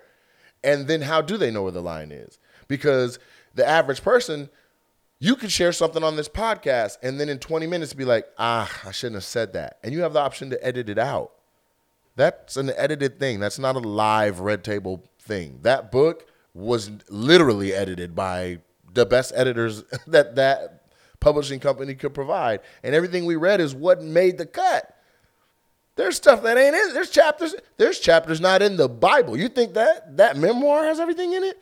And 0.62 0.86
then 0.86 1.02
how 1.02 1.22
do 1.22 1.36
they 1.36 1.50
know 1.50 1.64
where 1.64 1.72
the 1.72 1.82
line 1.82 2.12
is? 2.12 2.38
Because 2.68 3.18
the 3.60 3.68
average 3.68 4.02
person 4.02 4.48
you 5.22 5.36
could 5.36 5.52
share 5.52 5.70
something 5.70 6.02
on 6.02 6.16
this 6.16 6.30
podcast 6.30 6.96
and 7.02 7.20
then 7.20 7.28
in 7.28 7.38
20 7.38 7.66
minutes 7.66 7.92
be 7.92 8.06
like, 8.06 8.26
ah, 8.38 8.72
I 8.86 8.90
shouldn't 8.90 9.16
have 9.16 9.24
said 9.24 9.52
that. 9.52 9.78
And 9.84 9.92
you 9.92 10.00
have 10.00 10.14
the 10.14 10.18
option 10.20 10.48
to 10.48 10.66
edit 10.66 10.88
it 10.88 10.98
out. 10.98 11.32
That's 12.16 12.56
an 12.56 12.72
edited 12.74 13.20
thing. 13.20 13.38
That's 13.38 13.58
not 13.58 13.76
a 13.76 13.80
live 13.80 14.40
red 14.40 14.64
table 14.64 15.04
thing. 15.20 15.58
That 15.60 15.92
book 15.92 16.26
was 16.54 16.90
literally 17.10 17.74
edited 17.74 18.14
by 18.14 18.60
the 18.92 19.04
best 19.04 19.32
editors 19.36 19.84
that 20.06 20.36
that 20.36 20.84
publishing 21.20 21.60
company 21.60 21.94
could 21.94 22.14
provide. 22.14 22.60
And 22.82 22.94
everything 22.94 23.26
we 23.26 23.36
read 23.36 23.60
is 23.60 23.74
what 23.74 24.02
made 24.02 24.38
the 24.38 24.46
cut. 24.46 24.96
There's 25.96 26.16
stuff 26.16 26.42
that 26.44 26.56
ain't 26.56 26.74
in. 26.74 26.94
There's 26.94 27.10
chapters. 27.10 27.54
There's 27.76 28.00
chapters 28.00 28.40
not 28.40 28.62
in 28.62 28.78
the 28.78 28.88
Bible. 28.88 29.36
You 29.36 29.50
think 29.50 29.74
that 29.74 30.16
that 30.16 30.38
memoir 30.38 30.84
has 30.84 30.98
everything 30.98 31.34
in 31.34 31.44
it? 31.44 31.60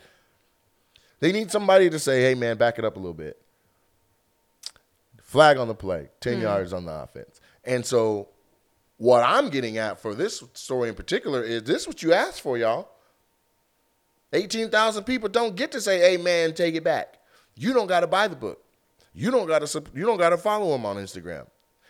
They 1.20 1.32
need 1.32 1.50
somebody 1.50 1.90
to 1.90 1.98
say, 1.98 2.22
"Hey, 2.22 2.34
man, 2.34 2.56
back 2.56 2.78
it 2.78 2.84
up 2.84 2.96
a 2.96 2.98
little 2.98 3.14
bit." 3.14 3.40
Flag 5.22 5.58
on 5.58 5.68
the 5.68 5.74
play, 5.74 6.08
10 6.20 6.36
hmm. 6.36 6.42
yards 6.42 6.72
on 6.72 6.86
the 6.86 6.92
offense. 6.92 7.40
And 7.64 7.84
so, 7.84 8.28
what 8.96 9.22
I'm 9.22 9.50
getting 9.50 9.76
at 9.76 10.00
for 10.00 10.14
this 10.14 10.42
story 10.54 10.88
in 10.88 10.94
particular 10.94 11.42
is 11.42 11.64
this 11.64 11.86
what 11.86 12.02
you 12.02 12.14
asked 12.14 12.40
for, 12.40 12.56
y'all. 12.56 12.88
18,000 14.32 15.04
people 15.04 15.28
don't 15.28 15.56
get 15.56 15.72
to 15.72 15.80
say, 15.80 15.98
hey, 15.98 16.16
man, 16.16 16.54
take 16.54 16.74
it 16.74 16.84
back. 16.84 17.18
You 17.54 17.72
don't 17.72 17.86
got 17.86 18.00
to 18.00 18.06
buy 18.06 18.28
the 18.28 18.36
book. 18.36 18.62
You 19.14 19.30
don't 19.30 19.46
got 19.46 19.66
to 19.66 19.82
you 19.94 20.06
don't 20.06 20.18
got 20.18 20.30
to 20.30 20.36
follow 20.36 20.74
him 20.74 20.86
on 20.86 20.96
Instagram. 20.96 21.46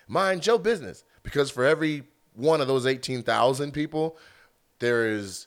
Mind 0.06 0.46
your 0.46 0.58
business 0.58 1.04
because 1.22 1.50
for 1.50 1.64
every 1.64 2.04
one 2.34 2.60
of 2.60 2.68
those 2.68 2.86
18,000 2.86 3.72
people, 3.72 4.16
there 4.78 5.08
is 5.08 5.46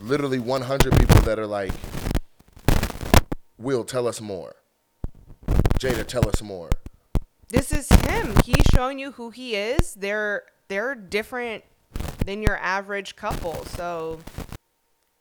literally 0.00 0.38
100 0.38 0.98
people 0.98 1.20
that 1.22 1.38
are 1.38 1.46
like, 1.46 1.72
Will, 3.58 3.84
tell 3.84 4.06
us 4.06 4.20
more. 4.20 4.54
Jada, 5.78 6.06
tell 6.06 6.28
us 6.28 6.42
more. 6.42 6.70
This 7.48 7.72
is 7.72 7.88
him. 8.06 8.34
He's 8.44 8.64
showing 8.74 8.98
you 8.98 9.12
who 9.12 9.30
he 9.30 9.56
is. 9.56 9.94
They're 9.94 10.44
they're 10.68 10.94
different 10.94 11.64
than 12.24 12.42
your 12.42 12.56
average 12.58 13.16
couple. 13.16 13.64
So 13.64 14.20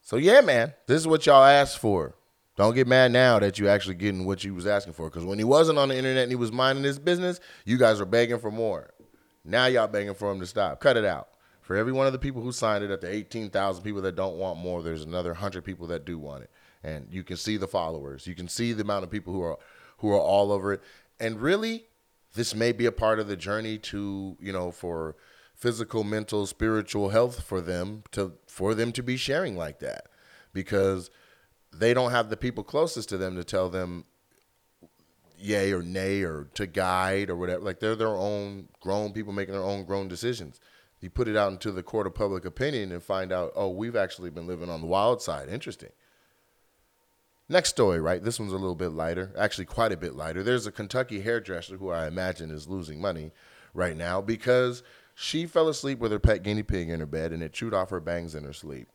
So 0.02 0.18
yeah, 0.18 0.42
man, 0.42 0.74
this 0.88 1.02
is 1.02 1.08
what 1.08 1.26
y'all 1.26 1.44
asked 1.44 1.80
for. 1.80 2.16
Don't 2.58 2.76
get 2.76 2.88
mad 2.88 3.12
now 3.12 3.40
that 3.40 3.60
you're 3.60 3.70
actually 3.70 3.96
getting 3.96 4.26
what 4.26 4.44
you 4.44 4.54
was 4.54 4.68
asking 4.68 4.94
for. 4.94 5.10
Because 5.10 5.26
when 5.26 5.38
he 5.38 5.44
wasn't 5.44 5.78
on 5.78 5.90
the 5.90 5.98
internet 5.98 6.24
and 6.24 6.32
he 6.32 6.36
was 6.36 6.52
minding 6.52 6.84
his 6.84 7.00
business, 7.00 7.40
you 7.66 7.78
guys 7.78 8.00
were 8.00 8.06
begging 8.06 8.40
for 8.40 8.52
more. 8.52 8.92
Now 9.46 9.68
y'all 9.68 9.88
begging 9.88 10.14
for 10.16 10.32
him 10.32 10.40
to 10.40 10.46
stop. 10.46 10.80
Cut 10.80 10.98
it 10.98 11.06
out. 11.06 11.30
For 11.62 11.76
every 11.76 11.92
one 11.92 12.08
of 12.08 12.14
the 12.14 12.20
people 12.20 12.42
who 12.42 12.52
signed 12.52 12.84
it, 12.84 12.92
at 12.92 13.02
the 13.02 13.14
eighteen 13.14 13.50
thousand 13.50 13.84
people 13.84 14.02
that 14.02 14.16
don't 14.16 14.38
want 14.38 14.60
more, 14.60 14.82
there's 14.82 15.04
another 15.04 15.34
hundred 15.34 15.64
people 15.64 15.88
that 15.88 16.06
do 16.06 16.18
want 16.18 16.44
it. 16.44 16.50
And 16.88 17.08
you 17.12 17.24
can 17.24 17.36
see 17.36 17.58
the 17.58 17.68
followers. 17.68 18.28
You 18.28 18.34
can 18.34 18.48
see 18.48 18.72
the 18.72 18.84
amount 18.84 19.04
of 19.04 19.12
people 19.12 19.34
who 19.34 19.42
are 19.42 19.58
who 19.98 20.10
are 20.12 20.20
all 20.20 20.52
over 20.54 20.72
it. 20.72 20.82
And 21.20 21.42
really, 21.42 21.88
this 22.34 22.56
may 22.56 22.72
be 22.72 22.86
a 22.86 22.92
part 22.92 23.20
of 23.20 23.28
the 23.28 23.36
journey 23.36 23.78
to 23.80 24.38
you 24.40 24.54
know 24.54 24.72
for 24.72 25.16
physical, 25.54 26.06
mental, 26.06 26.46
spiritual 26.46 27.10
health 27.10 27.44
for 27.44 27.60
them 27.60 28.04
to 28.12 28.34
for 28.48 28.74
them 28.74 28.94
to 28.94 29.04
be 29.04 29.18
sharing 29.18 29.58
like 29.58 29.80
that 29.80 30.06
because 30.54 31.10
they 31.74 31.94
don't 31.94 32.12
have 32.12 32.30
the 32.30 32.38
people 32.38 32.64
closest 32.64 33.10
to 33.10 33.18
them 33.18 33.36
to 33.36 33.44
tell 33.44 33.70
them 33.70 34.06
yay 35.38 35.74
or 35.74 35.84
nay 35.84 36.22
or 36.22 36.48
to 36.54 36.66
guide 36.66 37.30
or 37.30 37.36
whatever. 37.36 37.64
Like 37.64 37.82
they're 37.82 37.98
their 37.98 38.16
own 38.16 38.70
grown 38.80 39.12
people 39.12 39.34
making 39.34 39.54
their 39.54 39.64
own 39.64 39.84
grown 39.84 40.08
decisions. 40.08 40.62
You 41.02 41.10
put 41.10 41.28
it 41.28 41.36
out 41.36 41.52
into 41.52 41.72
the 41.72 41.84
court 41.84 42.08
of 42.08 42.16
public 42.16 42.46
opinion 42.46 42.92
and 42.94 43.04
find 43.04 43.32
out, 43.32 43.52
oh, 43.56 43.70
we've 43.70 43.96
actually 43.96 44.30
been 44.30 44.48
living 44.48 44.70
on 44.70 44.82
the 44.82 44.88
wild 44.88 45.22
side. 45.22 45.50
Interesting. 45.50 45.92
Next 47.50 47.70
story, 47.70 48.02
right? 48.02 48.22
This 48.22 48.40
one's 48.40 48.52
a 48.52 48.58
little 48.58 48.76
bit 48.76 48.90
lighter, 48.90 49.32
actually, 49.38 49.66
quite 49.66 49.92
a 49.94 49.98
bit 49.98 50.16
lighter. 50.16 50.44
There's 50.44 50.68
a 50.68 50.72
Kentucky 50.72 51.22
hairdresser 51.22 51.78
who 51.78 51.90
I 51.90 52.08
imagine 52.08 52.52
is 52.52 52.68
losing 52.68 53.00
money 53.00 53.32
right 53.74 53.96
now 53.96 54.20
because 54.20 54.84
she 55.16 55.46
fell 55.46 55.70
asleep 55.70 56.00
with 56.00 56.12
her 56.12 56.20
pet 56.20 56.44
guinea 56.44 56.64
pig 56.64 56.90
in 56.90 57.00
her 57.00 57.06
bed 57.06 57.32
and 57.32 57.42
it 57.42 57.54
chewed 57.54 57.74
off 57.74 57.90
her 57.90 58.02
bangs 58.02 58.36
in 58.36 58.44
her 58.44 58.54
sleep. 58.54 58.90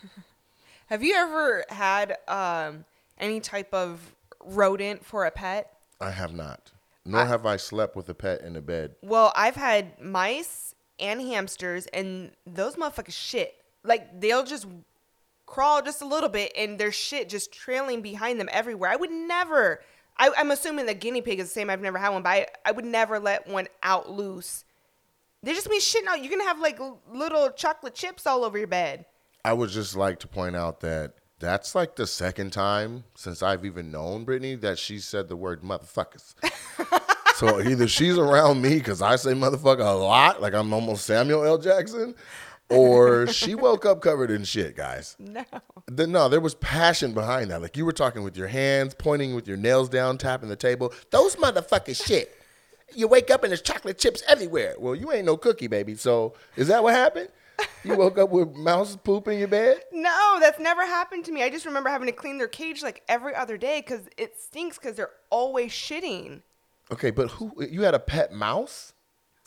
have 0.86 1.02
you 1.02 1.14
ever 1.14 1.64
had 1.70 2.18
um, 2.28 2.84
any 3.18 3.40
type 3.40 3.72
of 3.72 4.14
rodent 4.44 5.04
for 5.04 5.24
a 5.24 5.30
pet? 5.30 5.72
I 6.00 6.10
have 6.10 6.34
not. 6.34 6.72
Nor 7.04 7.24
have 7.24 7.46
I 7.46 7.56
slept 7.56 7.96
with 7.96 8.08
a 8.10 8.14
pet 8.14 8.42
in 8.42 8.54
a 8.54 8.60
bed. 8.60 8.96
Well, 9.00 9.32
I've 9.34 9.56
had 9.56 9.98
mice 9.98 10.74
and 11.00 11.22
hamsters, 11.22 11.86
and 11.86 12.32
those 12.46 12.76
motherfuckers 12.76 13.12
shit. 13.12 13.54
Like 13.82 14.20
they'll 14.20 14.44
just 14.44 14.66
crawl 15.48 15.82
just 15.82 16.02
a 16.02 16.06
little 16.06 16.28
bit, 16.28 16.52
and 16.56 16.78
their 16.78 16.92
shit 16.92 17.28
just 17.28 17.52
trailing 17.52 18.02
behind 18.02 18.38
them 18.38 18.48
everywhere. 18.52 18.90
I 18.90 18.96
would 18.96 19.10
never. 19.10 19.80
I, 20.16 20.30
I'm 20.36 20.50
assuming 20.50 20.86
the 20.86 20.94
guinea 20.94 21.22
pig 21.22 21.40
is 21.40 21.46
the 21.46 21.52
same. 21.52 21.70
I've 21.70 21.80
never 21.80 21.98
had 21.98 22.10
one, 22.10 22.22
but 22.22 22.30
I, 22.30 22.46
I 22.64 22.72
would 22.72 22.84
never 22.84 23.18
let 23.18 23.48
one 23.48 23.66
out 23.82 24.10
loose. 24.10 24.64
They're 25.42 25.54
just 25.54 25.70
be 25.70 25.78
shitting 25.78 26.06
out. 26.06 26.22
You're 26.22 26.30
gonna 26.30 26.44
have 26.44 26.60
like 26.60 26.78
little 27.10 27.50
chocolate 27.50 27.94
chips 27.94 28.26
all 28.26 28.44
over 28.44 28.58
your 28.58 28.66
bed. 28.66 29.06
I 29.44 29.52
would 29.52 29.70
just 29.70 29.96
like 29.96 30.18
to 30.20 30.28
point 30.28 30.56
out 30.56 30.80
that 30.80 31.14
that's 31.38 31.74
like 31.74 31.96
the 31.96 32.06
second 32.06 32.52
time 32.52 33.04
since 33.14 33.42
I've 33.42 33.64
even 33.64 33.90
known 33.90 34.26
Britney 34.26 34.60
that 34.60 34.78
she 34.78 34.98
said 34.98 35.28
the 35.28 35.36
word 35.36 35.62
motherfuckers. 35.62 36.34
so 37.36 37.60
either 37.60 37.86
she's 37.86 38.18
around 38.18 38.60
me 38.60 38.74
because 38.74 39.00
I 39.00 39.16
say 39.16 39.32
motherfucker 39.32 39.86
a 39.86 39.96
lot, 39.96 40.42
like 40.42 40.54
I'm 40.54 40.72
almost 40.72 41.06
Samuel 41.06 41.44
L. 41.44 41.58
Jackson, 41.58 42.16
or 42.70 43.26
she 43.32 43.54
woke 43.54 43.86
up 43.86 44.00
covered 44.00 44.30
in 44.30 44.44
shit, 44.44 44.76
guys. 44.76 45.16
No. 45.18 45.44
The, 45.86 46.06
no, 46.06 46.28
there 46.28 46.40
was 46.40 46.54
passion 46.56 47.14
behind 47.14 47.50
that. 47.50 47.62
Like 47.62 47.76
you 47.76 47.84
were 47.84 47.92
talking 47.92 48.22
with 48.22 48.36
your 48.36 48.48
hands, 48.48 48.94
pointing 48.94 49.34
with 49.34 49.48
your 49.48 49.56
nails 49.56 49.88
down, 49.88 50.18
tapping 50.18 50.48
the 50.48 50.56
table. 50.56 50.92
Those 51.10 51.36
motherfuckers 51.36 52.04
shit. 52.04 52.34
You 52.94 53.06
wake 53.06 53.30
up 53.30 53.42
and 53.42 53.50
there's 53.50 53.62
chocolate 53.62 53.98
chips 53.98 54.22
everywhere. 54.26 54.74
Well, 54.78 54.94
you 54.94 55.12
ain't 55.12 55.26
no 55.26 55.36
cookie, 55.36 55.66
baby. 55.66 55.94
So 55.94 56.34
is 56.56 56.68
that 56.68 56.82
what 56.82 56.94
happened? 56.94 57.28
You 57.84 57.96
woke 57.96 58.18
up 58.18 58.30
with 58.30 58.54
mouse 58.54 58.96
poop 58.96 59.28
in 59.28 59.38
your 59.38 59.48
bed? 59.48 59.82
No, 59.92 60.38
that's 60.40 60.60
never 60.60 60.86
happened 60.86 61.24
to 61.24 61.32
me. 61.32 61.42
I 61.42 61.50
just 61.50 61.66
remember 61.66 61.88
having 61.88 62.06
to 62.06 62.12
clean 62.12 62.38
their 62.38 62.48
cage 62.48 62.82
like 62.82 63.02
every 63.08 63.34
other 63.34 63.56
day 63.56 63.80
because 63.80 64.08
it 64.16 64.38
stinks 64.38 64.78
because 64.78 64.96
they're 64.96 65.10
always 65.30 65.72
shitting. 65.72 66.42
Okay, 66.90 67.10
but 67.10 67.30
who 67.32 67.52
you 67.68 67.82
had 67.82 67.94
a 67.94 67.98
pet 67.98 68.32
mouse? 68.32 68.92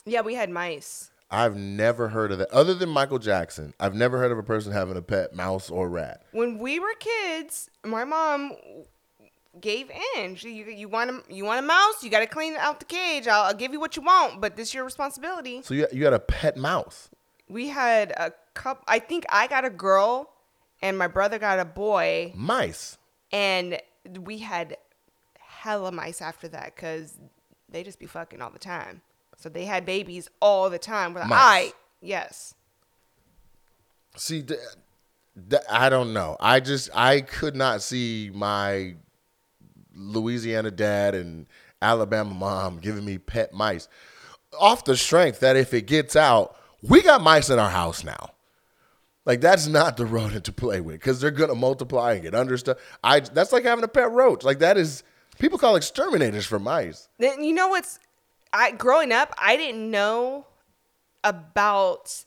Yeah, 0.04 0.20
we 0.20 0.34
had 0.34 0.50
mice. 0.50 1.10
I've 1.32 1.56
never 1.56 2.10
heard 2.10 2.30
of 2.30 2.38
that. 2.38 2.50
Other 2.50 2.74
than 2.74 2.90
Michael 2.90 3.18
Jackson, 3.18 3.72
I've 3.80 3.94
never 3.94 4.18
heard 4.18 4.30
of 4.30 4.38
a 4.38 4.42
person 4.42 4.70
having 4.72 4.98
a 4.98 5.02
pet 5.02 5.34
mouse 5.34 5.70
or 5.70 5.88
rat. 5.88 6.22
When 6.32 6.58
we 6.58 6.78
were 6.78 6.92
kids, 7.00 7.70
my 7.82 8.04
mom 8.04 8.52
gave 9.58 9.90
in. 10.16 10.36
She, 10.36 10.52
you, 10.52 10.66
you 10.66 10.88
want 10.88 11.10
a 11.10 11.22
you 11.34 11.44
want 11.46 11.58
a 11.58 11.62
mouse? 11.62 12.02
You 12.02 12.10
got 12.10 12.20
to 12.20 12.26
clean 12.26 12.54
out 12.56 12.80
the 12.80 12.84
cage. 12.84 13.26
I'll, 13.26 13.44
I'll 13.44 13.54
give 13.54 13.72
you 13.72 13.80
what 13.80 13.96
you 13.96 14.02
want, 14.02 14.42
but 14.42 14.56
this 14.56 14.68
is 14.68 14.74
your 14.74 14.84
responsibility. 14.84 15.62
So 15.62 15.72
you 15.72 15.86
you 15.90 16.04
had 16.04 16.12
a 16.12 16.18
pet 16.18 16.56
mouse. 16.58 17.08
We 17.48 17.68
had 17.68 18.12
a 18.12 18.32
couple. 18.52 18.84
I 18.86 18.98
think 18.98 19.24
I 19.30 19.46
got 19.46 19.64
a 19.64 19.70
girl, 19.70 20.30
and 20.82 20.98
my 20.98 21.06
brother 21.06 21.38
got 21.38 21.58
a 21.58 21.64
boy, 21.64 22.32
Mice. 22.36 22.98
and 23.32 23.80
we 24.20 24.38
had 24.38 24.76
hella 25.38 25.92
mice 25.92 26.20
after 26.20 26.48
that 26.48 26.74
because 26.74 27.18
they 27.68 27.82
just 27.82 27.98
be 27.98 28.06
fucking 28.06 28.42
all 28.42 28.50
the 28.50 28.58
time. 28.58 29.00
So 29.42 29.48
they 29.48 29.64
had 29.64 29.84
babies 29.84 30.28
all 30.40 30.70
the 30.70 30.78
time. 30.78 31.14
We're 31.14 31.20
like, 31.20 31.30
Mice. 31.30 31.38
I 31.40 31.72
yes. 32.00 32.54
See, 34.16 34.42
th- 34.42 34.60
th- 35.50 35.62
I 35.68 35.88
don't 35.88 36.12
know. 36.12 36.36
I 36.38 36.60
just 36.60 36.90
I 36.94 37.22
could 37.22 37.56
not 37.56 37.82
see 37.82 38.30
my 38.32 38.94
Louisiana 39.94 40.70
dad 40.70 41.16
and 41.16 41.46
Alabama 41.80 42.32
mom 42.32 42.78
giving 42.78 43.04
me 43.04 43.18
pet 43.18 43.52
mice 43.52 43.88
off 44.58 44.84
the 44.84 44.96
strength 44.96 45.40
that 45.40 45.56
if 45.56 45.74
it 45.74 45.86
gets 45.86 46.14
out, 46.14 46.56
we 46.82 47.02
got 47.02 47.20
mice 47.20 47.50
in 47.50 47.58
our 47.58 47.70
house 47.70 48.04
now. 48.04 48.30
Like 49.24 49.40
that's 49.40 49.66
not 49.66 49.96
the 49.96 50.06
rodent 50.06 50.44
to 50.44 50.52
play 50.52 50.80
with 50.80 51.00
because 51.00 51.20
they're 51.20 51.32
gonna 51.32 51.56
multiply 51.56 52.12
and 52.12 52.22
get 52.22 52.34
under 52.34 52.56
stuff. 52.56 52.78
I 53.02 53.20
that's 53.20 53.52
like 53.52 53.64
having 53.64 53.82
a 53.82 53.88
pet 53.88 54.12
roach. 54.12 54.44
Like 54.44 54.60
that 54.60 54.76
is 54.76 55.02
people 55.40 55.58
call 55.58 55.74
exterminators 55.74 56.46
for 56.46 56.60
mice. 56.60 57.08
Then 57.18 57.42
you 57.42 57.52
know 57.52 57.68
what's 57.68 57.98
I 58.52 58.72
growing 58.72 59.12
up, 59.12 59.34
I 59.38 59.56
didn't 59.56 59.90
know 59.90 60.46
about 61.24 62.24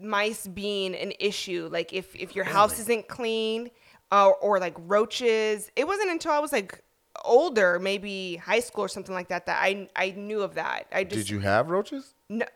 mice 0.00 0.46
being 0.46 0.94
an 0.94 1.12
issue. 1.18 1.68
Like 1.70 1.92
if 1.92 2.14
if 2.14 2.36
your 2.36 2.44
house 2.44 2.78
isn't 2.78 3.08
clean 3.08 3.70
uh, 4.10 4.30
or 4.40 4.58
like 4.60 4.74
roaches, 4.78 5.70
it 5.76 5.86
wasn't 5.86 6.10
until 6.10 6.32
I 6.32 6.38
was 6.38 6.52
like 6.52 6.82
older, 7.24 7.78
maybe 7.78 8.36
high 8.36 8.60
school 8.60 8.84
or 8.84 8.88
something 8.88 9.14
like 9.14 9.28
that, 9.28 9.46
that 9.46 9.58
I 9.60 9.88
I 9.96 10.10
knew 10.10 10.42
of 10.42 10.54
that. 10.54 10.86
I 10.92 11.04
just 11.04 11.16
Did 11.16 11.30
you 11.30 11.40
have 11.40 11.70
roaches? 11.70 12.14
no. 12.28 12.46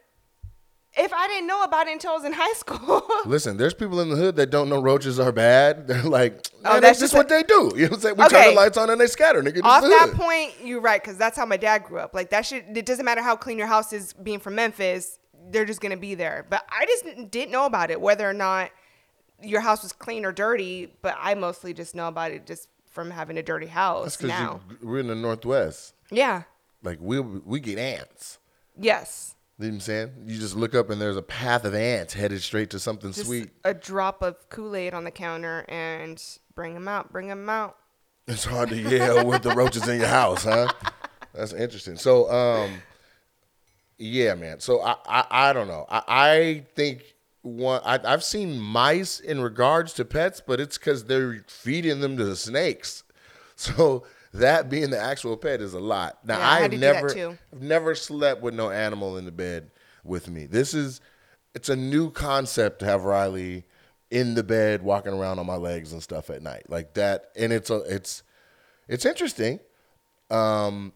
If 0.94 1.10
I 1.12 1.26
didn't 1.26 1.46
know 1.46 1.62
about 1.64 1.86
it 1.86 1.92
until 1.92 2.10
I 2.10 2.14
was 2.14 2.24
in 2.24 2.34
high 2.34 2.52
school, 2.52 3.02
Listen, 3.26 3.56
there's 3.56 3.72
people 3.72 4.00
in 4.00 4.10
the 4.10 4.16
hood 4.16 4.36
that 4.36 4.50
don't 4.50 4.68
know 4.68 4.80
roaches 4.80 5.18
are 5.18 5.32
bad. 5.32 5.86
They're 5.88 6.02
like, 6.02 6.46
Oh, 6.64 6.74
that's 6.74 6.80
that's 6.82 7.00
just 7.00 7.14
what 7.14 7.28
they 7.30 7.42
do. 7.42 7.72
You 7.76 7.84
know 7.84 7.88
what 7.88 7.92
I'm 7.94 8.00
saying? 8.00 8.14
We 8.18 8.28
turn 8.28 8.48
the 8.50 8.54
lights 8.56 8.76
on 8.76 8.90
and 8.90 9.00
they 9.00 9.06
scatter. 9.06 9.42
Nigga, 9.42 9.62
off 9.64 9.82
that 9.82 10.12
point, 10.14 10.52
you're 10.62 10.80
right 10.82 11.00
because 11.02 11.16
that's 11.16 11.36
how 11.36 11.46
my 11.46 11.56
dad 11.56 11.84
grew 11.84 11.98
up. 11.98 12.12
Like 12.14 12.28
that 12.30 12.44
shit. 12.44 12.66
It 12.76 12.84
doesn't 12.84 13.04
matter 13.06 13.22
how 13.22 13.36
clean 13.36 13.56
your 13.56 13.68
house 13.68 13.92
is, 13.94 14.12
being 14.12 14.38
from 14.38 14.54
Memphis, 14.56 15.18
they're 15.50 15.64
just 15.64 15.80
gonna 15.80 15.96
be 15.96 16.14
there. 16.14 16.46
But 16.50 16.64
I 16.70 16.84
just 16.84 17.30
didn't- 17.30 17.50
know 17.52 17.64
about 17.66 17.90
it, 17.90 17.98
whether 18.00 18.28
or 18.28 18.34
not 18.34 18.70
your 19.42 19.60
house 19.62 19.82
was 19.82 19.92
clean 19.94 20.24
or 20.26 20.32
dirty. 20.32 20.92
But 21.00 21.16
I 21.18 21.34
mostly 21.34 21.72
just 21.72 21.94
know 21.94 22.08
about 22.08 22.32
it 22.32 22.46
just 22.46 22.68
from 22.90 23.10
having 23.10 23.38
a 23.38 23.42
dirty 23.42 23.64
That's 23.66 23.74
house 23.74 24.16
because 24.18 24.28
now. 24.28 24.60
we're 24.82 24.98
in 24.98 25.06
the 25.06 25.14
Northwest. 25.14 25.94
yeah. 26.10 26.42
Like 26.82 26.98
we 27.00 27.18
we 27.20 27.60
get 27.60 27.78
ants. 27.78 28.38
Yes. 28.78 29.34
You 29.62 29.68
know 29.68 29.74
what 29.74 29.76
I'm 29.76 29.80
saying? 29.80 30.12
You 30.26 30.38
just 30.40 30.56
look 30.56 30.74
up 30.74 30.90
and 30.90 31.00
there's 31.00 31.16
a 31.16 31.22
path 31.22 31.64
of 31.64 31.74
ants 31.74 32.14
headed 32.14 32.42
straight 32.42 32.70
to 32.70 32.78
something 32.80 33.12
Just 33.12 33.26
sweet. 33.26 33.50
a 33.64 33.72
drop 33.72 34.22
of 34.22 34.48
Kool 34.48 34.74
Aid 34.74 34.92
on 34.92 35.04
the 35.04 35.10
counter 35.10 35.64
and 35.68 36.22
bring 36.54 36.74
them 36.74 36.88
out. 36.88 37.12
Bring 37.12 37.28
them 37.28 37.48
out. 37.48 37.76
It's 38.26 38.44
hard 38.44 38.70
to 38.70 38.76
yell 38.76 39.24
with 39.26 39.42
the 39.42 39.50
roaches 39.54 39.86
in 39.88 39.98
your 40.00 40.08
house, 40.08 40.44
huh? 40.44 40.68
That's 41.34 41.52
interesting. 41.52 41.96
So, 41.96 42.30
um, 42.30 42.82
yeah, 43.98 44.34
man. 44.34 44.60
So 44.60 44.80
I, 44.82 44.96
I, 45.06 45.24
I 45.30 45.52
don't 45.52 45.68
know. 45.68 45.86
I, 45.88 46.02
I 46.08 46.66
think 46.74 47.04
one. 47.42 47.80
I, 47.84 48.00
I've 48.04 48.24
seen 48.24 48.58
mice 48.58 49.20
in 49.20 49.40
regards 49.40 49.92
to 49.94 50.04
pets, 50.04 50.42
but 50.44 50.60
it's 50.60 50.76
because 50.78 51.04
they're 51.04 51.44
feeding 51.46 52.00
them 52.00 52.16
to 52.16 52.24
the 52.24 52.36
snakes. 52.36 53.04
So 53.54 54.04
that 54.34 54.70
being 54.70 54.90
the 54.90 54.98
actual 55.00 55.36
pet 55.36 55.60
is 55.60 55.74
a 55.74 55.80
lot. 55.80 56.18
Now 56.24 56.38
Yeah, 56.38 56.48
I 56.48 56.54
had 56.54 56.64
I've 56.64 56.70
to 56.70 56.76
do 56.76 56.80
that 56.80 56.94
never. 56.94 57.38
I've 57.52 57.62
never 57.62 57.94
slept 57.94 58.42
with 58.42 58.54
no 58.54 58.70
animal 58.70 59.16
in 59.18 59.24
the 59.24 59.32
bed 59.32 59.70
with 60.04 60.28
me. 60.28 60.46
This 60.46 60.74
is, 60.74 61.00
it's 61.54 61.68
a 61.68 61.76
new 61.76 62.10
concept 62.10 62.80
to 62.80 62.86
have 62.86 63.04
Riley 63.04 63.64
in 64.10 64.34
the 64.34 64.42
bed 64.42 64.82
walking 64.82 65.12
around 65.12 65.38
on 65.38 65.46
my 65.46 65.56
legs 65.56 65.92
and 65.92 66.02
stuff 66.02 66.30
at 66.30 66.42
night 66.42 66.64
like 66.68 66.94
that. 66.94 67.30
And 67.36 67.52
it's 67.52 67.70
a, 67.70 67.76
it's, 67.82 68.22
it's 68.88 69.04
interesting. 69.04 69.60
Um, 70.30 70.92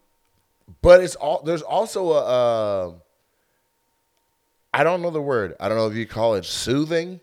but 0.82 1.02
it's 1.02 1.14
all 1.14 1.42
there's 1.44 1.62
also 1.62 2.12
a 2.12 2.24
uh, 2.88 2.92
I 4.74 4.84
don't 4.84 5.00
know 5.00 5.10
the 5.10 5.22
word. 5.22 5.54
I 5.60 5.68
don't 5.68 5.78
know 5.78 5.86
if 5.86 5.94
you 5.94 6.06
call 6.06 6.34
it 6.34 6.44
soothing. 6.44 7.20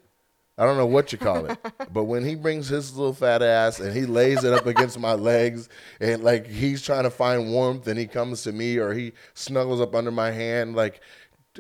I 0.58 0.66
don't 0.66 0.78
know 0.78 0.86
what 0.86 1.12
you 1.12 1.18
call 1.18 1.46
it. 1.48 1.58
but 1.92 2.04
when 2.04 2.24
he 2.24 2.36
brings 2.36 2.68
his 2.68 2.96
little 2.96 3.14
fat 3.14 3.42
ass 3.42 3.80
and 3.80 3.96
he 3.96 4.06
lays 4.06 4.44
it 4.44 4.54
up 4.54 4.66
against 4.68 5.00
my 5.00 5.14
legs 5.14 5.68
and 6.00 6.24
like 6.24 6.46
he's 6.48 6.82
trying 6.82 7.04
to 7.04 7.10
find 7.10 7.52
warmth 7.52 7.88
and 7.88 7.98
he 7.98 8.06
comes 8.06 8.44
to 8.44 8.52
me 8.52 8.78
or 8.78 8.94
he 8.94 9.14
snuggles 9.34 9.82
up 9.82 9.96
under 9.96 10.12
my 10.12 10.30
hand 10.32 10.76
like 10.76 11.02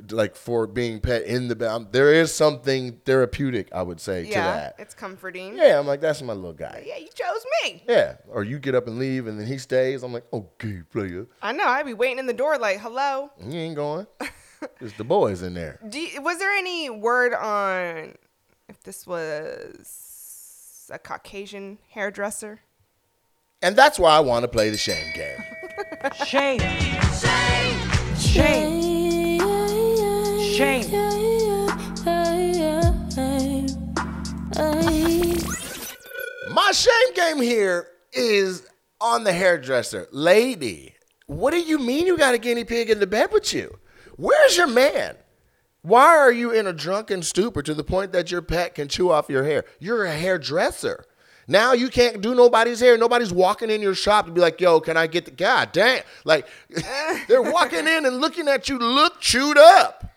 like 0.09 0.35
for 0.35 0.65
being 0.65 0.99
pet 0.99 1.21
in 1.23 1.47
the 1.47 1.55
bed. 1.55 1.69
Um, 1.69 1.87
there 1.91 2.11
is 2.11 2.33
something 2.33 2.99
therapeutic, 3.05 3.69
I 3.71 3.83
would 3.83 3.99
say, 3.99 4.23
to 4.23 4.29
Yeah. 4.29 4.43
that. 4.55 4.75
It's 4.79 4.95
comforting. 4.95 5.55
Yeah, 5.55 5.77
I'm 5.77 5.85
like, 5.85 6.01
that's 6.01 6.19
my 6.23 6.33
little 6.33 6.51
guy. 6.53 6.83
Yeah, 6.83 6.97
you 6.97 7.09
chose 7.13 7.45
me. 7.63 7.83
Yeah. 7.87 8.15
Or 8.27 8.43
you 8.43 8.57
get 8.57 8.73
up 8.73 8.87
and 8.87 8.97
leave 8.97 9.27
and 9.27 9.39
then 9.39 9.45
he 9.45 9.59
stays. 9.59 10.01
I'm 10.01 10.11
like, 10.11 10.25
okay, 10.33 10.81
player. 10.91 11.27
I 11.43 11.51
know. 11.51 11.65
I'd 11.67 11.85
be 11.85 11.93
waiting 11.93 12.17
in 12.17 12.25
the 12.25 12.33
door 12.33 12.57
like, 12.57 12.79
hello. 12.79 13.29
He 13.39 13.55
ain't 13.57 13.75
going. 13.75 14.07
It's 14.81 14.93
the 14.97 15.03
boys 15.03 15.41
in 15.43 15.53
there. 15.53 15.79
You, 15.93 16.21
was 16.23 16.39
there 16.39 16.51
any 16.53 16.89
word 16.89 17.33
on 17.35 18.15
if 18.67 18.81
this 18.83 19.05
was 19.07 20.89
a 20.91 20.99
Caucasian 20.99 21.79
hairdresser? 21.89 22.61
And 23.61 23.75
that's 23.75 23.97
why 23.97 24.11
I 24.15 24.19
want 24.19 24.43
to 24.43 24.47
play 24.47 24.69
the 24.69 24.77
shame 24.77 25.13
game. 25.15 25.43
Shame. 26.25 26.59
Shame. 27.19 28.17
Shame. 28.17 29.39
Shame. 30.53 31.13
My 36.51 36.71
shame 36.71 37.13
game 37.15 37.41
here 37.41 37.87
is 38.11 38.67
on 39.01 39.23
the 39.23 39.33
hairdresser. 39.33 40.07
Lady, 40.11 40.93
what 41.25 41.51
do 41.51 41.59
you 41.59 41.79
mean 41.79 42.05
you 42.05 42.17
got 42.17 42.35
a 42.35 42.37
guinea 42.37 42.63
pig 42.63 42.89
in 42.89 42.99
the 42.99 43.07
bed 43.07 43.31
with 43.31 43.53
you? 43.53 43.79
Where's 44.17 44.55
your 44.55 44.67
man? 44.67 45.15
Why 45.83 46.17
are 46.17 46.31
you 46.31 46.51
in 46.51 46.65
a 46.65 46.73
drunken 46.73 47.21
stupor 47.21 47.61
to 47.61 47.73
the 47.73 47.83
point 47.83 48.13
that 48.13 48.31
your 48.31 48.41
pet 48.41 48.75
can 48.75 48.87
chew 48.87 49.11
off 49.11 49.29
your 49.29 49.43
hair? 49.43 49.65
You're 49.79 50.05
a 50.05 50.13
hairdresser. 50.13 51.05
Now 51.45 51.73
you 51.73 51.89
can't 51.89 52.21
do 52.21 52.33
nobody's 52.33 52.79
hair. 52.79 52.97
Nobody's 52.97 53.33
walking 53.33 53.69
in 53.69 53.81
your 53.81 53.93
shop 53.93 54.25
to 54.25 54.31
be 54.31 54.39
like, 54.39 54.61
yo, 54.61 54.79
can 54.79 54.95
I 54.95 55.07
get 55.07 55.25
the 55.25 55.31
God 55.31 55.73
damn? 55.73 56.03
Like 56.23 56.47
they're 57.27 57.41
walking 57.41 57.85
in 57.85 58.05
and 58.05 58.21
looking 58.21 58.47
at 58.47 58.69
you 58.69 58.79
look 58.79 59.19
chewed 59.19 59.57
up. 59.57 60.09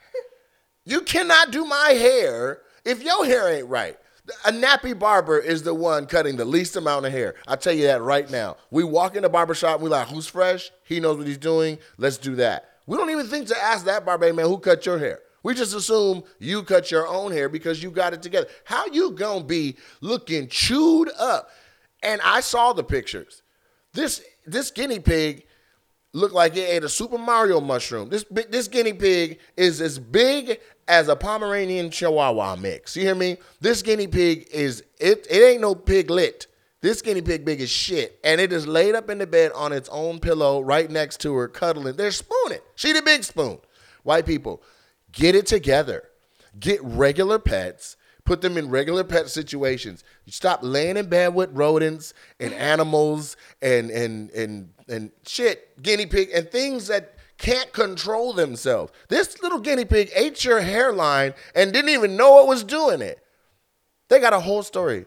You 0.84 1.00
cannot 1.00 1.50
do 1.50 1.64
my 1.64 1.90
hair 1.98 2.60
if 2.84 3.02
your 3.02 3.24
hair 3.24 3.52
ain't 3.52 3.66
right. 3.66 3.96
A 4.44 4.52
nappy 4.52 4.96
barber 4.96 5.38
is 5.38 5.64
the 5.64 5.74
one 5.74 6.06
cutting 6.06 6.36
the 6.36 6.44
least 6.44 6.76
amount 6.76 7.06
of 7.06 7.12
hair. 7.12 7.34
I'll 7.48 7.56
tell 7.56 7.72
you 7.72 7.86
that 7.88 8.02
right 8.02 8.30
now. 8.30 8.56
We 8.70 8.84
walk 8.84 9.16
in 9.16 9.22
the 9.22 9.28
barber 9.28 9.54
shop 9.54 9.76
and 9.76 9.82
we 9.84 9.90
like, 9.90 10.08
who's 10.08 10.28
fresh? 10.28 10.70
He 10.84 11.00
knows 11.00 11.18
what 11.18 11.26
he's 11.26 11.38
doing. 11.38 11.78
Let's 11.98 12.18
do 12.18 12.36
that. 12.36 12.70
We 12.86 12.96
don't 12.96 13.10
even 13.10 13.26
think 13.26 13.48
to 13.48 13.60
ask 13.60 13.84
that 13.86 14.04
barber, 14.04 14.32
man, 14.32 14.46
who 14.46 14.58
cut 14.58 14.86
your 14.86 14.98
hair? 14.98 15.20
We 15.46 15.54
just 15.54 15.76
assume 15.76 16.24
you 16.40 16.64
cut 16.64 16.90
your 16.90 17.06
own 17.06 17.30
hair 17.30 17.48
because 17.48 17.80
you 17.80 17.92
got 17.92 18.12
it 18.12 18.20
together. 18.20 18.48
How 18.64 18.86
you 18.86 19.12
gonna 19.12 19.44
be 19.44 19.76
looking 20.00 20.48
chewed 20.48 21.08
up? 21.16 21.50
And 22.02 22.20
I 22.24 22.40
saw 22.40 22.72
the 22.72 22.82
pictures. 22.82 23.44
This 23.92 24.24
this 24.44 24.72
guinea 24.72 24.98
pig 24.98 25.46
looked 26.12 26.34
like 26.34 26.56
it 26.56 26.68
ate 26.68 26.82
a 26.82 26.88
Super 26.88 27.16
Mario 27.16 27.60
mushroom. 27.60 28.08
This 28.08 28.24
this 28.50 28.66
guinea 28.66 28.92
pig 28.92 29.38
is 29.56 29.80
as 29.80 30.00
big 30.00 30.58
as 30.88 31.06
a 31.06 31.14
Pomeranian 31.14 31.90
Chihuahua 31.90 32.56
mix. 32.56 32.96
You 32.96 33.04
hear 33.04 33.14
me? 33.14 33.36
This 33.60 33.82
guinea 33.82 34.08
pig 34.08 34.48
is 34.50 34.82
it. 34.98 35.28
It 35.30 35.44
ain't 35.44 35.60
no 35.60 35.76
piglet. 35.76 36.48
This 36.80 37.00
guinea 37.00 37.22
pig 37.22 37.44
big 37.44 37.60
as 37.60 37.70
shit, 37.70 38.18
and 38.24 38.40
it 38.40 38.52
is 38.52 38.66
laid 38.66 38.96
up 38.96 39.08
in 39.10 39.18
the 39.18 39.28
bed 39.28 39.52
on 39.54 39.72
its 39.72 39.88
own 39.90 40.18
pillow 40.18 40.60
right 40.60 40.90
next 40.90 41.20
to 41.20 41.32
her, 41.36 41.46
cuddling. 41.46 41.94
They're 41.94 42.10
spooning. 42.10 42.58
She 42.74 42.92
the 42.92 43.02
big 43.02 43.22
spoon. 43.22 43.60
White 44.02 44.26
people, 44.26 44.62
get 45.16 45.34
it 45.34 45.46
together. 45.46 46.04
Get 46.60 46.80
regular 46.82 47.38
pets. 47.38 47.96
Put 48.24 48.40
them 48.40 48.56
in 48.56 48.70
regular 48.70 49.04
pet 49.04 49.28
situations. 49.28 50.04
You 50.24 50.32
stop 50.32 50.60
laying 50.62 50.96
in 50.96 51.08
bed 51.08 51.34
with 51.34 51.50
rodents 51.52 52.12
and 52.40 52.52
animals 52.54 53.36
and 53.62 53.90
and 53.90 54.30
and 54.30 54.70
and 54.88 55.10
shit, 55.26 55.80
guinea 55.82 56.06
pig 56.06 56.30
and 56.34 56.50
things 56.50 56.88
that 56.88 57.14
can't 57.38 57.72
control 57.72 58.32
themselves. 58.32 58.92
This 59.08 59.40
little 59.42 59.60
guinea 59.60 59.84
pig 59.84 60.10
ate 60.14 60.44
your 60.44 60.60
hairline 60.60 61.34
and 61.54 61.72
didn't 61.72 61.90
even 61.90 62.16
know 62.16 62.42
it 62.42 62.48
was 62.48 62.64
doing 62.64 63.00
it. 63.00 63.20
They 64.08 64.20
got 64.20 64.32
a 64.32 64.40
whole 64.40 64.62
story. 64.62 65.06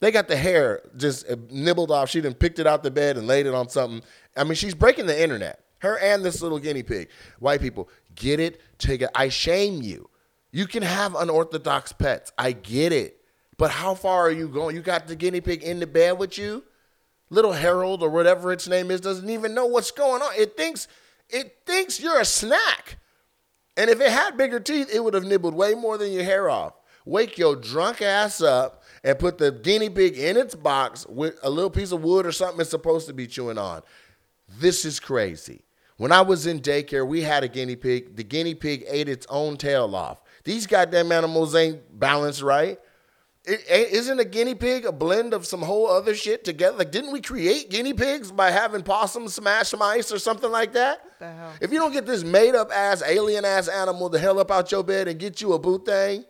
They 0.00 0.10
got 0.10 0.28
the 0.28 0.36
hair 0.36 0.82
just 0.96 1.28
uh, 1.28 1.36
nibbled 1.50 1.90
off. 1.90 2.10
She 2.10 2.20
then 2.20 2.34
picked 2.34 2.58
it 2.58 2.66
out 2.66 2.82
the 2.82 2.90
bed 2.90 3.16
and 3.16 3.26
laid 3.26 3.46
it 3.46 3.54
on 3.54 3.68
something. 3.68 4.02
I 4.36 4.44
mean, 4.44 4.54
she's 4.54 4.74
breaking 4.74 5.06
the 5.06 5.20
internet. 5.20 5.64
Her 5.80 5.98
and 5.98 6.24
this 6.24 6.42
little 6.42 6.58
guinea 6.58 6.82
pig. 6.82 7.08
White 7.38 7.60
people, 7.60 7.88
get 8.18 8.40
it 8.40 8.60
together. 8.78 9.10
I 9.14 9.28
shame 9.28 9.82
you. 9.82 10.10
You 10.50 10.66
can 10.66 10.82
have 10.82 11.14
unorthodox 11.14 11.92
pets. 11.92 12.32
I 12.36 12.52
get 12.52 12.92
it. 12.92 13.20
But 13.56 13.70
how 13.70 13.94
far 13.94 14.26
are 14.26 14.30
you 14.30 14.48
going? 14.48 14.76
You 14.76 14.82
got 14.82 15.08
the 15.08 15.16
guinea 15.16 15.40
pig 15.40 15.62
in 15.62 15.80
the 15.80 15.86
bed 15.86 16.18
with 16.18 16.38
you? 16.38 16.64
Little 17.30 17.52
Harold 17.52 18.02
or 18.02 18.08
whatever 18.08 18.52
its 18.52 18.68
name 18.68 18.90
is 18.90 19.00
doesn't 19.00 19.28
even 19.28 19.54
know 19.54 19.66
what's 19.66 19.90
going 19.90 20.22
on. 20.22 20.32
It 20.36 20.56
thinks 20.56 20.88
it 21.28 21.58
thinks 21.66 22.00
you're 22.00 22.20
a 22.20 22.24
snack. 22.24 22.98
And 23.76 23.90
if 23.90 24.00
it 24.00 24.10
had 24.10 24.36
bigger 24.36 24.60
teeth, 24.60 24.88
it 24.92 25.04
would 25.04 25.14
have 25.14 25.24
nibbled 25.24 25.54
way 25.54 25.74
more 25.74 25.98
than 25.98 26.12
your 26.12 26.24
hair 26.24 26.48
off. 26.48 26.72
Wake 27.04 27.38
your 27.38 27.54
drunk 27.56 28.02
ass 28.02 28.40
up 28.40 28.82
and 29.04 29.18
put 29.18 29.38
the 29.38 29.52
guinea 29.52 29.90
pig 29.90 30.16
in 30.16 30.36
its 30.36 30.54
box 30.54 31.06
with 31.06 31.38
a 31.42 31.50
little 31.50 31.70
piece 31.70 31.92
of 31.92 32.02
wood 32.02 32.26
or 32.26 32.32
something 32.32 32.60
it's 32.60 32.70
supposed 32.70 33.06
to 33.06 33.12
be 33.12 33.26
chewing 33.26 33.58
on. 33.58 33.82
This 34.58 34.84
is 34.84 34.98
crazy. 34.98 35.62
When 35.98 36.12
I 36.12 36.22
was 36.22 36.46
in 36.46 36.60
daycare, 36.60 37.06
we 37.06 37.22
had 37.22 37.44
a 37.44 37.48
guinea 37.48 37.76
pig. 37.76 38.16
The 38.16 38.24
guinea 38.24 38.54
pig 38.54 38.84
ate 38.88 39.08
its 39.08 39.26
own 39.28 39.56
tail 39.56 39.94
off. 39.94 40.22
These 40.44 40.66
goddamn 40.66 41.12
animals 41.12 41.54
ain't 41.54 41.98
balanced 41.98 42.40
right. 42.40 42.78
Isn't 43.44 44.20
a 44.20 44.24
guinea 44.24 44.54
pig 44.54 44.84
a 44.84 44.92
blend 44.92 45.34
of 45.34 45.44
some 45.44 45.62
whole 45.62 45.88
other 45.88 46.14
shit 46.14 46.44
together? 46.44 46.78
Like, 46.78 46.92
didn't 46.92 47.12
we 47.12 47.20
create 47.20 47.70
guinea 47.70 47.94
pigs 47.94 48.30
by 48.30 48.50
having 48.50 48.82
possums 48.82 49.34
smash 49.34 49.74
mice 49.74 50.12
or 50.12 50.18
something 50.18 50.50
like 50.50 50.72
that? 50.74 51.02
What 51.02 51.18
the 51.18 51.32
hell? 51.32 51.52
If 51.60 51.72
you 51.72 51.78
don't 51.78 51.92
get 51.92 52.06
this 52.06 52.22
made 52.22 52.54
up 52.54 52.70
ass 52.70 53.02
alien 53.04 53.44
ass 53.44 53.66
animal 53.66 54.08
the 54.08 54.18
hell 54.18 54.38
up 54.38 54.50
out 54.50 54.70
your 54.70 54.84
bed 54.84 55.08
and 55.08 55.18
get 55.18 55.40
you 55.40 55.54
a 55.54 55.58
boot 55.58 55.84
thing, 55.84 56.24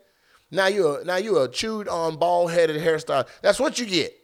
now 0.50 0.68
you 0.68 0.96
a 0.96 1.04
now 1.04 1.16
you 1.16 1.38
a 1.40 1.48
chewed 1.48 1.88
on 1.88 2.16
bald 2.16 2.52
headed 2.52 2.80
hairstyle. 2.80 3.28
That's 3.42 3.60
what 3.60 3.78
you 3.78 3.84
get. 3.84 4.14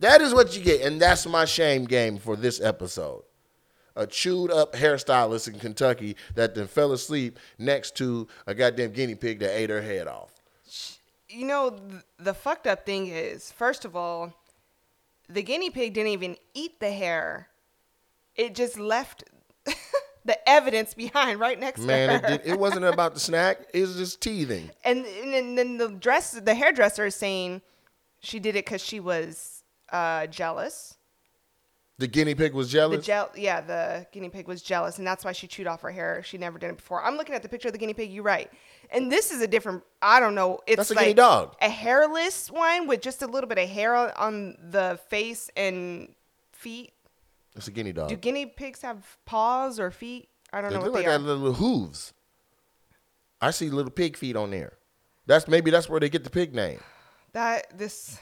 That 0.00 0.20
is 0.20 0.34
what 0.34 0.54
you 0.54 0.62
get, 0.62 0.82
and 0.82 1.00
that's 1.00 1.24
my 1.26 1.46
shame 1.46 1.84
game 1.84 2.18
for 2.18 2.36
this 2.36 2.60
episode. 2.60 3.22
A 3.94 4.06
chewed 4.06 4.50
up 4.50 4.74
hairstylist 4.74 5.48
in 5.48 5.58
Kentucky 5.58 6.16
that 6.34 6.54
then 6.54 6.66
fell 6.66 6.92
asleep 6.92 7.38
next 7.58 7.96
to 7.96 8.26
a 8.46 8.54
goddamn 8.54 8.92
guinea 8.92 9.14
pig 9.14 9.40
that 9.40 9.56
ate 9.56 9.70
her 9.70 9.82
head 9.82 10.06
off. 10.06 10.32
You 11.28 11.46
know, 11.46 11.70
th- 11.70 12.02
the 12.18 12.34
fucked 12.34 12.66
up 12.66 12.84
thing 12.84 13.06
is, 13.06 13.52
first 13.52 13.84
of 13.84 13.96
all, 13.96 14.34
the 15.28 15.42
guinea 15.42 15.70
pig 15.70 15.94
didn't 15.94 16.12
even 16.12 16.36
eat 16.54 16.80
the 16.80 16.90
hair. 16.90 17.48
It 18.34 18.54
just 18.54 18.78
left 18.78 19.24
the 20.24 20.48
evidence 20.48 20.94
behind 20.94 21.40
right 21.40 21.58
next 21.58 21.80
Man, 21.80 22.08
to 22.08 22.14
it, 22.14 22.22
her. 22.22 22.38
did, 22.38 22.46
it 22.46 22.58
wasn't 22.58 22.84
about 22.84 23.14
the 23.14 23.20
snack. 23.20 23.60
It 23.72 23.80
was 23.80 23.96
just 23.96 24.20
teething. 24.20 24.70
and, 24.84 25.04
and 25.06 25.56
then 25.56 25.76
the 25.78 25.88
dress, 25.88 26.32
the 26.32 26.54
hairdresser 26.54 27.06
is 27.06 27.14
saying 27.14 27.62
she 28.20 28.38
did 28.38 28.56
it 28.56 28.64
because 28.64 28.82
she 28.82 29.00
was 29.00 29.64
uh, 29.90 30.26
jealous. 30.26 30.96
The 31.98 32.06
guinea 32.08 32.34
pig 32.34 32.54
was 32.54 32.70
jealous. 32.70 32.98
The 32.98 33.02
gel, 33.04 33.30
yeah, 33.36 33.60
the 33.60 34.06
guinea 34.12 34.28
pig 34.30 34.48
was 34.48 34.62
jealous, 34.62 34.98
and 34.98 35.06
that's 35.06 35.24
why 35.24 35.32
she 35.32 35.46
chewed 35.46 35.66
off 35.66 35.82
her 35.82 35.90
hair. 35.90 36.22
She 36.24 36.38
never 36.38 36.58
did 36.58 36.70
it 36.70 36.76
before. 36.76 37.02
I'm 37.02 37.16
looking 37.16 37.34
at 37.34 37.42
the 37.42 37.48
picture 37.48 37.68
of 37.68 37.72
the 37.72 37.78
guinea 37.78 37.94
pig. 37.94 38.10
You're 38.10 38.24
right, 38.24 38.50
and 38.90 39.12
this 39.12 39.30
is 39.30 39.40
a 39.42 39.46
different. 39.46 39.82
I 40.00 40.18
don't 40.18 40.34
know. 40.34 40.58
It's 40.66 40.78
That's 40.78 40.90
a 40.90 40.94
like 40.94 41.04
guinea 41.04 41.14
dog. 41.14 41.54
a 41.60 41.68
hairless 41.68 42.50
one 42.50 42.86
with 42.88 43.02
just 43.02 43.22
a 43.22 43.26
little 43.26 43.46
bit 43.48 43.58
of 43.58 43.68
hair 43.68 43.94
on, 44.18 44.56
the 44.70 44.98
face 45.10 45.50
and 45.56 46.14
feet. 46.52 46.92
it's 47.54 47.68
a 47.68 47.70
guinea 47.70 47.92
dog. 47.92 48.08
Do 48.08 48.16
guinea 48.16 48.46
pigs 48.46 48.80
have 48.82 49.18
paws 49.26 49.78
or 49.78 49.90
feet? 49.90 50.28
I 50.52 50.60
don't 50.60 50.70
They 50.70 50.76
know 50.78 50.84
look 50.84 50.92
what 50.92 50.98
like 51.00 51.06
they 51.06 51.12
are. 51.12 51.18
got 51.18 51.26
little 51.26 51.52
hooves. 51.54 52.14
I 53.40 53.50
see 53.50 53.68
little 53.70 53.90
pig 53.92 54.16
feet 54.16 54.34
on 54.34 54.50
there. 54.50 54.72
That's 55.26 55.46
maybe 55.46 55.70
that's 55.70 55.88
where 55.88 56.00
they 56.00 56.08
get 56.08 56.24
the 56.24 56.30
pig 56.30 56.54
name. 56.54 56.80
That 57.32 57.78
this. 57.78 58.18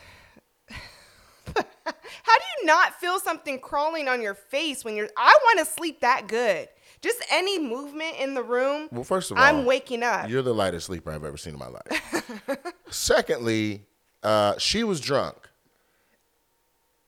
How 1.87 2.39
do 2.39 2.45
you 2.61 2.66
not 2.66 3.01
feel 3.01 3.18
something 3.18 3.59
crawling 3.59 4.09
on 4.09 4.20
your 4.22 4.35
face 4.35 4.85
when 4.85 4.97
you're? 4.97 5.09
I 5.16 5.37
want 5.45 5.59
to 5.61 5.64
sleep 5.64 6.01
that 6.01 6.28
good. 6.28 6.68
Just 7.01 7.22
any 7.31 7.59
movement 7.59 8.16
in 8.18 8.35
the 8.35 8.43
room. 8.43 8.89
Well, 8.93 9.05
first 9.05 9.31
of 9.31 9.39
all, 9.39 9.43
I'm 9.43 9.64
waking 9.64 10.03
up. 10.03 10.28
You're 10.28 10.43
the 10.43 10.53
lightest 10.53 10.87
sleeper 10.87 11.11
I've 11.11 11.24
ever 11.24 11.39
seen 11.39 11.55
in 11.55 11.59
my 11.59 11.68
life. 11.68 12.59
Secondly, 12.91 13.87
uh, 14.22 14.59
she 14.59 14.85
was 14.85 15.01
drunk, 15.01 15.37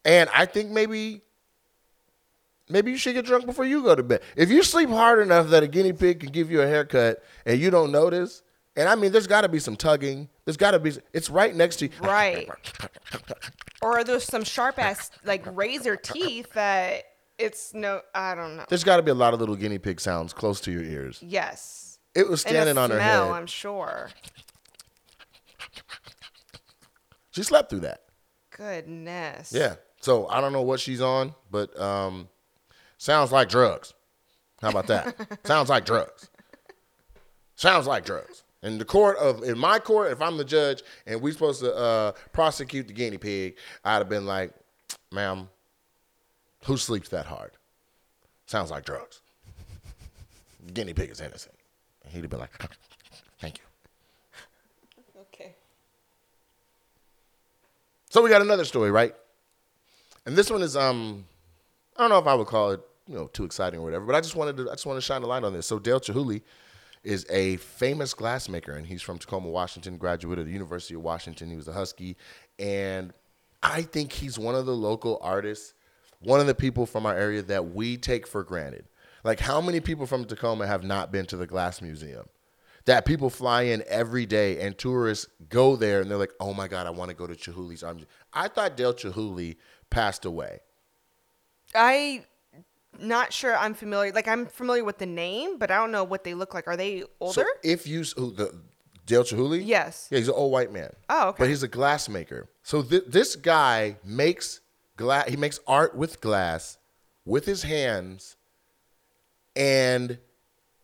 and 0.04 0.30
I 0.32 0.46
think 0.46 0.70
maybe, 0.70 1.20
maybe 2.70 2.90
you 2.90 2.96
should 2.96 3.14
get 3.14 3.26
drunk 3.26 3.44
before 3.44 3.66
you 3.66 3.82
go 3.82 3.94
to 3.94 4.02
bed. 4.02 4.22
If 4.34 4.50
you 4.50 4.62
sleep 4.62 4.88
hard 4.88 5.18
enough 5.18 5.48
that 5.48 5.62
a 5.62 5.68
guinea 5.68 5.92
pig 5.92 6.20
can 6.20 6.30
give 6.30 6.50
you 6.50 6.62
a 6.62 6.66
haircut 6.66 7.22
and 7.44 7.60
you 7.60 7.70
don't 7.70 7.92
notice, 7.92 8.42
and 8.76 8.88
I 8.88 8.94
mean, 8.94 9.12
there's 9.12 9.26
got 9.26 9.42
to 9.42 9.48
be 9.48 9.58
some 9.58 9.76
tugging. 9.76 10.30
There's 10.44 10.56
got 10.56 10.72
to 10.72 10.78
be. 10.78 10.92
It's 11.12 11.30
right 11.30 11.54
next 11.54 11.76
to 11.76 11.86
you. 11.86 11.92
Right. 12.00 12.48
or 13.82 14.04
there's 14.04 14.24
some 14.24 14.44
sharp 14.44 14.78
ass 14.78 15.10
like 15.24 15.44
razor 15.56 15.96
teeth 15.96 16.52
that 16.54 17.04
it's 17.38 17.74
no 17.74 18.00
I 18.14 18.34
don't 18.34 18.56
know. 18.56 18.64
There's 18.68 18.84
got 18.84 18.96
to 18.96 19.02
be 19.02 19.10
a 19.10 19.14
lot 19.14 19.34
of 19.34 19.40
little 19.40 19.56
guinea 19.56 19.78
pig 19.78 20.00
sounds 20.00 20.32
close 20.32 20.60
to 20.62 20.72
your 20.72 20.82
ears. 20.82 21.18
Yes. 21.22 21.98
It 22.14 22.28
was 22.28 22.40
standing 22.42 22.76
on 22.76 22.90
her 22.90 22.96
smell, 22.96 23.26
head. 23.28 23.36
I'm 23.36 23.46
sure. 23.46 24.10
She 27.30 27.42
slept 27.42 27.70
through 27.70 27.80
that. 27.80 28.02
Goodness. 28.50 29.52
Yeah. 29.54 29.76
So 30.00 30.28
I 30.28 30.40
don't 30.40 30.52
know 30.52 30.62
what 30.62 30.80
she's 30.80 31.00
on, 31.00 31.34
but 31.50 31.78
um, 31.80 32.28
sounds 32.98 33.32
like 33.32 33.48
drugs. 33.48 33.94
How 34.60 34.70
about 34.70 34.88
that? 34.88 35.38
sounds 35.46 35.70
like 35.70 35.84
drugs. 35.86 36.28
Sounds 37.56 37.86
like 37.86 38.04
drugs. 38.04 38.41
In 38.62 38.78
the 38.78 38.84
court 38.84 39.16
of, 39.18 39.42
in 39.42 39.58
my 39.58 39.78
court, 39.80 40.12
if 40.12 40.22
I'm 40.22 40.36
the 40.36 40.44
judge 40.44 40.82
and 41.06 41.20
we 41.20 41.32
supposed 41.32 41.60
to 41.60 41.74
uh, 41.74 42.12
prosecute 42.32 42.86
the 42.86 42.92
guinea 42.92 43.18
pig, 43.18 43.56
I'd 43.84 43.98
have 43.98 44.08
been 44.08 44.24
like, 44.24 44.52
"Ma'am, 45.10 45.48
who 46.64 46.76
sleeps 46.76 47.08
that 47.08 47.26
hard? 47.26 47.52
Sounds 48.46 48.70
like 48.70 48.84
drugs. 48.84 49.20
guinea 50.74 50.94
pig 50.94 51.10
is 51.10 51.20
innocent." 51.20 51.56
And 52.04 52.12
he'd 52.12 52.20
have 52.20 52.30
been 52.30 52.40
like, 52.40 52.52
"Thank 53.40 53.58
you." 53.58 53.64
Okay. 55.22 55.56
So 58.10 58.22
we 58.22 58.30
got 58.30 58.42
another 58.42 58.64
story, 58.64 58.92
right? 58.92 59.14
And 60.24 60.36
this 60.36 60.50
one 60.50 60.62
is 60.62 60.76
um 60.76 61.24
I 61.96 62.02
don't 62.02 62.10
know 62.10 62.18
if 62.18 62.26
I 62.28 62.34
would 62.34 62.46
call 62.46 62.70
it, 62.70 62.80
you 63.08 63.16
know, 63.16 63.26
too 63.26 63.44
exciting 63.44 63.80
or 63.80 63.82
whatever, 63.82 64.06
but 64.06 64.14
I 64.14 64.20
just 64.20 64.36
wanted 64.36 64.56
to 64.58 64.70
I 64.70 64.74
just 64.74 64.86
want 64.86 64.98
to 64.98 65.00
shine 65.00 65.22
a 65.22 65.26
light 65.26 65.42
on 65.42 65.52
this. 65.52 65.66
So 65.66 65.80
Dale 65.80 65.98
Chihuly 65.98 66.42
is 67.04 67.26
a 67.30 67.56
famous 67.56 68.14
glassmaker 68.14 68.76
and 68.76 68.86
he's 68.86 69.02
from 69.02 69.18
Tacoma, 69.18 69.48
Washington, 69.48 69.96
graduate 69.96 70.38
of 70.38 70.46
the 70.46 70.52
University 70.52 70.94
of 70.94 71.02
Washington. 71.02 71.50
He 71.50 71.56
was 71.56 71.68
a 71.68 71.72
Husky 71.72 72.16
and 72.58 73.12
I 73.62 73.82
think 73.82 74.12
he's 74.12 74.38
one 74.38 74.54
of 74.54 74.66
the 74.66 74.74
local 74.74 75.18
artists, 75.22 75.74
one 76.20 76.40
of 76.40 76.46
the 76.46 76.54
people 76.54 76.86
from 76.86 77.06
our 77.06 77.16
area 77.16 77.42
that 77.42 77.74
we 77.74 77.96
take 77.96 78.26
for 78.26 78.42
granted. 78.42 78.86
Like 79.24 79.40
how 79.40 79.60
many 79.60 79.80
people 79.80 80.06
from 80.06 80.24
Tacoma 80.24 80.66
have 80.66 80.84
not 80.84 81.12
been 81.12 81.26
to 81.26 81.36
the 81.36 81.46
Glass 81.46 81.82
Museum? 81.82 82.26
that 82.84 83.04
people 83.04 83.30
fly 83.30 83.62
in 83.62 83.84
every 83.86 84.26
day 84.26 84.60
and 84.60 84.76
tourists 84.76 85.26
go 85.48 85.76
there 85.76 86.00
and 86.00 86.10
they're 86.10 86.18
like, 86.18 86.32
oh 86.40 86.52
my 86.52 86.66
God, 86.66 86.86
I 86.86 86.90
want 86.90 87.10
to 87.10 87.16
go 87.16 87.26
to 87.26 87.34
Chihuly's 87.34 87.82
Art. 87.82 87.98
I 88.32 88.48
thought 88.48 88.76
Dale 88.76 88.94
Chihuly 88.94 89.56
passed 89.90 90.24
away. 90.24 90.60
I 91.74 92.24
not 92.98 93.32
sure 93.32 93.56
I'm 93.56 93.74
familiar 93.74 94.12
like 94.12 94.28
I'm 94.28 94.46
familiar 94.46 94.84
with 94.84 94.98
the 94.98 95.06
name, 95.06 95.58
but 95.58 95.70
I 95.70 95.76
don't 95.76 95.92
know 95.92 96.04
what 96.04 96.24
they 96.24 96.34
look 96.34 96.54
like. 96.54 96.68
Are 96.68 96.76
they 96.76 97.04
older? 97.20 97.32
So 97.34 97.46
if 97.62 97.86
you, 97.86 98.04
who, 98.16 98.32
the, 98.32 98.54
Dale 99.06 99.24
Chihuly? 99.24 99.62
Yes. 99.64 100.08
Yeah, 100.10 100.18
he's 100.18 100.28
an 100.28 100.34
old 100.34 100.52
white 100.52 100.72
man. 100.72 100.92
Oh, 101.08 101.28
okay. 101.28 101.36
But 101.40 101.48
he's 101.48 101.62
a 101.62 101.68
glass 101.68 102.08
maker. 102.08 102.48
So 102.62 102.82
th- 102.82 103.04
this 103.08 103.36
guy 103.36 103.96
makes 104.04 104.60
glass, 104.96 105.28
he 105.28 105.36
makes 105.36 105.60
art 105.66 105.96
with 105.96 106.20
glass 106.20 106.78
with 107.24 107.44
his 107.46 107.62
hands 107.62 108.36
and 109.54 110.18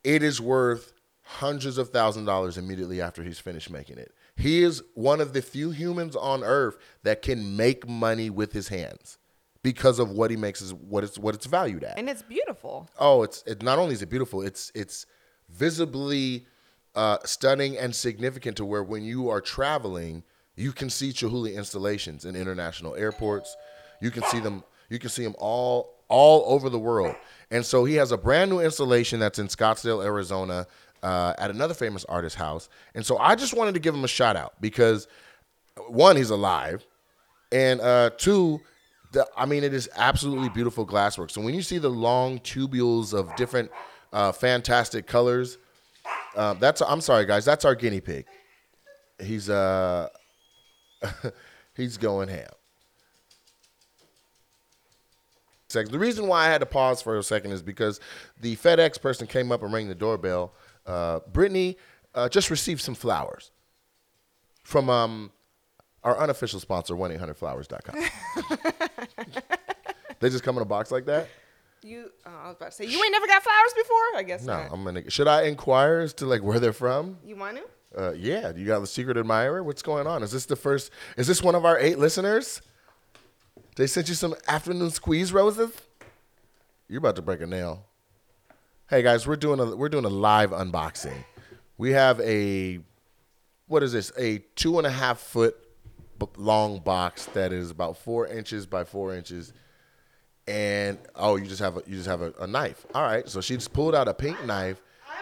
it 0.04 0.22
is 0.22 0.40
worth 0.40 0.92
hundreds 1.22 1.78
of 1.78 1.90
thousand 1.90 2.24
dollars 2.24 2.56
immediately 2.58 3.00
after 3.00 3.22
he's 3.22 3.38
finished 3.38 3.70
making 3.70 3.98
it. 3.98 4.12
He 4.36 4.62
is 4.62 4.82
one 4.94 5.20
of 5.20 5.32
the 5.32 5.42
few 5.42 5.70
humans 5.70 6.14
on 6.14 6.44
earth 6.44 6.76
that 7.02 7.22
can 7.22 7.56
make 7.56 7.88
money 7.88 8.30
with 8.30 8.52
his 8.52 8.68
hands 8.68 9.17
because 9.72 9.98
of 9.98 10.08
what 10.10 10.30
he 10.30 10.36
makes 10.36 10.60
is 10.62 10.72
what 10.72 11.02
it's 11.04 11.18
what 11.18 11.34
it's 11.34 11.46
valued 11.46 11.84
at. 11.84 11.98
and 11.98 12.08
it's 12.08 12.22
beautiful. 12.22 12.88
Oh, 12.98 13.22
it's 13.22 13.42
it, 13.46 13.62
not 13.62 13.78
only 13.78 13.94
is 13.94 14.02
it 14.02 14.08
beautiful, 14.08 14.40
it's 14.42 14.72
it's 14.74 15.04
visibly 15.50 16.46
uh, 16.94 17.18
stunning 17.24 17.76
and 17.76 17.94
significant 17.94 18.56
to 18.56 18.64
where 18.64 18.82
when 18.82 19.02
you 19.04 19.28
are 19.28 19.42
traveling, 19.42 20.22
you 20.56 20.72
can 20.72 20.88
see 20.88 21.10
Chihuly 21.10 21.54
installations 21.54 22.24
in 22.24 22.34
international 22.34 22.94
airports. 22.96 23.56
You 24.00 24.10
can 24.10 24.22
see 24.24 24.40
them. 24.40 24.64
You 24.88 24.98
can 24.98 25.10
see 25.10 25.24
them 25.24 25.36
all 25.38 25.76
all 26.08 26.44
over 26.54 26.70
the 26.70 26.78
world. 26.78 27.14
And 27.50 27.64
so 27.64 27.84
he 27.84 27.94
has 27.96 28.10
a 28.12 28.16
brand 28.16 28.50
new 28.50 28.60
installation 28.60 29.20
that's 29.20 29.38
in 29.38 29.48
Scottsdale, 29.48 30.02
Arizona. 30.04 30.66
uh, 31.02 31.32
at 31.38 31.50
another 31.50 31.74
famous 31.74 32.04
artist's 32.06 32.36
house. 32.36 32.68
And 32.94 33.06
so 33.06 33.18
I 33.18 33.36
just 33.36 33.54
wanted 33.54 33.74
to 33.74 33.80
give 33.80 33.94
him 33.94 34.02
a 34.02 34.08
shout 34.08 34.34
out 34.34 34.54
because 34.60 35.06
one, 35.88 36.16
he's 36.16 36.30
alive, 36.30 36.84
and 37.52 37.80
uh, 37.80 38.10
two, 38.16 38.60
the, 39.12 39.26
I 39.36 39.46
mean, 39.46 39.64
it 39.64 39.74
is 39.74 39.88
absolutely 39.96 40.48
beautiful 40.48 40.86
glasswork. 40.86 41.30
So 41.30 41.40
when 41.40 41.54
you 41.54 41.62
see 41.62 41.78
the 41.78 41.88
long 41.88 42.38
tubules 42.40 43.14
of 43.14 43.34
different 43.36 43.70
uh, 44.12 44.32
fantastic 44.32 45.06
colors, 45.06 45.58
uh, 46.36 46.54
that's 46.54 46.80
I'm 46.80 47.00
sorry, 47.00 47.26
guys, 47.26 47.44
that's 47.44 47.64
our 47.64 47.74
guinea 47.74 48.00
pig. 48.00 48.26
He's 49.20 49.48
uh, 49.48 50.08
he's 51.74 51.96
going 51.96 52.28
ham. 52.28 52.48
The 55.70 55.98
reason 55.98 56.26
why 56.28 56.46
I 56.46 56.48
had 56.48 56.60
to 56.60 56.66
pause 56.66 57.02
for 57.02 57.18
a 57.18 57.22
second 57.22 57.52
is 57.52 57.62
because 57.62 58.00
the 58.40 58.56
FedEx 58.56 59.00
person 59.00 59.26
came 59.26 59.52
up 59.52 59.62
and 59.62 59.70
rang 59.72 59.86
the 59.86 59.94
doorbell. 59.94 60.54
Uh, 60.86 61.20
Britney 61.30 61.76
uh, 62.14 62.28
just 62.28 62.50
received 62.50 62.80
some 62.80 62.94
flowers 62.94 63.50
from 64.62 64.88
um, 64.88 65.30
our 66.04 66.18
unofficial 66.18 66.60
sponsor, 66.60 66.96
1 66.96 67.10
800flowers.com. 67.12 67.96
they 70.20 70.30
just 70.30 70.44
come 70.44 70.56
in 70.56 70.62
a 70.62 70.66
box 70.66 70.90
like 70.90 71.06
that? 71.06 71.28
You, 71.82 72.10
oh, 72.26 72.30
I 72.30 72.46
was 72.48 72.56
about 72.56 72.70
to 72.70 72.76
say, 72.76 72.84
you 72.86 73.02
ain't 73.02 73.12
never 73.12 73.26
got 73.26 73.42
flowers 73.42 73.72
before? 73.76 73.96
I 74.16 74.22
guess 74.24 74.44
No, 74.44 74.54
not. 74.54 74.72
I'm 74.72 74.84
gonna. 74.84 75.08
Should 75.10 75.28
I 75.28 75.42
inquire 75.42 76.00
as 76.00 76.12
to 76.14 76.26
like 76.26 76.42
where 76.42 76.58
they're 76.58 76.72
from? 76.72 77.18
You 77.24 77.36
want 77.36 77.56
to? 77.56 77.62
Uh, 77.96 78.12
yeah, 78.12 78.52
you 78.54 78.66
got 78.66 78.80
the 78.80 78.86
secret 78.86 79.16
admirer. 79.16 79.62
What's 79.62 79.82
going 79.82 80.06
on? 80.06 80.22
Is 80.22 80.32
this 80.32 80.46
the 80.46 80.56
first? 80.56 80.90
Is 81.16 81.26
this 81.26 81.42
one 81.42 81.54
of 81.54 81.64
our 81.64 81.78
eight 81.78 81.98
listeners? 81.98 82.60
They 83.76 83.86
sent 83.86 84.08
you 84.08 84.14
some 84.14 84.34
afternoon 84.48 84.90
squeeze 84.90 85.32
roses. 85.32 85.70
You're 86.88 86.98
about 86.98 87.14
to 87.16 87.22
break 87.22 87.40
a 87.40 87.46
nail. 87.46 87.84
Hey 88.90 89.02
guys, 89.02 89.26
we're 89.26 89.36
doing 89.36 89.60
a 89.60 89.76
we're 89.76 89.88
doing 89.88 90.04
a 90.04 90.10
live 90.10 90.50
unboxing. 90.50 91.24
We 91.76 91.92
have 91.92 92.18
a 92.20 92.80
what 93.68 93.84
is 93.84 93.92
this? 93.92 94.10
A 94.18 94.38
two 94.56 94.78
and 94.78 94.86
a 94.86 94.90
half 94.90 95.20
foot 95.20 95.56
long 96.36 96.80
box 96.80 97.26
that 97.34 97.52
is 97.52 97.70
about 97.70 97.96
four 97.98 98.26
inches 98.26 98.66
by 98.66 98.84
four 98.84 99.14
inches. 99.14 99.52
And 100.46 100.98
oh, 101.14 101.36
you 101.36 101.46
just 101.46 101.60
have 101.60 101.76
a, 101.76 101.82
you 101.86 101.96
just 101.96 102.08
have 102.08 102.22
a, 102.22 102.32
a 102.40 102.46
knife. 102.46 102.86
All 102.94 103.02
right, 103.02 103.28
so 103.28 103.40
she 103.40 103.54
just 103.54 103.72
pulled 103.72 103.94
out 103.94 104.08
a 104.08 104.14
pink 104.14 104.42
knife, 104.46 104.80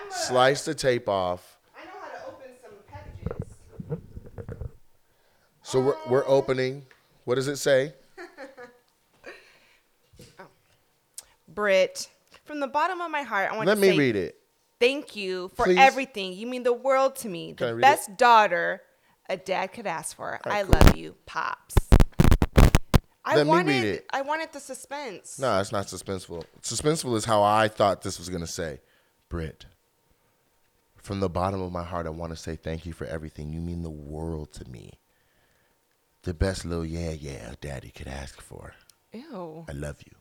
a- 0.09 0.13
sliced 0.13 0.67
the 0.67 0.75
tape 0.75 1.09
off. 1.09 1.59
I 1.77 1.85
know 1.85 1.91
how 2.01 2.09
to 2.19 2.27
open 2.29 2.51
some 2.63 2.71
packages. 2.89 3.53
So 5.63 5.81
we're, 5.81 5.97
we're 6.09 6.29
opening. 6.29 6.87
What 7.25 7.35
does 7.37 7.49
it 7.49 7.57
say? 7.57 7.93
Oh. 10.39 10.45
Britt, 11.49 12.09
from 12.45 12.61
the 12.61 12.67
bottom 12.67 13.01
of 13.01 13.11
my 13.11 13.23
heart, 13.23 13.51
I 13.53 13.57
want 13.57 13.67
Let 13.67 13.75
to 13.77 13.81
me 13.81 13.89
say 13.91 13.99
read 13.99 14.17
it. 14.17 14.39
thank 14.81 15.17
you 15.17 15.51
for 15.55 15.65
Please. 15.65 15.79
everything. 15.79 16.33
You 16.35 16.47
mean 16.47 16.63
the 16.63 16.73
world 16.73 17.17
to 17.17 17.29
me. 17.29 17.53
The 17.53 17.75
best 17.81 18.17
daughter 18.17 18.81
a 19.29 19.37
dad 19.37 19.73
could 19.73 19.87
ask 19.87 20.17
for. 20.17 20.41
right, 20.45 20.55
I 20.55 20.63
cool. 20.63 20.73
love 20.73 20.97
you, 20.97 21.15
pops. 21.27 21.75
I 23.25 23.35
Let 23.35 23.47
me 23.47 23.51
wanted, 23.51 23.67
read 23.67 23.85
it. 23.85 24.07
I 24.13 24.23
wanted 24.23 24.53
the 24.53 24.61
suspense. 24.61 25.39
No, 25.41 25.59
it's 25.61 25.73
not 25.73 25.87
suspenseful. 25.87 26.45
Suspenseful 26.63 27.17
is 27.17 27.25
how 27.25 27.43
I 27.43 27.67
thought 27.67 28.03
this 28.03 28.19
was 28.19 28.29
gonna 28.29 28.47
say. 28.47 28.81
Brit. 29.29 29.67
from 30.97 31.19
the 31.21 31.29
bottom 31.29 31.61
of 31.61 31.73
my 31.73 31.83
heart, 31.83 32.07
I 32.07 32.11
want 32.11 32.31
to 32.33 32.37
say 32.37 32.55
thank 32.57 32.87
you 32.87 32.93
for 32.93 33.05
everything. 33.05 33.53
You 33.53 33.61
mean 33.61 33.83
the 33.83 33.91
world 33.91 34.53
to 34.55 34.69
me. 34.71 34.93
The 36.23 36.35
best 36.35 36.65
little 36.65 36.85
yeah 36.87 37.11
yeah 37.11 37.51
a 37.53 37.57
daddy 37.57 37.91
could 37.91 38.07
ask 38.09 38.41
for. 38.41 38.75
Ew. 39.13 39.65
I 39.69 39.73
love 39.73 39.97
you, 40.05 40.13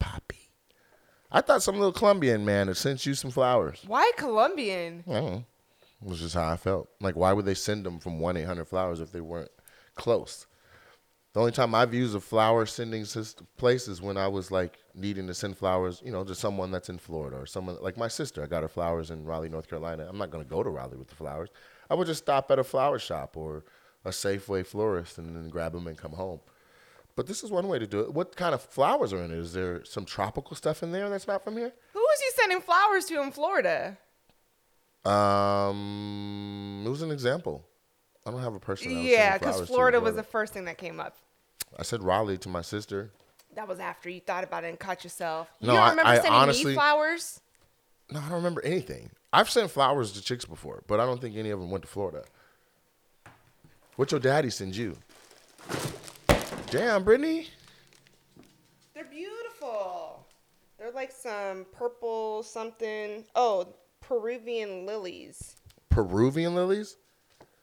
Poppy. 0.00 0.50
I 1.30 1.40
thought 1.40 1.62
some 1.62 1.76
little 1.76 1.92
Colombian 1.92 2.44
man 2.44 2.66
had 2.68 2.76
sent 2.76 3.06
you 3.06 3.14
some 3.14 3.30
flowers. 3.32 3.82
Why 3.86 4.10
Colombian? 4.16 5.04
I 5.08 5.12
don't 5.12 5.24
know. 5.32 5.44
Was 6.04 6.20
just 6.20 6.34
how 6.34 6.52
I 6.52 6.56
felt. 6.56 6.90
Like, 7.00 7.16
why 7.16 7.32
would 7.32 7.46
they 7.46 7.54
send 7.54 7.84
them 7.84 7.98
from 7.98 8.20
1 8.20 8.36
800 8.36 8.66
Flowers 8.66 9.00
if 9.00 9.10
they 9.10 9.22
weren't 9.22 9.50
close? 9.94 10.46
The 11.32 11.40
only 11.40 11.52
time 11.52 11.74
I've 11.74 11.92
used 11.92 12.14
a 12.14 12.20
flower 12.20 12.64
sending 12.64 13.04
place 13.56 13.88
is 13.88 14.00
when 14.00 14.16
I 14.16 14.28
was 14.28 14.52
like 14.52 14.78
needing 14.94 15.26
to 15.26 15.34
send 15.34 15.56
flowers, 15.56 16.00
you 16.04 16.12
know, 16.12 16.22
to 16.22 16.34
someone 16.34 16.70
that's 16.70 16.88
in 16.88 16.98
Florida 16.98 17.38
or 17.38 17.46
someone 17.46 17.76
like 17.80 17.96
my 17.96 18.06
sister. 18.06 18.42
I 18.42 18.46
got 18.46 18.62
her 18.62 18.68
flowers 18.68 19.10
in 19.10 19.24
Raleigh, 19.24 19.48
North 19.48 19.68
Carolina. 19.68 20.06
I'm 20.08 20.16
not 20.16 20.30
going 20.30 20.44
to 20.44 20.48
go 20.48 20.62
to 20.62 20.70
Raleigh 20.70 20.96
with 20.96 21.08
the 21.08 21.16
flowers. 21.16 21.48
I 21.90 21.94
would 21.94 22.06
just 22.06 22.22
stop 22.22 22.50
at 22.52 22.60
a 22.60 22.64
flower 22.64 23.00
shop 23.00 23.36
or 23.36 23.64
a 24.04 24.10
Safeway 24.10 24.64
florist 24.64 25.18
and 25.18 25.34
then 25.34 25.48
grab 25.48 25.72
them 25.72 25.88
and 25.88 25.98
come 25.98 26.12
home. 26.12 26.38
But 27.16 27.26
this 27.26 27.42
is 27.42 27.50
one 27.50 27.66
way 27.66 27.80
to 27.80 27.86
do 27.86 28.00
it. 28.00 28.12
What 28.12 28.36
kind 28.36 28.54
of 28.54 28.62
flowers 28.62 29.12
are 29.12 29.22
in 29.22 29.32
it? 29.32 29.38
Is 29.38 29.52
there 29.52 29.84
some 29.84 30.04
tropical 30.04 30.54
stuff 30.54 30.84
in 30.84 30.92
there 30.92 31.08
that's 31.08 31.26
not 31.26 31.42
from 31.42 31.56
here? 31.56 31.72
Who 31.92 32.00
was 32.00 32.20
you 32.20 32.32
sending 32.36 32.60
flowers 32.60 33.06
to 33.06 33.22
in 33.22 33.32
Florida? 33.32 33.98
Um, 35.04 36.82
it 36.86 36.88
was 36.88 37.02
an 37.02 37.10
example. 37.10 37.64
I 38.26 38.30
don't 38.30 38.40
have 38.40 38.54
a 38.54 38.60
person. 38.60 38.88
that 38.88 38.94
I 38.94 38.98
was 39.02 39.06
Yeah, 39.10 39.38
because 39.38 39.60
Florida 39.68 40.00
was 40.00 40.14
the 40.16 40.22
first 40.22 40.52
thing 40.52 40.64
that 40.64 40.78
came 40.78 40.98
up. 41.00 41.16
I 41.78 41.82
said 41.82 42.02
Raleigh 42.02 42.38
to 42.38 42.48
my 42.48 42.62
sister. 42.62 43.10
That 43.54 43.68
was 43.68 43.78
after 43.80 44.08
you 44.08 44.20
thought 44.20 44.44
about 44.44 44.64
it 44.64 44.68
and 44.68 44.78
caught 44.78 45.04
yourself. 45.04 45.48
You 45.60 45.68
No, 45.68 45.74
don't 45.74 45.82
I- 45.82 45.90
remember 45.90 46.10
I 46.10 46.14
sending 46.16 46.32
honestly- 46.32 46.64
me 46.72 46.74
flowers? 46.74 47.40
No, 48.10 48.18
I 48.20 48.22
don't 48.24 48.32
remember 48.32 48.62
anything. 48.64 49.10
I've 49.32 49.50
sent 49.50 49.70
flowers 49.70 50.12
to 50.12 50.22
chicks 50.22 50.44
before, 50.44 50.82
but 50.86 51.00
I 51.00 51.06
don't 51.06 51.20
think 51.20 51.36
any 51.36 51.50
of 51.50 51.58
them 51.60 51.70
went 51.70 51.82
to 51.82 51.88
Florida. 51.88 52.24
What 53.96 54.10
your 54.10 54.20
daddy 54.20 54.50
send 54.50 54.74
you? 54.76 54.96
Damn, 56.70 57.04
Britney. 57.04 57.48
They're 58.94 59.04
beautiful. 59.04 60.26
They're 60.78 60.90
like 60.92 61.12
some 61.12 61.66
purple 61.72 62.42
something. 62.42 63.24
Oh, 63.34 63.68
Peruvian 64.08 64.86
lilies. 64.86 65.56
Peruvian 65.88 66.54
lilies? 66.54 66.96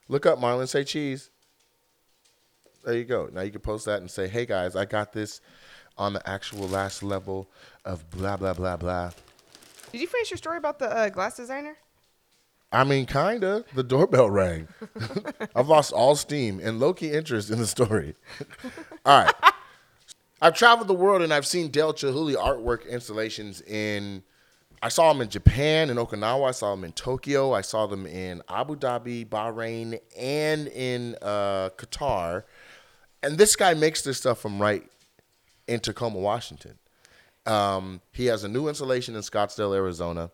Look 0.08 0.26
up 0.26 0.40
Marlon, 0.40 0.68
say 0.68 0.84
cheese. 0.84 1.30
There 2.84 2.96
you 2.96 3.06
go. 3.06 3.30
Now 3.32 3.42
you 3.42 3.52
can 3.52 3.62
post 3.62 3.86
that 3.86 4.02
and 4.02 4.10
say, 4.10 4.28
hey 4.28 4.46
guys, 4.46 4.76
I 4.76 4.86
got 4.86 5.14
this 5.14 5.42
on 5.98 6.14
the 6.14 6.30
actual 6.30 6.68
last 6.68 7.04
level 7.04 7.50
of 7.86 8.10
blah, 8.10 8.38
blah, 8.38 8.54
blah, 8.54 8.78
blah. 8.78 9.12
Did 9.92 10.02
you 10.02 10.08
finish 10.08 10.32
your 10.32 10.38
story 10.38 10.58
about 10.58 10.80
the 10.80 10.90
uh, 10.90 11.10
glass 11.10 11.38
designer? 11.38 11.78
I 12.72 12.86
mean, 12.86 13.06
kinda. 13.06 13.66
The 13.76 13.84
doorbell 13.84 14.30
rang. 14.30 14.68
I've 15.56 15.68
lost 15.68 15.92
all 15.92 16.16
steam 16.16 16.60
and 16.64 16.80
low 16.80 16.94
key 16.94 17.12
interest 17.12 17.52
in 17.52 17.60
the 17.60 17.68
story. 17.68 18.16
all 19.06 19.26
right. 19.26 19.34
I've 20.42 20.56
traveled 20.56 20.88
the 20.88 20.94
world 20.94 21.22
and 21.22 21.34
I've 21.34 21.46
seen 21.46 21.70
Dale 21.70 21.94
Chihuly 21.94 22.36
artwork 22.36 22.90
installations 22.90 23.62
in. 23.62 24.24
I 24.84 24.90
saw 24.90 25.14
them 25.14 25.22
in 25.22 25.30
Japan, 25.30 25.90
in 25.90 25.98
Okinawa. 25.98 26.50
I 26.50 26.52
saw 26.52 26.72
them 26.72 26.84
in 26.84 26.92
Tokyo. 26.94 27.54
I 27.54 27.62
saw 27.62 27.86
them 27.86 28.08
in 28.08 28.42
Abu 28.50 28.76
Dhabi, 28.76 29.28
Bahrain, 29.28 30.00
and 30.18 30.68
in 30.70 31.16
uh, 31.22 31.70
Qatar. 31.78 32.44
And 33.22 33.38
this 33.38 33.56
guy 33.56 33.76
makes 33.76 34.02
this 34.02 34.18
stuff 34.18 34.40
from 34.40 34.60
right 34.60 34.84
in 35.68 35.80
Tacoma, 35.80 36.18
Washington. 36.18 36.80
Um, 37.46 38.02
he 38.12 38.26
has 38.28 38.44
a 38.44 38.48
new 38.48 38.68
installation 38.68 39.16
in 39.16 39.22
Scottsdale, 39.22 39.76
Arizona. 39.76 40.32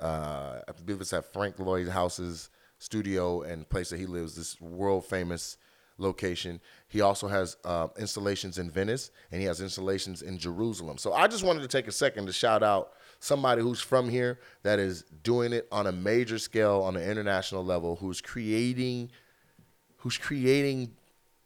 Uh, 0.00 0.60
I 0.66 0.72
believe 0.84 1.00
it's 1.00 1.12
at 1.12 1.32
Frank 1.32 1.58
Lloyd 1.58 1.88
House's 1.88 2.50
studio 2.78 3.42
and 3.42 3.68
place 3.68 3.90
that 3.90 3.98
he 3.98 4.06
lives, 4.06 4.34
this 4.34 4.60
world 4.60 5.06
famous 5.06 5.56
location. 5.98 6.60
He 6.88 7.00
also 7.00 7.28
has 7.28 7.56
uh, 7.64 7.88
installations 7.98 8.58
in 8.58 8.70
Venice 8.70 9.10
and 9.30 9.40
he 9.40 9.46
has 9.46 9.60
installations 9.60 10.22
in 10.22 10.38
Jerusalem. 10.38 10.98
So 10.98 11.12
I 11.12 11.26
just 11.26 11.42
wanted 11.42 11.62
to 11.62 11.68
take 11.68 11.88
a 11.88 11.92
second 11.92 12.26
to 12.26 12.32
shout 12.32 12.62
out 12.62 12.92
somebody 13.20 13.62
who's 13.62 13.80
from 13.80 14.08
here 14.08 14.38
that 14.62 14.78
is 14.78 15.02
doing 15.22 15.52
it 15.52 15.66
on 15.70 15.86
a 15.86 15.92
major 15.92 16.38
scale, 16.38 16.82
on 16.82 16.96
an 16.96 17.08
international 17.08 17.64
level, 17.64 17.96
who's 17.96 18.20
creating, 18.20 19.10
who's 19.98 20.18
creating 20.18 20.92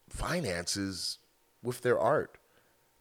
finances 0.09 1.18
with 1.62 1.83
their 1.83 1.99
art. 1.99 2.37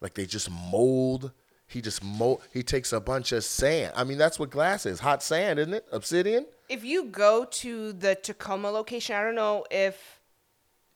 Like 0.00 0.14
they 0.14 0.26
just 0.26 0.50
mold. 0.50 1.32
He 1.66 1.80
just 1.80 2.02
mold. 2.02 2.42
He 2.52 2.62
takes 2.62 2.92
a 2.92 3.00
bunch 3.00 3.32
of 3.32 3.44
sand. 3.44 3.92
I 3.94 4.04
mean, 4.04 4.18
that's 4.18 4.38
what 4.38 4.50
glass 4.50 4.86
is. 4.86 5.00
Hot 5.00 5.22
sand, 5.22 5.58
isn't 5.58 5.74
it? 5.74 5.86
Obsidian. 5.92 6.46
If 6.68 6.84
you 6.84 7.04
go 7.04 7.44
to 7.44 7.92
the 7.92 8.14
Tacoma 8.14 8.70
location, 8.70 9.16
I 9.16 9.22
don't 9.22 9.34
know 9.34 9.64
if 9.70 10.20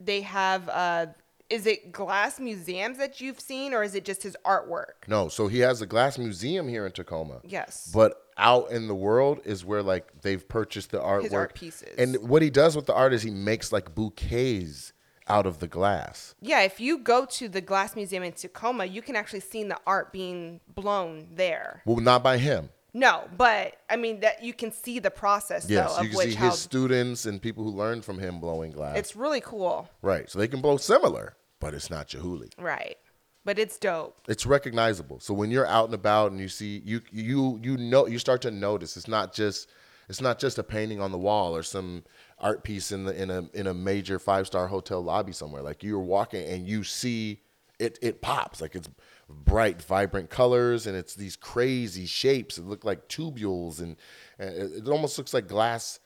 they 0.00 0.22
have. 0.22 0.68
Uh, 0.68 1.06
is 1.50 1.66
it 1.66 1.92
glass 1.92 2.40
museums 2.40 2.98
that 2.98 3.20
you've 3.20 3.40
seen, 3.40 3.74
or 3.74 3.82
is 3.82 3.94
it 3.94 4.04
just 4.04 4.22
his 4.22 4.36
artwork? 4.44 5.06
No. 5.06 5.28
So 5.28 5.46
he 5.46 5.60
has 5.60 5.82
a 5.82 5.86
glass 5.86 6.18
museum 6.18 6.68
here 6.68 6.86
in 6.86 6.92
Tacoma. 6.92 7.40
Yes. 7.44 7.90
But 7.92 8.20
out 8.36 8.70
in 8.70 8.88
the 8.88 8.94
world 8.94 9.40
is 9.44 9.64
where 9.64 9.82
like 9.82 10.22
they've 10.22 10.46
purchased 10.48 10.90
the 10.90 11.00
artwork. 11.00 11.32
art 11.32 11.54
pieces. 11.54 11.94
And 11.98 12.28
what 12.28 12.42
he 12.42 12.50
does 12.50 12.76
with 12.76 12.86
the 12.86 12.94
art 12.94 13.12
is 13.12 13.22
he 13.22 13.30
makes 13.30 13.72
like 13.72 13.94
bouquets 13.94 14.92
out 15.28 15.46
of 15.46 15.58
the 15.58 15.68
glass. 15.68 16.34
Yeah, 16.40 16.62
if 16.62 16.80
you 16.80 16.98
go 16.98 17.24
to 17.26 17.48
the 17.48 17.60
glass 17.60 17.96
museum 17.96 18.22
in 18.22 18.32
Tacoma, 18.32 18.84
you 18.84 19.02
can 19.02 19.16
actually 19.16 19.40
see 19.40 19.64
the 19.64 19.78
art 19.86 20.12
being 20.12 20.60
blown 20.74 21.28
there. 21.34 21.82
Well, 21.84 21.96
not 21.96 22.22
by 22.22 22.38
him. 22.38 22.70
No, 22.94 23.24
but 23.36 23.76
I 23.90 23.96
mean 23.96 24.20
that 24.20 24.42
you 24.44 24.54
can 24.54 24.70
see 24.70 25.00
the 25.00 25.10
process 25.10 25.68
Yes, 25.68 25.96
though 25.96 26.02
you 26.02 26.06
of 26.06 26.10
can 26.12 26.16
which 26.18 26.28
see 26.30 26.36
his 26.36 26.58
students 26.58 27.26
and 27.26 27.42
people 27.42 27.64
who 27.64 27.70
learned 27.70 28.04
from 28.04 28.18
him 28.20 28.38
blowing 28.40 28.70
glass. 28.70 28.96
it's 28.96 29.16
really 29.16 29.40
cool. 29.40 29.88
right. 30.00 30.30
So 30.30 30.38
they 30.38 30.46
can 30.48 30.60
blow 30.60 30.76
similar, 30.76 31.36
but 31.60 31.74
it's 31.74 31.90
not 31.90 32.08
Chihuly. 32.08 32.50
Right. 32.58 32.96
But 33.44 33.58
it's 33.58 33.76
dope. 33.78 34.16
it's 34.28 34.46
recognizable. 34.46 35.20
So 35.20 35.34
when 35.34 35.50
you're 35.50 35.66
out 35.66 35.86
and 35.86 35.94
about 35.94 36.30
and 36.30 36.40
you 36.40 36.48
see 36.48 36.80
you 36.84 37.02
you 37.12 37.60
you 37.62 37.76
know 37.76 38.06
you 38.06 38.18
start 38.18 38.40
to 38.42 38.50
notice 38.50 38.96
it's 38.96 39.08
not 39.08 39.34
just 39.34 39.68
It's 40.08 40.20
not 40.20 40.38
just 40.38 40.58
a 40.58 40.62
painting 40.62 41.00
on 41.00 41.12
the 41.12 41.18
wall 41.18 41.56
or 41.56 41.62
some 41.62 42.04
art 42.38 42.62
piece 42.62 42.92
in 42.92 43.04
the 43.04 43.22
in 43.22 43.30
a 43.30 43.48
in 43.54 43.66
a 43.66 43.74
major 43.74 44.18
five 44.18 44.46
star 44.46 44.68
hotel 44.68 45.02
lobby 45.02 45.32
somewhere. 45.32 45.62
Like 45.62 45.82
you're 45.82 45.98
walking 45.98 46.46
and 46.46 46.66
you 46.66 46.84
see 46.84 47.40
it 47.78 47.98
it 48.00 48.22
pops 48.22 48.60
like 48.60 48.74
it's 48.76 48.88
bright, 49.34 49.82
vibrant 49.82 50.30
colors 50.30 50.86
and 50.86 50.96
it's 50.96 51.14
these 51.14 51.36
crazy 51.36 52.06
shapes. 52.06 52.58
It 52.58 52.64
look 52.64 52.84
like 52.84 53.08
tubules 53.08 53.80
and, 53.80 53.96
and 54.38 54.72
it, 54.74 54.88
almost 54.88 55.18
looks 55.18 55.34
like 55.34 55.48
glass, 55.48 56.00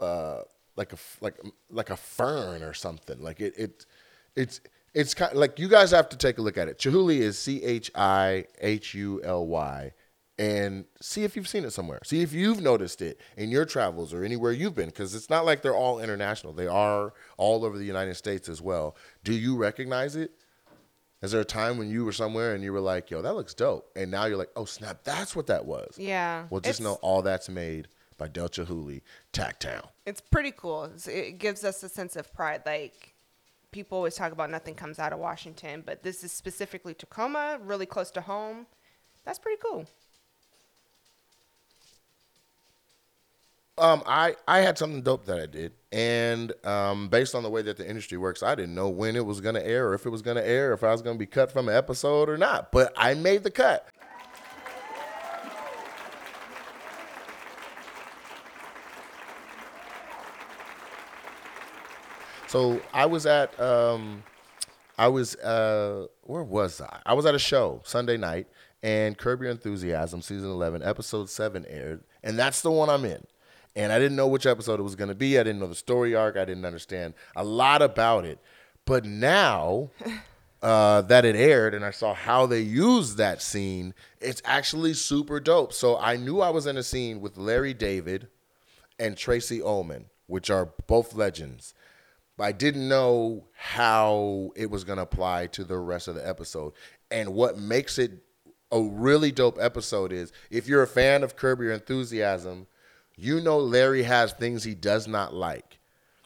uh, 0.00 0.40
like 0.76 0.92
a 0.92 0.96
like 1.20 1.36
like 1.70 1.90
a 1.90 1.96
fern 1.96 2.62
or 2.62 2.74
something. 2.74 3.20
Like 3.20 3.40
it 3.40 3.54
it 3.56 3.86
it's 4.34 4.60
it's 4.94 5.14
kind 5.14 5.32
of, 5.32 5.38
like 5.38 5.58
you 5.58 5.68
guys 5.68 5.90
have 5.90 6.08
to 6.10 6.16
take 6.16 6.38
a 6.38 6.42
look 6.42 6.58
at 6.58 6.68
it. 6.68 6.78
Chihuly 6.78 7.18
is 7.18 7.38
C 7.38 7.62
H 7.62 7.90
I 7.94 8.46
H 8.60 8.94
U 8.94 9.20
L 9.22 9.46
Y 9.46 9.92
and 10.38 10.86
see 11.02 11.22
if 11.22 11.36
you've 11.36 11.48
seen 11.48 11.64
it 11.64 11.70
somewhere. 11.70 12.00
See 12.02 12.22
if 12.22 12.32
you've 12.32 12.62
noticed 12.62 13.02
it 13.02 13.20
in 13.36 13.50
your 13.50 13.66
travels 13.66 14.14
or 14.14 14.24
anywhere 14.24 14.52
you've 14.52 14.74
been, 14.74 14.88
because 14.88 15.14
it's 15.14 15.28
not 15.28 15.44
like 15.44 15.60
they're 15.60 15.76
all 15.76 16.00
international. 16.00 16.54
They 16.54 16.66
are 16.66 17.12
all 17.36 17.62
over 17.62 17.76
the 17.76 17.84
United 17.84 18.14
States 18.14 18.48
as 18.48 18.62
well. 18.62 18.96
Do 19.22 19.34
you 19.34 19.56
recognize 19.56 20.16
it? 20.16 20.32
Is 21.22 21.32
there 21.32 21.40
a 21.40 21.44
time 21.44 21.76
when 21.76 21.90
you 21.90 22.04
were 22.04 22.12
somewhere 22.12 22.54
and 22.54 22.64
you 22.64 22.72
were 22.72 22.80
like, 22.80 23.10
"Yo, 23.10 23.20
that 23.22 23.34
looks 23.34 23.52
dope," 23.54 23.90
and 23.94 24.10
now 24.10 24.24
you're 24.24 24.38
like, 24.38 24.50
"Oh 24.56 24.64
snap, 24.64 25.04
that's 25.04 25.36
what 25.36 25.46
that 25.48 25.64
was." 25.66 25.98
Yeah. 25.98 26.46
Well, 26.50 26.60
just 26.60 26.80
It's- 26.80 26.84
know 26.84 26.98
all 27.02 27.20
that's 27.22 27.48
made 27.48 27.88
by 28.16 28.28
Dale 28.28 28.48
Chihuly, 28.48 29.02
Tacktown. 29.32 29.86
It's 30.06 30.20
pretty 30.20 30.52
cool. 30.52 30.84
It's, 30.84 31.06
it 31.06 31.38
gives 31.38 31.64
us 31.64 31.82
a 31.82 31.88
sense 31.88 32.16
of 32.16 32.32
pride. 32.32 32.62
Like 32.66 33.14
people 33.70 33.96
always 33.98 34.14
talk 34.14 34.32
about 34.32 34.50
nothing 34.50 34.74
comes 34.74 34.98
out 34.98 35.12
of 35.12 35.18
Washington, 35.18 35.82
but 35.84 36.02
this 36.02 36.24
is 36.24 36.32
specifically 36.32 36.94
Tacoma, 36.94 37.58
really 37.62 37.86
close 37.86 38.10
to 38.12 38.20
home. 38.22 38.66
That's 39.24 39.38
pretty 39.38 39.60
cool. 39.62 39.86
Um, 43.78 44.02
I 44.04 44.36
I 44.46 44.58
had 44.58 44.76
something 44.76 45.00
dope 45.00 45.24
that 45.24 45.40
I 45.40 45.46
did, 45.46 45.72
and 45.90 46.52
um, 46.66 47.08
based 47.08 47.34
on 47.34 47.42
the 47.42 47.48
way 47.48 47.62
that 47.62 47.78
the 47.78 47.88
industry 47.88 48.18
works, 48.18 48.42
I 48.42 48.54
didn't 48.54 48.74
know 48.74 48.90
when 48.90 49.16
it 49.16 49.24
was 49.24 49.40
gonna 49.40 49.60
air, 49.60 49.88
or 49.88 49.94
if 49.94 50.04
it 50.04 50.10
was 50.10 50.20
gonna 50.20 50.42
air, 50.42 50.74
if 50.74 50.84
I 50.84 50.92
was 50.92 51.00
gonna 51.00 51.18
be 51.18 51.26
cut 51.26 51.50
from 51.50 51.68
an 51.68 51.74
episode 51.74 52.28
or 52.28 52.36
not. 52.36 52.72
But 52.72 52.92
I 52.96 53.14
made 53.14 53.42
the 53.42 53.50
cut. 53.50 53.88
So 62.48 62.82
I 62.92 63.06
was 63.06 63.26
at 63.26 63.58
um, 63.60 64.24
I 64.98 65.06
was 65.06 65.36
uh, 65.36 66.08
where 66.24 66.42
was 66.42 66.80
I? 66.80 67.00
I 67.06 67.14
was 67.14 67.24
at 67.24 67.34
a 67.34 67.38
show 67.38 67.80
Sunday 67.84 68.16
night, 68.16 68.48
and 68.82 69.16
Curb 69.16 69.40
Your 69.40 69.52
Enthusiasm 69.52 70.20
season 70.20 70.50
eleven, 70.50 70.82
episode 70.82 71.30
seven 71.30 71.64
aired, 71.66 72.02
and 72.24 72.36
that's 72.36 72.60
the 72.60 72.70
one 72.72 72.90
I'm 72.90 73.04
in. 73.04 73.24
And 73.76 73.92
I 73.92 73.98
didn't 73.98 74.16
know 74.16 74.26
which 74.26 74.46
episode 74.46 74.80
it 74.80 74.84
was 74.84 74.96
going 74.96 75.08
to 75.08 75.14
be. 75.14 75.38
I 75.38 75.42
didn't 75.42 75.60
know 75.60 75.66
the 75.66 75.74
story 75.74 76.14
arc. 76.14 76.36
I 76.36 76.44
didn't 76.44 76.64
understand 76.64 77.14
a 77.36 77.44
lot 77.44 77.82
about 77.82 78.24
it. 78.24 78.38
But 78.84 79.04
now 79.04 79.90
uh, 80.62 81.02
that 81.02 81.24
it 81.24 81.36
aired 81.36 81.74
and 81.74 81.84
I 81.84 81.90
saw 81.90 82.14
how 82.14 82.46
they 82.46 82.60
used 82.60 83.16
that 83.16 83.40
scene, 83.40 83.94
it's 84.20 84.42
actually 84.44 84.94
super 84.94 85.40
dope. 85.40 85.72
So 85.72 85.98
I 85.98 86.16
knew 86.16 86.40
I 86.40 86.50
was 86.50 86.66
in 86.66 86.76
a 86.76 86.82
scene 86.82 87.20
with 87.20 87.38
Larry 87.38 87.74
David 87.74 88.28
and 88.98 89.16
Tracey 89.16 89.62
Ullman, 89.62 90.06
which 90.26 90.50
are 90.50 90.72
both 90.86 91.14
legends. 91.14 91.74
But 92.36 92.44
I 92.44 92.52
didn't 92.52 92.88
know 92.88 93.44
how 93.54 94.50
it 94.56 94.70
was 94.70 94.84
going 94.84 94.96
to 94.96 95.02
apply 95.02 95.46
to 95.48 95.64
the 95.64 95.78
rest 95.78 96.08
of 96.08 96.14
the 96.14 96.26
episode. 96.26 96.72
And 97.10 97.34
what 97.34 97.58
makes 97.58 97.98
it 97.98 98.12
a 98.72 98.80
really 98.80 99.32
dope 99.32 99.58
episode 99.60 100.12
is 100.12 100.32
if 100.50 100.66
you're 100.66 100.82
a 100.82 100.86
fan 100.86 101.22
of 101.22 101.36
Curb 101.36 101.60
Your 101.60 101.72
Enthusiasm, 101.72 102.66
you 103.20 103.40
know 103.40 103.58
Larry 103.58 104.02
has 104.02 104.32
things 104.32 104.64
he 104.64 104.74
does 104.74 105.06
not 105.06 105.34
like. 105.34 105.78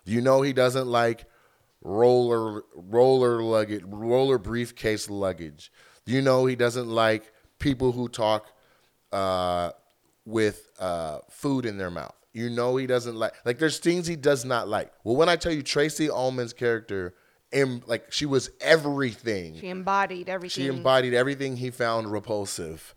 You 0.04 0.20
know 0.20 0.42
he 0.42 0.52
doesn't 0.52 0.86
like 0.86 1.26
roller 1.82 2.62
roller 2.74 3.42
luggage, 3.42 3.82
roller 3.86 4.38
briefcase 4.38 5.10
luggage. 5.10 5.72
You 6.06 6.22
know 6.22 6.46
he 6.46 6.56
doesn't 6.56 6.88
like 6.88 7.32
people 7.58 7.92
who 7.92 8.08
talk 8.08 8.46
uh, 9.12 9.70
with 10.24 10.68
uh, 10.78 11.18
food 11.30 11.66
in 11.66 11.78
their 11.78 11.90
mouth. 11.90 12.14
You 12.32 12.50
know 12.50 12.76
he 12.76 12.86
doesn't 12.86 13.16
like 13.16 13.34
like 13.44 13.58
there's 13.58 13.78
things 13.78 14.06
he 14.06 14.16
does 14.16 14.44
not 14.44 14.68
like. 14.68 14.92
Well, 15.02 15.16
when 15.16 15.28
I 15.28 15.36
tell 15.36 15.52
you 15.52 15.62
Tracey 15.62 16.08
Ullman's 16.08 16.52
character, 16.52 17.14
em, 17.52 17.82
like 17.86 18.12
she 18.12 18.26
was 18.26 18.50
everything. 18.60 19.58
She 19.58 19.68
embodied 19.68 20.28
everything. 20.28 20.64
She 20.64 20.68
embodied 20.68 21.14
everything 21.14 21.56
he 21.56 21.70
found 21.70 22.12
repulsive. 22.12 22.94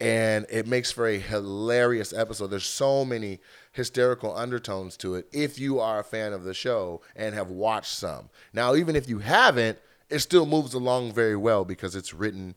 And 0.00 0.46
it 0.48 0.66
makes 0.66 0.90
for 0.90 1.06
a 1.06 1.18
hilarious 1.18 2.12
episode. 2.12 2.46
There's 2.46 2.64
so 2.64 3.04
many 3.04 3.40
hysterical 3.72 4.34
undertones 4.34 4.96
to 4.98 5.14
it 5.14 5.28
if 5.30 5.58
you 5.58 5.78
are 5.78 6.00
a 6.00 6.04
fan 6.04 6.32
of 6.32 6.44
the 6.44 6.54
show 6.54 7.02
and 7.14 7.34
have 7.34 7.50
watched 7.50 7.94
some. 7.94 8.30
Now, 8.52 8.74
even 8.74 8.96
if 8.96 9.08
you 9.08 9.18
haven't, 9.18 9.78
it 10.08 10.20
still 10.20 10.46
moves 10.46 10.74
along 10.74 11.12
very 11.12 11.36
well 11.36 11.64
because 11.64 11.94
it's 11.94 12.14
written 12.14 12.54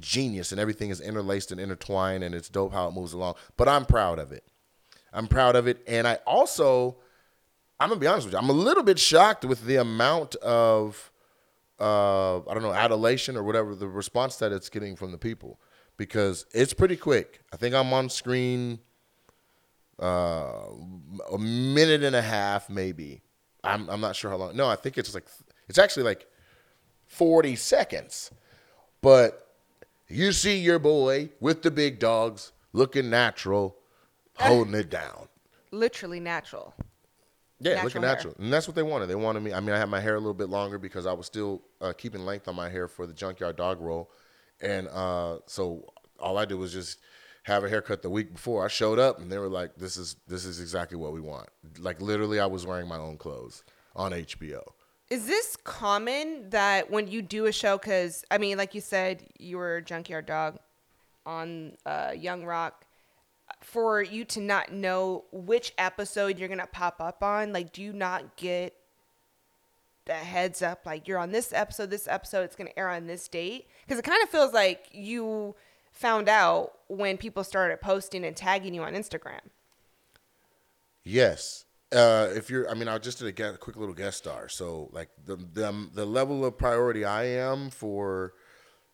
genius 0.00 0.50
and 0.52 0.60
everything 0.60 0.90
is 0.90 1.00
interlaced 1.00 1.52
and 1.52 1.60
intertwined 1.60 2.24
and 2.24 2.34
it's 2.34 2.48
dope 2.48 2.72
how 2.72 2.88
it 2.88 2.92
moves 2.92 3.12
along. 3.12 3.34
But 3.56 3.68
I'm 3.68 3.84
proud 3.84 4.18
of 4.18 4.32
it. 4.32 4.44
I'm 5.12 5.26
proud 5.26 5.56
of 5.56 5.66
it. 5.66 5.82
And 5.86 6.06
I 6.06 6.16
also, 6.26 6.96
I'm 7.78 7.88
gonna 7.88 8.00
be 8.00 8.06
honest 8.06 8.26
with 8.26 8.32
you, 8.34 8.38
I'm 8.38 8.50
a 8.50 8.54
little 8.54 8.82
bit 8.82 8.98
shocked 8.98 9.44
with 9.44 9.64
the 9.64 9.76
amount 9.76 10.34
of 10.36 11.10
uh, 11.80 12.38
I 12.38 12.54
don't 12.54 12.62
know, 12.62 12.72
adulation 12.72 13.36
or 13.36 13.44
whatever 13.44 13.74
the 13.74 13.86
response 13.86 14.36
that 14.36 14.50
it's 14.50 14.68
getting 14.68 14.96
from 14.96 15.12
the 15.12 15.18
people 15.18 15.60
because 15.98 16.46
it's 16.52 16.72
pretty 16.72 16.96
quick. 16.96 17.42
I 17.52 17.56
think 17.58 17.74
I'm 17.74 17.92
on 17.92 18.08
screen 18.08 18.78
uh, 20.02 20.62
a 21.32 21.38
minute 21.38 22.02
and 22.02 22.16
a 22.16 22.22
half, 22.22 22.70
maybe. 22.70 23.20
I'm 23.62 23.90
I'm 23.90 24.00
not 24.00 24.16
sure 24.16 24.30
how 24.30 24.36
long. 24.36 24.56
No, 24.56 24.66
I 24.68 24.76
think 24.76 24.96
it's 24.96 25.12
like 25.14 25.26
it's 25.68 25.78
actually 25.78 26.04
like 26.04 26.26
40 27.08 27.56
seconds. 27.56 28.30
But 29.02 29.46
you 30.08 30.32
see 30.32 30.58
your 30.58 30.78
boy 30.78 31.30
with 31.40 31.62
the 31.62 31.70
big 31.70 31.98
dogs 31.98 32.52
looking 32.72 33.10
natural, 33.10 33.76
holding 34.36 34.74
it 34.74 34.88
down. 34.90 35.28
Literally 35.70 36.20
natural. 36.20 36.74
Yeah, 37.60 37.70
Natural 37.74 37.84
looking 37.84 38.02
hair. 38.02 38.14
natural, 38.14 38.34
and 38.38 38.52
that's 38.52 38.68
what 38.68 38.76
they 38.76 38.84
wanted. 38.84 39.06
They 39.08 39.16
wanted 39.16 39.42
me. 39.42 39.52
I 39.52 39.58
mean, 39.58 39.70
I 39.74 39.78
had 39.78 39.88
my 39.88 39.98
hair 39.98 40.14
a 40.14 40.18
little 40.18 40.32
bit 40.32 40.48
longer 40.48 40.78
because 40.78 41.06
I 41.06 41.12
was 41.12 41.26
still 41.26 41.60
uh, 41.80 41.92
keeping 41.92 42.24
length 42.24 42.46
on 42.46 42.54
my 42.54 42.68
hair 42.70 42.86
for 42.86 43.04
the 43.04 43.12
junkyard 43.12 43.56
dog 43.56 43.80
role, 43.80 44.12
and 44.60 44.88
uh, 44.88 45.38
so 45.46 45.92
all 46.18 46.38
I 46.38 46.44
did 46.44 46.54
was 46.54 46.72
just 46.72 46.98
have 47.44 47.64
a 47.64 47.68
haircut 47.68 48.02
the 48.02 48.10
week 48.10 48.32
before. 48.32 48.64
I 48.64 48.68
showed 48.68 48.98
up, 48.98 49.20
and 49.20 49.30
they 49.30 49.38
were 49.38 49.48
like, 49.48 49.76
"This 49.76 49.96
is 49.96 50.16
this 50.26 50.44
is 50.44 50.60
exactly 50.60 50.96
what 50.96 51.12
we 51.12 51.20
want." 51.20 51.48
Like 51.78 52.00
literally, 52.00 52.40
I 52.40 52.46
was 52.46 52.66
wearing 52.66 52.88
my 52.88 52.98
own 52.98 53.16
clothes 53.16 53.64
on 53.96 54.12
HBO. 54.12 54.62
Is 55.10 55.26
this 55.26 55.56
common 55.56 56.50
that 56.50 56.90
when 56.90 57.08
you 57.08 57.22
do 57.22 57.46
a 57.46 57.52
show, 57.52 57.78
because 57.78 58.24
I 58.30 58.38
mean, 58.38 58.58
like 58.58 58.74
you 58.74 58.80
said, 58.80 59.24
you 59.38 59.56
were 59.56 59.80
junkyard 59.80 60.26
dog 60.26 60.58
on 61.24 61.76
uh, 61.86 62.12
Young 62.14 62.44
Rock, 62.44 62.84
for 63.60 64.02
you 64.02 64.24
to 64.26 64.40
not 64.40 64.72
know 64.72 65.24
which 65.32 65.72
episode 65.78 66.38
you're 66.38 66.48
gonna 66.48 66.66
pop 66.66 67.00
up 67.00 67.22
on? 67.22 67.52
Like, 67.52 67.72
do 67.72 67.82
you 67.82 67.92
not 67.92 68.36
get 68.36 68.74
the 70.08 70.14
heads 70.14 70.60
up? 70.60 70.84
Like, 70.84 71.06
you're 71.06 71.18
on 71.18 71.30
this 71.30 71.52
episode, 71.52 71.90
this 71.90 72.08
episode, 72.08 72.42
it's 72.42 72.56
gonna 72.56 72.70
air 72.76 72.88
on 72.88 73.06
this 73.06 73.28
date? 73.28 73.68
Because 73.86 74.00
it 74.00 74.04
kind 74.04 74.20
of 74.22 74.28
feels 74.28 74.52
like 74.52 74.88
you 74.90 75.54
found 75.92 76.28
out 76.28 76.72
when 76.88 77.16
people 77.16 77.44
started 77.44 77.80
posting 77.80 78.24
and 78.24 78.36
tagging 78.36 78.74
you 78.74 78.82
on 78.82 78.94
Instagram. 78.94 79.40
Yes. 81.04 81.64
Uh, 81.90 82.28
if 82.34 82.50
you're, 82.50 82.68
I 82.70 82.74
mean, 82.74 82.88
I 82.88 82.98
just 82.98 83.18
did 83.18 83.28
a 83.28 83.32
guest, 83.32 83.60
quick 83.60 83.76
little 83.76 83.94
guest 83.94 84.18
star. 84.18 84.48
So 84.48 84.90
like 84.92 85.08
the 85.24 85.36
the 85.36 85.68
um, 85.68 85.90
the 85.94 86.04
level 86.04 86.44
of 86.44 86.58
priority 86.58 87.04
I 87.04 87.24
am 87.24 87.70
for 87.70 88.34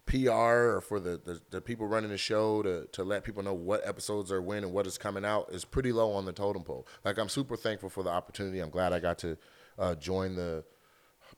PR 0.07 0.31
or 0.31 0.81
for 0.81 1.01
the, 1.01 1.21
the 1.25 1.41
the 1.51 1.61
people 1.61 1.87
running 1.87 2.11
the 2.11 2.19
show 2.19 2.63
to 2.63 2.87
to 2.93 3.03
let 3.03 3.25
people 3.25 3.43
know 3.43 3.55
what 3.55 3.87
episodes 3.87 4.31
are 4.31 4.41
when 4.41 4.63
and 4.63 4.73
what 4.73 4.87
is 4.87 4.97
coming 4.97 5.25
out 5.25 5.49
is 5.51 5.65
pretty 5.65 5.93
low 5.93 6.13
on 6.13 6.25
the 6.25 6.33
totem 6.33 6.63
pole. 6.63 6.87
Like 7.05 7.19
I'm 7.19 7.29
super 7.29 7.57
thankful 7.57 7.89
for 7.89 8.05
the 8.05 8.11
opportunity. 8.11 8.61
I'm 8.61 8.71
glad 8.71 8.93
I 8.93 9.01
got 9.01 9.19
to 9.19 9.37
uh, 9.79 9.95
join 9.97 10.37
the 10.37 10.63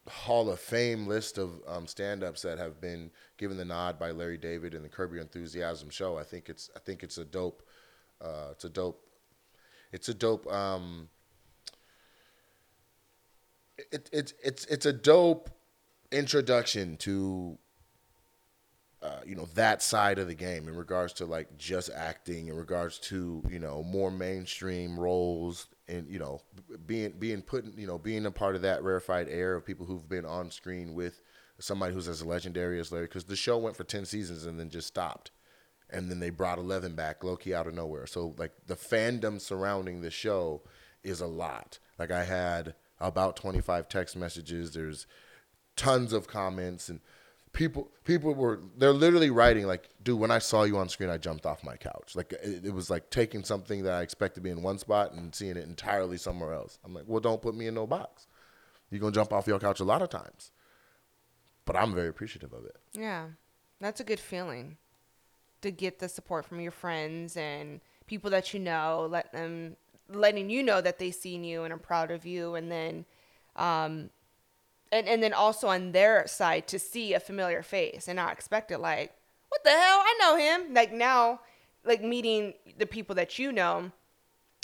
Hall 0.09 0.51
of 0.51 0.61
Fame 0.61 1.07
list 1.07 1.39
of 1.39 1.61
um, 1.67 1.87
stand-ups 1.87 2.43
that 2.43 2.59
have 2.59 2.81
been 2.81 3.11
given 3.37 3.57
the 3.57 3.65
nod 3.65 3.99
by 3.99 4.11
Larry 4.11 4.39
David 4.39 4.75
and 4.75 4.85
the 4.85 4.89
Curb 4.89 5.13
Your 5.13 5.23
Enthusiasm 5.23 5.91
show. 5.91 6.17
I 6.19 6.23
think 6.23 6.49
it's 6.49 6.71
I 6.77 6.79
think 6.79 7.03
it's 7.03 7.19
a 7.19 7.25
dope 7.25 7.63
uh, 8.21 8.49
it's 8.53 8.65
a 8.65 8.69
dope 8.69 9.03
it's 9.93 10.09
a 10.09 10.15
dope 10.15 10.51
um, 10.53 11.09
it, 13.79 14.09
it's 14.13 14.35
it's 14.43 14.65
it's 14.67 14.87
a 14.87 14.93
dope 14.93 15.51
introduction 16.13 16.97
to 16.99 17.59
uh, 19.03 19.21
you 19.27 19.35
know 19.35 19.49
that 19.55 19.83
side 19.83 20.19
of 20.19 20.27
the 20.27 20.35
game 20.35 20.69
in 20.69 20.77
regards 20.77 21.13
to 21.15 21.27
like 21.27 21.57
just 21.57 21.91
acting 21.95 22.49
in 22.49 22.57
regards 22.57 22.99
to 22.99 23.43
you 23.51 23.59
know 23.59 23.83
more 23.83 24.11
mainstream 24.11 24.99
roles 24.99 25.67
and 25.89 26.09
you 26.09 26.19
know 26.19 26.41
being 26.87 27.13
being 27.19 27.43
put 27.43 27.65
you 27.77 27.87
know 27.87 27.99
being 27.99 28.27
a 28.27 28.31
part 28.31 28.57
of 28.57 28.63
that 28.63 28.83
rarefied 28.83 29.29
air 29.29 29.55
of 29.55 29.65
people 29.65 29.87
who've 29.87 30.09
been 30.09 30.25
on 30.25 30.51
screen 30.51 30.95
with 30.95 31.21
somebody 31.59 31.95
who's 31.95 32.09
as 32.09 32.25
legendary 32.25 32.79
as 32.81 32.93
Larry 32.93 33.07
because 33.07 33.25
the 33.25 33.37
show 33.37 33.57
went 33.57 33.77
for 33.77 33.85
10 33.85 34.05
seasons 34.05 34.45
and 34.45 34.61
then 34.61 34.69
just 34.69 34.89
stopped 34.89 35.31
and 35.91 36.11
then 36.11 36.21
they 36.21 36.31
brought 36.31 36.59
Eleven 36.59 36.95
back, 36.95 37.23
Loki 37.23 37.55
out 37.55 37.67
of 37.67 37.75
nowhere. 37.75 38.07
So 38.07 38.35
like 38.39 38.53
the 38.67 38.75
fandom 38.77 39.41
surrounding 39.41 40.01
the 40.01 40.11
show 40.11 40.63
is 41.03 41.21
a 41.21 41.27
lot. 41.27 41.79
Like 41.99 42.11
I 42.11 42.25
had 42.25 42.75
about 43.01 43.37
25 43.37 43.89
text 43.89 44.17
messages. 44.17 44.73
There's 44.73 45.07
tons 45.77 46.13
of 46.13 46.27
comments 46.27 46.89
and 46.89 47.01
people 47.57 47.91
people 48.05 48.35
were 48.35 48.61
they're 48.77 48.93
literally 48.93 49.31
writing 49.31 49.67
like 49.67 49.89
dude 50.03 50.21
when 50.21 50.31
i 50.31 50.39
saw 50.39 50.63
you 50.65 50.77
on 50.77 50.89
screen 50.89 51.09
i 51.09 51.17
jumped 51.17 51.47
off 51.47 51.65
my 51.65 51.77
couch. 51.77 52.15
Like 52.15 52.33
it, 52.33 52.67
it, 52.67 52.75
was 52.75 52.91
like 52.91 53.09
taking 53.11 53.43
something 53.43 53.83
that 53.85 53.95
i 53.95 54.03
expect 54.03 54.35
to 54.37 54.41
be 54.41 54.51
in 54.51 54.63
one 54.63 54.79
spot 54.79 55.13
and 55.13 55.35
seeing 55.35 55.57
it 55.57 55.65
entirely 55.65 56.19
somewhere 56.19 56.53
else. 56.53 56.79
I'm 56.85 56.95
like 56.95 57.05
well 57.07 57.21
don't 57.21 57.43
put 57.43 57.55
me 57.55 57.67
in 57.67 57.75
no 57.75 57.87
box. 57.87 58.27
You're 58.91 59.01
gonna 59.01 59.13
jump 59.13 59.33
off 59.33 59.47
your 59.47 59.59
couch 59.59 59.81
a 59.81 59.85
lot 59.85 60.03
of 60.03 60.11
times. 60.11 60.53
But 61.65 61.77
i'm 61.77 61.95
very 61.95 62.09
appreciative 62.09 62.53
of 62.53 62.65
it. 62.65 62.77
Yeah, 62.93 63.27
that's 63.81 64.01
a 64.01 64.05
good 64.05 64.21
feeling 64.21 64.77
to 65.63 65.71
get 65.71 65.99
the 65.99 66.09
support 66.09 66.45
from 66.45 66.61
your 66.61 66.71
friends 66.71 67.37
and 67.37 67.81
people 68.07 68.31
that 68.31 68.55
you 68.55 68.61
know, 68.61 69.09
let 69.11 69.33
them 69.33 69.77
letting 70.09 70.49
you 70.51 70.63
know 70.63 70.81
that 70.81 70.99
they 70.99 71.11
seen 71.11 71.45
you 71.45 71.65
and 71.65 71.73
are 71.73 71.79
proud 71.79 72.11
of 72.11 72.25
you, 72.25 72.55
and 72.55 72.71
then, 72.71 73.05
um, 73.57 74.11
and 74.93 75.09
and 75.09 75.23
then 75.23 75.33
also 75.33 75.69
on 75.69 75.93
their 75.93 76.27
side 76.27 76.67
to 76.69 76.79
see 76.79 77.15
a 77.15 77.21
familiar 77.21 77.63
face 77.63 78.09
and 78.09 78.17
not 78.17 78.33
expect 78.33 78.71
it. 78.71 78.79
Like, 78.79 79.15
what 79.49 79.65
the 79.65 79.71
hell? 79.71 79.79
I 80.01 80.17
know 80.21 80.37
him. 80.37 80.75
Like 80.75 80.93
now, 80.93 81.41
like 81.85 82.03
meeting 82.03 82.55
the 82.79 82.87
people 82.87 83.15
that 83.17 83.39
you 83.39 83.53
know. 83.53 83.93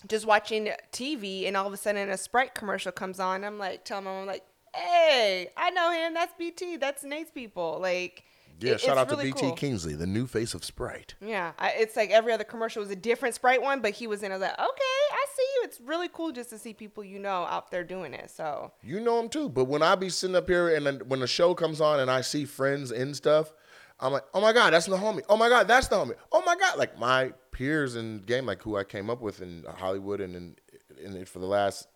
Just 0.09 0.27
watching 0.27 0.69
TV 0.91 1.47
and 1.47 1.57
all 1.57 1.67
of 1.69 1.73
a 1.73 1.77
sudden 1.77 2.11
a 2.11 2.17
Sprite 2.19 2.55
commercial 2.57 2.91
comes 2.91 3.21
on. 3.21 3.45
I'm 3.45 3.57
like, 3.59 3.85
telling 3.85 4.05
my 4.05 4.11
mom 4.11 4.27
like, 4.27 4.43
"Hey, 4.75 5.49
I 5.57 5.71
know 5.71 5.93
him. 5.93 6.13
That's 6.13 6.35
BT. 6.37 6.77
That's 6.77 7.05
Nate's 7.05 7.31
people." 7.31 7.79
Like, 7.81 8.25
yeah 8.59 8.73
it- 8.73 8.81
shout 8.81 8.99
out 8.99 9.09
really 9.11 9.29
to 9.31 9.35
bt 9.35 9.41
cool. 9.41 9.53
kingsley 9.57 9.95
the 9.95 10.07
new 10.07 10.27
face 10.27 10.55
of 10.55 10.65
sprite 10.65 11.15
Yeah, 11.21 11.53
I, 11.59 11.71
it's 11.79 11.97
like 11.97 12.11
every 12.11 12.33
other 12.33 12.45
commercial 12.45 12.81
was 12.81 12.91
a 12.91 12.97
different 12.97 13.35
Sprite 13.37 13.63
one, 13.63 13.81
but 13.81 13.93
he 13.93 14.07
was 14.09 14.23
in. 14.25 14.33
I 14.33 14.37
was 14.37 14.43
like, 14.43 14.53
okay, 14.53 15.03
I 15.13 15.25
see. 15.37 15.42
It's 15.63 15.81
really 15.81 16.09
cool 16.09 16.33
just 16.33 16.51
to 16.51 16.59
see 16.59 16.73
people 16.75 17.05
you 17.05 17.19
know 17.19 17.45
out 17.45 17.71
there 17.71 17.85
doing 17.85 18.15
it. 18.15 18.31
So 18.31 18.73
You 18.83 19.01
know 19.01 19.17
them 19.21 19.29
too. 19.29 19.49
But 19.49 19.65
when 19.65 19.83
I 19.83 19.95
be 19.95 20.09
sitting 20.09 20.37
up 20.37 20.49
here 20.49 20.75
and 20.75 20.87
then 20.87 21.01
when 21.09 21.21
the 21.21 21.27
show 21.27 21.55
comes 21.55 21.81
on 21.81 22.01
and 22.01 22.11
I 22.11 22.21
see 22.21 22.45
friends 22.45 22.91
in 22.91 23.15
stuff, 23.15 23.53
I'm 24.01 24.13
like, 24.13 24.25
oh 24.35 24.41
my 24.41 24.53
God, 24.53 24.73
that's 24.73 24.87
the 24.87 24.97
homie. 24.97 25.23
Oh 25.29 25.37
my 25.37 25.49
God, 25.49 25.69
that's 25.69 25.89
the 25.89 25.97
homie. 25.97 26.17
Oh 26.33 26.43
my 26.45 26.57
God. 26.57 26.79
Like 26.79 26.99
my 26.99 27.33
peers 27.53 27.95
in 27.97 28.19
game, 28.19 28.47
like 28.47 28.63
who 28.63 28.77
I 28.77 28.85
came 28.85 29.09
up 29.09 29.21
with 29.21 29.41
in 29.41 29.65
Hollywood 29.77 30.21
and 30.21 30.35
in, 30.35 30.57
in 31.03 31.25
for 31.25 31.39
the 31.39 31.47
last 31.47 31.87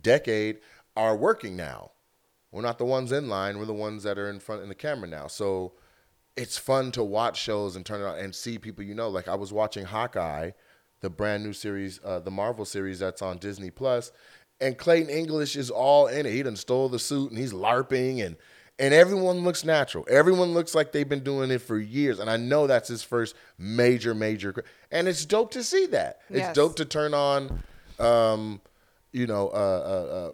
decade 0.00 0.58
are 0.96 1.16
working 1.16 1.56
now. 1.56 1.90
We're 2.50 2.62
not 2.62 2.78
the 2.78 2.86
ones 2.86 3.12
in 3.12 3.28
line. 3.28 3.58
We're 3.58 3.66
the 3.66 3.74
ones 3.74 4.02
that 4.04 4.18
are 4.18 4.30
in 4.30 4.40
front 4.40 4.62
in 4.62 4.68
the 4.70 4.74
camera 4.74 5.08
now. 5.08 5.26
So 5.26 5.74
it's 6.36 6.56
fun 6.56 6.92
to 6.92 7.04
watch 7.04 7.38
shows 7.38 7.76
and 7.76 7.84
turn 7.84 8.00
it 8.00 8.04
on 8.04 8.18
and 8.18 8.34
see 8.34 8.58
people 8.58 8.84
you 8.84 8.94
know. 8.94 9.08
Like 9.08 9.28
I 9.28 9.34
was 9.34 9.52
watching 9.52 9.84
Hawkeye, 9.84 10.52
the 11.06 11.10
brand 11.10 11.44
new 11.44 11.52
series, 11.52 12.00
uh, 12.04 12.18
the 12.18 12.32
Marvel 12.32 12.64
series 12.64 12.98
that's 12.98 13.22
on 13.22 13.38
Disney 13.38 13.70
Plus, 13.70 14.10
and 14.60 14.76
Clayton 14.76 15.08
English 15.08 15.54
is 15.54 15.70
all 15.70 16.08
in 16.08 16.26
it. 16.26 16.32
He 16.32 16.42
done 16.42 16.56
stole 16.56 16.88
the 16.88 16.98
suit 16.98 17.30
and 17.30 17.38
he's 17.38 17.52
larping 17.52 18.26
and 18.26 18.34
and 18.78 18.92
everyone 18.92 19.44
looks 19.44 19.64
natural. 19.64 20.04
Everyone 20.10 20.52
looks 20.52 20.74
like 20.74 20.90
they've 20.90 21.08
been 21.08 21.22
doing 21.22 21.52
it 21.52 21.62
for 21.62 21.78
years. 21.78 22.18
And 22.18 22.28
I 22.28 22.36
know 22.36 22.66
that's 22.66 22.88
his 22.88 23.04
first 23.04 23.36
major, 23.56 24.14
major, 24.14 24.52
and 24.90 25.06
it's 25.06 25.24
dope 25.24 25.52
to 25.52 25.62
see 25.62 25.86
that. 25.86 26.20
It's 26.28 26.52
dope 26.52 26.76
to 26.76 26.84
turn 26.84 27.14
on, 27.14 27.62
um, 27.98 28.60
you 29.12 29.28
know, 29.28 29.48
uh, 29.48 29.52
uh, 29.52 30.14
uh, 30.14 30.32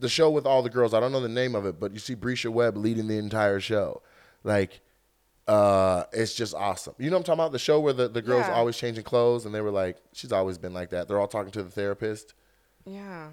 the 0.00 0.08
show 0.08 0.30
with 0.30 0.46
all 0.46 0.62
the 0.62 0.70
girls. 0.70 0.94
I 0.94 1.00
don't 1.00 1.12
know 1.12 1.20
the 1.20 1.28
name 1.28 1.54
of 1.54 1.66
it, 1.66 1.78
but 1.78 1.92
you 1.92 2.00
see 2.00 2.16
Bresha 2.16 2.50
Webb 2.50 2.76
leading 2.78 3.06
the 3.06 3.18
entire 3.18 3.60
show. 3.60 4.02
Like, 4.42 4.80
uh, 5.46 6.04
it's 6.12 6.34
just 6.34 6.54
awesome. 6.54 6.94
You 6.98 7.10
know 7.10 7.16
what 7.16 7.20
I'm 7.20 7.24
talking 7.24 7.40
about? 7.40 7.52
The 7.52 7.58
show 7.58 7.80
where 7.80 7.92
the, 7.92 8.08
the 8.08 8.22
girls 8.22 8.46
Yeah. 8.46 8.54
always 8.54 8.76
changing 8.76 9.04
clothes 9.04 9.44
and 9.46 9.54
they 9.54 9.60
were 9.60 9.70
like, 9.70 9.98
she's 10.12 10.32
always 10.32 10.56
been 10.58 10.72
like 10.72 10.90
that. 10.90 11.06
They're 11.08 11.20
all 11.20 11.28
talking 11.28 11.52
to 11.52 11.62
the 11.62 11.70
therapist. 11.70 12.34
yeah, 12.86 13.28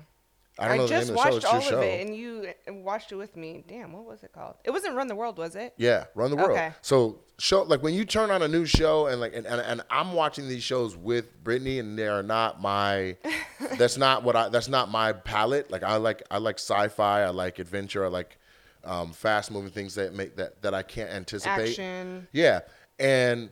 I 0.59 0.67
don't 0.67 0.77
know 0.77 0.87
the 0.87 0.93
name 0.93 1.01
of 1.03 1.07
the 1.07 1.13
show. 1.13 1.17
watched 1.23 1.35
It's 1.37 1.45
all 1.45 1.53
your 1.53 1.61
of 1.61 1.69
show. 1.69 1.81
it, 1.81 2.05
and 2.05 2.15
you 2.15 2.47
uh, 2.69 2.73
watched 2.73 3.11
it 3.13 3.15
with 3.15 3.37
me. 3.37 3.63
Damn, 3.67 3.93
what 3.93 4.05
was 4.05 4.23
it 4.23 4.33
called? 4.33 4.55
It 4.65 4.71
wasn't 4.71 4.95
Run 4.95 5.07
the 5.07 5.15
World, 5.15 5.37
was 5.37 5.55
it? 5.55 5.73
Yeah, 5.77 6.05
run 6.13 6.29
the 6.29 6.35
world. 6.35 6.51
Okay. 6.51 6.73
So 6.81 7.19
show 7.39 7.63
like 7.63 7.81
when 7.81 7.93
you 7.93 8.03
turn 8.05 8.29
on 8.29 8.41
a 8.43 8.47
new 8.47 8.65
show 8.65 9.07
and 9.07 9.19
like 9.21 9.33
and, 9.33 9.47
and, 9.47 9.61
and 9.61 9.81
I'm 9.89 10.13
watching 10.13 10.47
these 10.49 10.61
shows 10.61 10.95
with 10.97 11.41
Britney 11.43 11.79
and 11.79 11.97
they 11.97 12.07
are 12.07 12.21
not 12.21 12.61
my 12.61 13.15
that's 13.77 13.97
not 13.97 14.23
what 14.23 14.35
I 14.35 14.49
that's 14.49 14.67
not 14.67 14.91
my 14.91 15.13
palette. 15.13 15.71
Like 15.71 15.83
I 15.83 15.95
like 15.95 16.21
I 16.29 16.37
like 16.39 16.59
sci-fi, 16.59 17.21
I 17.21 17.29
like 17.29 17.57
adventure, 17.57 18.03
I 18.05 18.09
like 18.09 18.37
um, 18.83 19.11
fast 19.13 19.51
moving 19.51 19.71
things 19.71 19.95
that 19.95 20.13
make 20.13 20.35
that 20.37 20.61
that 20.61 20.73
I 20.73 20.83
can't 20.83 21.09
anticipate. 21.11 21.69
Action. 21.69 22.27
Yeah. 22.31 22.61
And 22.99 23.49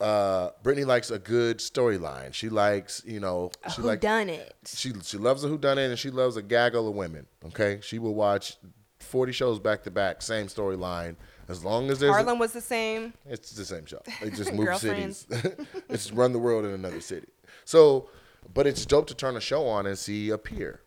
uh 0.00 0.50
Britney 0.64 0.84
likes 0.84 1.10
a 1.10 1.18
good 1.18 1.58
storyline. 1.58 2.34
She 2.34 2.48
likes, 2.48 3.02
you 3.06 3.20
know, 3.20 3.50
she 3.74 3.82
Who 3.82 3.86
like 3.88 4.00
done 4.00 4.28
it? 4.28 4.54
she 4.66 4.92
she 5.04 5.16
loves 5.18 5.44
a 5.44 5.48
who 5.48 5.58
done 5.58 5.78
it, 5.78 5.86
and 5.90 5.98
she 5.98 6.10
loves 6.10 6.36
a 6.36 6.42
gaggle 6.42 6.88
of 6.88 6.94
women. 6.94 7.26
Okay, 7.46 7.78
she 7.82 7.98
will 8.00 8.14
watch 8.14 8.56
forty 8.98 9.32
shows 9.32 9.58
back 9.60 9.82
to 9.84 9.90
back, 9.90 10.20
same 10.22 10.46
storyline. 10.48 11.16
As 11.48 11.64
long 11.64 11.90
as 11.90 11.98
there's 12.00 12.10
a- 12.10 12.14
Harlem 12.14 12.38
was 12.38 12.52
the 12.52 12.60
same. 12.60 13.12
it's 13.28 13.52
the 13.52 13.64
same 13.64 13.84
show. 13.86 14.00
They 14.20 14.30
just 14.30 14.52
move 14.54 14.74
cities. 14.76 15.26
It's 15.88 16.10
run 16.12 16.32
the 16.32 16.38
world 16.38 16.64
in 16.64 16.70
another 16.72 17.00
city. 17.00 17.28
So, 17.64 18.08
but 18.54 18.66
it's 18.66 18.84
dope 18.86 19.06
to 19.08 19.14
turn 19.14 19.36
a 19.36 19.40
show 19.40 19.66
on 19.66 19.86
and 19.86 19.98
see 19.98 20.30
a 20.30 20.38
peer. 20.38 20.80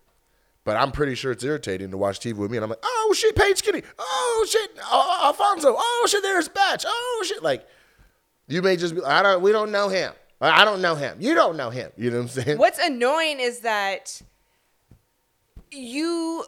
But 0.66 0.76
I'm 0.76 0.90
pretty 0.90 1.14
sure 1.14 1.30
it's 1.30 1.44
irritating 1.44 1.92
to 1.92 1.96
watch 1.96 2.18
TV 2.18 2.34
with 2.34 2.50
me, 2.50 2.58
and 2.58 2.64
I'm 2.64 2.70
like, 2.70 2.80
oh 2.82 3.14
shit, 3.16 3.36
Paige 3.36 3.62
Kitty, 3.62 3.84
oh 3.98 4.46
shit, 4.50 4.70
uh, 4.84 5.20
Alfonso, 5.26 5.74
oh 5.78 6.06
shit, 6.10 6.24
there's 6.24 6.48
Batch, 6.48 6.84
oh 6.86 7.24
shit, 7.26 7.42
like. 7.42 7.66
You 8.48 8.62
may 8.62 8.76
just 8.76 8.94
be, 8.94 9.02
I 9.02 9.22
don't, 9.22 9.42
we 9.42 9.50
don't 9.50 9.72
know 9.72 9.88
him. 9.88 10.12
I 10.40 10.62
I 10.62 10.64
don't 10.64 10.80
know 10.80 10.94
him. 10.94 11.16
You 11.20 11.34
don't 11.34 11.56
know 11.56 11.70
him. 11.70 11.90
You 11.96 12.10
know 12.10 12.18
what 12.18 12.22
I'm 12.22 12.28
saying? 12.28 12.58
What's 12.58 12.78
annoying 12.78 13.40
is 13.40 13.60
that 13.60 14.20
you 15.72 16.44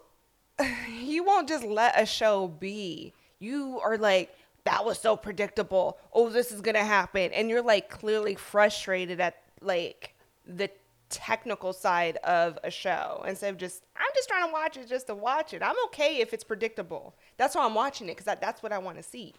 you 0.88 1.24
won't 1.24 1.48
just 1.48 1.64
let 1.64 2.00
a 2.00 2.06
show 2.06 2.48
be. 2.48 3.12
You 3.40 3.80
are 3.82 3.96
like, 3.96 4.34
that 4.64 4.84
was 4.84 4.98
so 4.98 5.16
predictable. 5.16 5.98
Oh, 6.12 6.28
this 6.28 6.52
is 6.52 6.60
gonna 6.60 6.84
happen, 6.84 7.32
and 7.32 7.48
you're 7.48 7.62
like 7.62 7.88
clearly 7.88 8.34
frustrated 8.34 9.20
at 9.20 9.36
like 9.60 10.14
the 10.46 10.70
technical 11.10 11.72
side 11.72 12.16
of 12.18 12.58
a 12.62 12.70
show 12.70 13.24
instead 13.26 13.50
of 13.52 13.58
just 13.58 13.82
I'm 13.96 14.10
just 14.14 14.28
trying 14.28 14.46
to 14.46 14.52
watch 14.52 14.76
it 14.76 14.88
just 14.88 15.06
to 15.06 15.14
watch 15.14 15.54
it. 15.54 15.62
I'm 15.62 15.76
okay 15.86 16.18
if 16.18 16.32
it's 16.32 16.44
predictable. 16.44 17.14
That's 17.36 17.54
why 17.54 17.64
I'm 17.64 17.74
watching 17.74 18.08
it 18.08 18.12
because 18.12 18.26
that, 18.26 18.40
that's 18.40 18.62
what 18.62 18.72
I 18.72 18.78
want 18.78 18.96
to 18.98 19.02
see. 19.02 19.34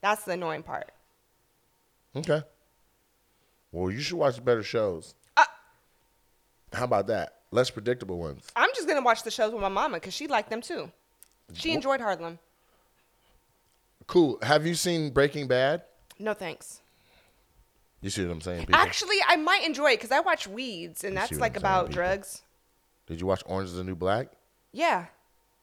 That's 0.00 0.24
the 0.24 0.32
annoying 0.32 0.62
part. 0.62 0.90
Okay. 2.14 2.42
Well, 3.72 3.90
you 3.90 4.00
should 4.00 4.18
watch 4.18 4.44
better 4.44 4.62
shows. 4.62 5.14
Uh, 5.36 5.44
How 6.72 6.84
about 6.84 7.06
that? 7.08 7.38
Less 7.50 7.70
predictable 7.70 8.18
ones. 8.18 8.46
I'm 8.54 8.70
just 8.74 8.86
gonna 8.86 9.02
watch 9.02 9.22
the 9.22 9.30
shows 9.30 9.52
with 9.52 9.62
my 9.62 9.68
mama 9.68 9.96
because 9.96 10.14
she 10.14 10.26
liked 10.26 10.50
them 10.50 10.60
too. 10.60 10.90
She 11.52 11.72
enjoyed 11.72 12.00
Harlem. 12.00 12.38
Cool. 14.06 14.38
Have 14.42 14.66
you 14.66 14.74
seen 14.74 15.10
Breaking 15.10 15.46
Bad? 15.46 15.82
No 16.18 16.34
thanks. 16.34 16.80
You 18.04 18.10
see 18.10 18.22
what 18.26 18.32
I'm 18.32 18.40
saying? 18.42 18.66
People? 18.66 18.74
Actually, 18.76 19.16
I 19.26 19.36
might 19.36 19.64
enjoy 19.64 19.92
it 19.92 19.96
because 19.96 20.12
I 20.12 20.20
watch 20.20 20.46
Weeds, 20.46 21.04
and 21.04 21.14
You 21.14 21.20
that's 21.20 21.32
what 21.32 21.40
like 21.40 21.56
I'm 21.56 21.62
saying, 21.62 21.72
about 21.72 21.80
people? 21.86 21.94
drugs. 21.94 22.42
Did 23.06 23.18
you 23.20 23.26
watch 23.26 23.42
Orange 23.46 23.70
is 23.70 23.76
the 23.76 23.84
New 23.84 23.94
Black? 23.94 24.28
Yeah. 24.72 25.06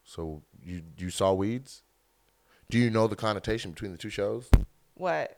So 0.03 0.41
you 0.63 0.81
you 0.97 1.11
saw 1.11 1.33
Weeds? 1.33 1.83
Do 2.69 2.79
you 2.79 2.89
know 2.89 3.05
the 3.07 3.15
connotation 3.15 3.71
between 3.71 3.91
the 3.91 3.97
two 3.97 4.09
shows? 4.09 4.49
What? 4.95 5.37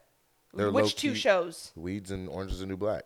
They're 0.54 0.72
Which 0.72 0.96
two 0.96 1.10
low-key- 1.10 1.20
shows? 1.20 1.72
Weeds 1.76 2.10
and 2.12 2.30
Orange 2.30 2.52
is 2.54 2.60
the 2.62 2.66
New 2.68 2.78
Black. 2.78 3.04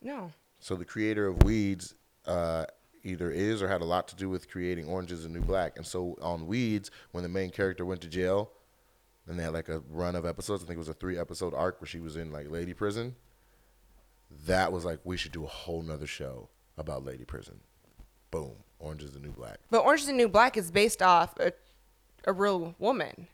No. 0.00 0.32
So 0.60 0.74
the 0.76 0.84
creator 0.86 1.26
of 1.26 1.42
Weeds 1.42 1.94
uh, 2.26 2.64
either 3.04 3.30
is 3.30 3.60
or 3.60 3.68
had 3.68 3.82
a 3.82 3.84
lot 3.84 4.08
to 4.08 4.16
do 4.16 4.30
with 4.30 4.48
creating 4.50 4.88
Orange 4.88 5.12
is 5.12 5.24
the 5.24 5.28
New 5.28 5.42
Black. 5.42 5.76
And 5.76 5.86
so 5.86 6.16
on 6.22 6.46
Weeds, 6.46 6.90
when 7.10 7.22
the 7.22 7.28
main 7.28 7.50
character 7.50 7.84
went 7.84 8.00
to 8.00 8.08
jail, 8.08 8.50
and 9.26 9.38
they 9.38 9.42
had 9.42 9.52
like 9.52 9.68
a 9.68 9.80
run 9.90 10.14
of 10.16 10.24
episodes. 10.24 10.62
I 10.62 10.66
think 10.66 10.76
it 10.76 10.78
was 10.78 10.88
a 10.88 10.94
three 10.94 11.18
episode 11.18 11.52
arc 11.52 11.80
where 11.82 11.88
she 11.88 12.00
was 12.00 12.16
in 12.16 12.30
like 12.32 12.48
lady 12.50 12.72
prison. 12.72 13.14
That 14.46 14.72
was 14.72 14.84
like 14.84 15.00
we 15.04 15.16
should 15.16 15.32
do 15.32 15.44
a 15.44 15.48
whole 15.48 15.82
nother 15.82 16.06
show 16.06 16.48
about 16.76 17.04
lady 17.04 17.24
prison. 17.24 17.60
Boom, 18.30 18.52
Orange 18.78 19.02
is 19.02 19.12
the 19.12 19.20
New 19.20 19.30
Black. 19.32 19.58
But 19.70 19.84
Orange 19.84 20.00
is 20.02 20.06
the 20.08 20.12
New 20.12 20.28
Black 20.28 20.56
is 20.56 20.70
based 20.70 21.00
off 21.02 21.34
a, 21.38 21.52
a 22.24 22.32
real 22.32 22.74
woman. 22.78 23.28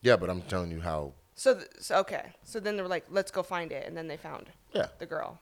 Yeah, 0.00 0.16
but 0.16 0.30
I'm 0.30 0.42
telling 0.42 0.70
you 0.70 0.80
how. 0.80 1.12
So, 1.34 1.54
th- 1.54 1.66
so 1.80 1.96
okay. 1.98 2.32
So 2.44 2.60
then 2.60 2.76
they 2.76 2.82
were 2.82 2.88
like, 2.88 3.04
let's 3.10 3.30
go 3.30 3.42
find 3.42 3.72
it, 3.72 3.86
and 3.86 3.96
then 3.96 4.06
they 4.08 4.16
found 4.16 4.46
Yeah, 4.74 4.86
the 4.98 5.06
girl. 5.06 5.38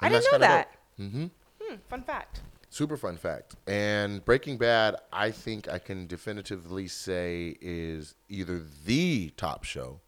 I 0.00 0.06
And 0.06 0.14
didn't 0.14 0.32
know 0.32 0.38
that. 0.38 0.70
Mm-hmm. 1.00 1.26
Hmm, 1.62 1.74
fun 1.88 2.02
fact. 2.02 2.40
Super 2.68 2.96
fun 2.96 3.16
fact. 3.16 3.54
And 3.68 4.24
Breaking 4.24 4.58
Bad, 4.58 4.96
I 5.12 5.30
think 5.30 5.68
I 5.68 5.78
can 5.78 6.06
definitively 6.08 6.88
say 6.88 7.56
is 7.60 8.16
either 8.28 8.60
the 8.84 9.30
top 9.36 9.62
show 9.64 10.00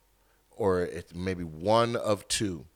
or 0.51 0.81
it's 0.83 1.15
maybe 1.15 1.45
one 1.45 1.95
of 1.97 2.27
two. 2.29 2.67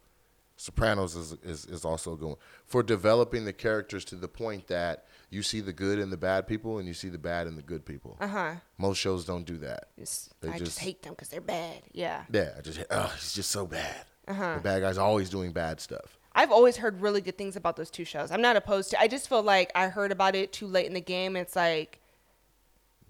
Sopranos 0.60 1.16
is, 1.16 1.32
is, 1.42 1.64
is 1.64 1.86
also 1.86 2.16
going 2.16 2.36
for 2.66 2.82
developing 2.82 3.46
the 3.46 3.52
characters 3.52 4.04
to 4.04 4.14
the 4.14 4.28
point 4.28 4.66
that 4.66 5.06
you 5.30 5.42
see 5.42 5.60
the 5.60 5.72
good 5.72 5.98
and 5.98 6.12
the 6.12 6.18
bad 6.18 6.46
people 6.46 6.76
and 6.76 6.86
you 6.86 6.92
see 6.92 7.08
the 7.08 7.16
bad 7.16 7.46
and 7.46 7.56
the 7.56 7.62
good 7.62 7.86
people. 7.86 8.18
Uh 8.20 8.26
huh. 8.26 8.54
Most 8.76 8.98
shows 8.98 9.24
don't 9.24 9.46
do 9.46 9.56
that. 9.56 9.88
Just, 9.98 10.38
They 10.42 10.48
I 10.48 10.58
just, 10.58 10.64
just- 10.64 10.78
hate 10.80 11.02
them 11.02 11.14
because 11.14 11.28
they're 11.28 11.40
bad. 11.40 11.80
Yeah. 11.92 12.24
Yeah, 12.30 12.50
I 12.58 12.60
just 12.60 12.78
oh, 12.90 13.10
he's 13.14 13.32
just 13.32 13.50
so 13.50 13.66
bad. 13.66 14.04
The 14.26 14.60
bad 14.62 14.82
guy's 14.82 14.98
always 14.98 15.30
doing 15.30 15.52
bad 15.52 15.80
stuff. 15.80 16.18
I've 16.34 16.52
always 16.52 16.76
heard 16.76 17.00
really 17.00 17.22
good 17.22 17.38
things 17.38 17.56
about 17.56 17.76
those 17.76 17.90
two 17.90 18.04
shows. 18.04 18.30
I'm 18.30 18.42
not 18.42 18.54
opposed 18.54 18.90
to. 18.90 19.00
I 19.00 19.08
just 19.08 19.30
feel 19.30 19.42
like 19.42 19.72
I 19.74 19.88
heard 19.88 20.12
about 20.12 20.36
it 20.36 20.52
too 20.52 20.66
late 20.66 20.86
in 20.86 20.92
the 20.92 21.00
game. 21.00 21.36
It's 21.36 21.56
like, 21.56 21.99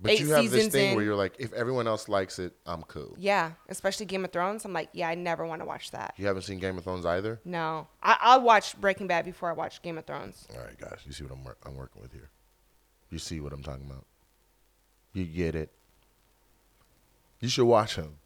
But 0.03 0.09
Nate 0.13 0.21
you 0.21 0.31
have 0.31 0.51
this 0.51 0.69
thing 0.69 0.91
in. 0.91 0.97
where 0.97 1.05
you're 1.05 1.15
like, 1.15 1.35
if 1.39 1.53
everyone 1.53 1.87
else 1.87 2.09
likes 2.09 2.39
it, 2.39 2.55
I'm 2.65 2.83
cool. 2.85 3.15
yeah, 3.19 3.53
especially 3.69 4.07
Game 4.07 4.25
of 4.25 4.33
Thrones. 4.33 4.65
I'm 4.65 4.73
like, 4.73 4.89
yeah, 4.95 5.09
I 5.09 5.15
never 5.15 5.45
want 5.45 5.61
to 5.61 5.67
watch 5.67 5.91
that. 5.91 6.15
You 6.17 6.27
haven't 6.27 6.43
seen 6.43 6.59
Game 6.59 6.79
of 6.79 6.85
Thrones 6.85 7.05
either? 7.05 7.39
No, 7.45 7.87
I, 8.03 8.17
I'll 8.21 8.41
watch 8.43 8.81
Breaking 8.81 9.07
Bad 9.07 9.27
before 9.27 9.51
I 9.51 9.53
watch 9.53 9.83
Game 9.83 9.99
of 9.99 10.07
Thrones. 10.07 10.49
All 10.55 10.65
right, 10.65 10.79
guys, 10.79 11.01
you 11.05 11.13
see 11.13 11.25
what 11.25 11.33
I'm, 11.33 11.45
wor- 11.45 11.57
I'm 11.67 11.77
working 11.77 12.01
with 12.01 12.13
here. 12.13 12.31
You 13.11 13.19
see 13.19 13.41
what 13.41 13.53
I'm 13.53 13.63
talking 13.63 13.85
about. 13.91 14.07
You 15.13 15.25
get 15.25 15.55
it. 15.55 15.71
You 17.41 17.49
should 17.49 17.67
watch 17.67 17.97
them. 17.97 18.17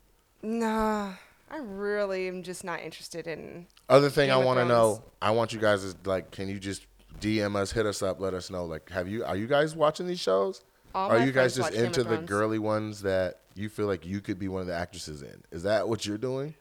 Nah, 0.43 1.15
I 1.51 1.57
really 1.59 2.29
am 2.29 2.43
just 2.43 2.63
not 2.65 2.83
interested 2.83 3.27
in. 3.27 3.67
Other 3.89 4.11
thing 4.11 4.29
Game 4.29 4.39
I 4.39 4.45
want 4.45 4.59
to 4.61 4.65
know, 4.65 5.03
I 5.23 5.31
want 5.31 5.53
you 5.53 5.59
guys 5.61 5.83
is 5.83 5.97
like, 6.05 6.31
can 6.31 6.49
you 6.49 6.59
just 6.59 6.87
DM 7.21 7.57
us, 7.57 7.73
hit 7.73 7.87
us 7.87 8.03
up, 8.03 8.21
let 8.21 8.35
us 8.35 8.51
know. 8.51 8.65
Like, 8.65 8.91
have 8.91 9.09
you 9.09 9.25
are 9.25 9.37
you 9.37 9.47
guys 9.47 9.75
watching 9.75 10.07
these 10.07 10.21
shows? 10.21 10.63
All 10.95 11.11
are 11.11 11.25
you 11.25 11.33
guys 11.33 11.55
just 11.57 11.67
watch 11.67 11.73
Game 11.73 11.83
of 11.83 11.87
into 11.89 12.03
the 12.05 12.11
Thrones. 12.17 12.29
girly 12.29 12.59
ones 12.59 13.03
that 13.03 13.41
you 13.55 13.69
feel 13.69 13.87
like 13.87 14.07
you 14.07 14.21
could 14.21 14.39
be 14.39 14.49
one 14.49 14.61
of 14.61 14.67
the 14.67 14.75
actresses 14.75 15.23
in? 15.23 15.43
Is 15.51 15.65
that 15.65 15.89
what 15.89 16.07
you're 16.07 16.19
doing? 16.19 16.55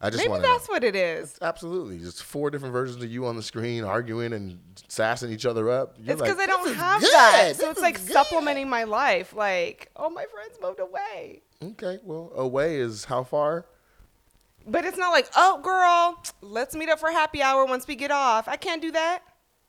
I 0.00 0.10
just 0.10 0.28
Maybe 0.28 0.40
that's 0.42 0.68
know. 0.68 0.74
what 0.74 0.84
it 0.84 0.94
is. 0.94 1.36
Absolutely, 1.42 1.98
just 1.98 2.22
four 2.22 2.50
different 2.50 2.72
versions 2.72 3.02
of 3.02 3.10
you 3.10 3.26
on 3.26 3.34
the 3.34 3.42
screen 3.42 3.82
arguing 3.82 4.32
and 4.32 4.60
sassing 4.86 5.32
each 5.32 5.44
other 5.44 5.68
up. 5.68 5.96
You're 5.98 6.12
It's 6.12 6.20
like, 6.20 6.30
because 6.30 6.42
I 6.42 6.46
don't 6.46 6.72
have 6.76 7.00
good. 7.00 7.10
that, 7.12 7.52
so 7.56 7.62
This 7.62 7.70
it's 7.72 7.80
like 7.80 7.96
good." 7.96 8.12
supplementing 8.12 8.68
my 8.68 8.84
life. 8.84 9.34
Like, 9.34 9.90
oh, 9.96 10.08
my 10.08 10.24
friends 10.32 10.56
moved 10.62 10.78
away, 10.78 11.42
Okay, 11.60 11.98
well, 12.04 12.30
away 12.36 12.76
is 12.76 13.06
how 13.06 13.24
far? 13.24 13.66
but 14.68 14.84
it's 14.84 14.98
not 14.98 15.10
like, 15.10 15.26
oh, 15.34 15.60
girl, 15.62 16.22
let's 16.42 16.76
meet 16.76 16.88
up 16.90 17.00
for 17.00 17.10
happy 17.10 17.42
hour 17.42 17.64
once 17.64 17.86
we 17.88 17.96
get 17.96 18.10
off. 18.12 18.46
I 18.46 18.56
can't 18.56 18.80
do 18.82 18.92
that. 18.92 19.22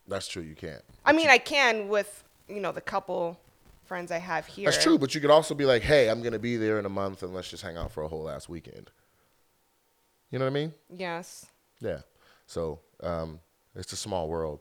That's 0.08 0.28
true. 0.28 0.44
You 0.44 0.56
can't. 0.56 0.84
I 1.06 1.14
mean, 1.14 1.30
I 1.30 1.38
can 1.40 1.88
with 1.88 2.24
you 2.50 2.60
know 2.60 2.72
the 2.72 2.82
couple 2.82 3.40
friends 3.86 4.12
I 4.12 4.18
have 4.18 4.46
here. 4.46 4.66
That's 4.66 4.84
true, 4.84 4.98
but 4.98 5.16
you 5.16 5.22
could 5.22 5.32
also 5.32 5.56
be 5.56 5.66
like, 5.66 5.82
"Hey, 5.82 6.10
I'm 6.10 6.22
gonna 6.22 6.40
be 6.40 6.58
there 6.58 6.80
in 6.80 6.86
a 6.86 6.90
month, 6.90 7.24
and 7.24 7.34
let's 7.34 7.50
just 7.50 7.64
hang 7.64 7.78
out 7.78 7.92
for 7.92 8.04
a 8.04 8.08
whole 8.08 8.24
last 8.24 8.50
weekend." 8.50 8.92
You 10.32 10.40
know 10.40 10.46
what 10.46 10.52
I 10.52 10.54
mean? 10.54 10.74
Yes. 10.96 11.48
Yeah. 11.80 12.00
So 12.46 12.80
um, 13.02 13.40
it's 13.76 13.94
a 13.94 13.98
small 13.98 14.28
world. 14.28 14.60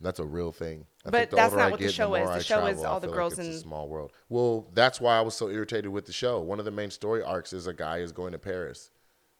That's 0.00 0.18
a 0.18 0.24
real 0.24 0.50
thing. 0.50 0.86
I 1.04 1.10
But 1.10 1.30
that's 1.30 1.54
not 1.54 1.68
I 1.68 1.70
what 1.70 1.80
the 1.80 1.92
show 1.92 2.08
more 2.08 2.18
is. 2.18 2.26
The 2.26 2.32
I 2.32 2.38
show 2.38 2.66
is 2.66 2.80
travel, 2.80 2.86
I 2.86 2.88
all 2.88 3.00
the 3.00 3.08
girls 3.08 3.36
like 3.36 3.46
it's 3.46 3.48
in- 3.48 3.60
a 3.60 3.60
small 3.60 3.88
world. 3.88 4.12
Well, 4.28 4.66
that's 4.72 5.00
why 5.00 5.18
I 5.18 5.20
was 5.20 5.34
so 5.34 5.48
irritated 5.50 5.90
with 5.90 6.06
the 6.06 6.12
show. 6.12 6.40
One 6.40 6.58
of 6.58 6.64
the 6.64 6.70
main 6.70 6.90
story 6.90 7.22
arcs 7.22 7.52
is 7.52 7.66
a 7.66 7.74
guy 7.74 7.98
is 7.98 8.10
going 8.10 8.32
to 8.32 8.38
Paris. 8.38 8.90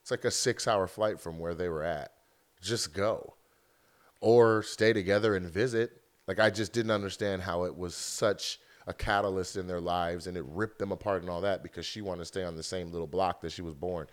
It's 0.02 0.10
like 0.10 0.24
a 0.24 0.30
six-hour 0.30 0.86
flight 0.86 1.18
from 1.18 1.38
where 1.38 1.54
they 1.54 1.68
were 1.68 1.82
at. 1.82 2.12
Just 2.60 2.92
go, 2.92 3.34
or 4.20 4.62
stay 4.62 4.92
together 4.92 5.34
and 5.34 5.46
visit. 5.46 5.99
Like 6.30 6.38
I 6.38 6.48
just 6.48 6.72
didn't 6.72 6.92
understand 6.92 7.42
how 7.42 7.64
it 7.64 7.76
was 7.76 7.92
such 7.92 8.60
a 8.86 8.94
catalyst 8.94 9.56
in 9.56 9.66
their 9.66 9.80
lives, 9.80 10.28
and 10.28 10.36
it 10.36 10.44
ripped 10.46 10.78
them 10.78 10.92
apart 10.92 11.22
and 11.22 11.28
all 11.28 11.40
that 11.40 11.64
because 11.64 11.84
she 11.84 12.02
wanted 12.02 12.20
to 12.20 12.24
stay 12.26 12.44
on 12.44 12.54
the 12.54 12.62
same 12.62 12.92
little 12.92 13.08
block 13.08 13.40
that 13.40 13.50
she 13.50 13.62
was 13.62 13.74
born. 13.74 14.06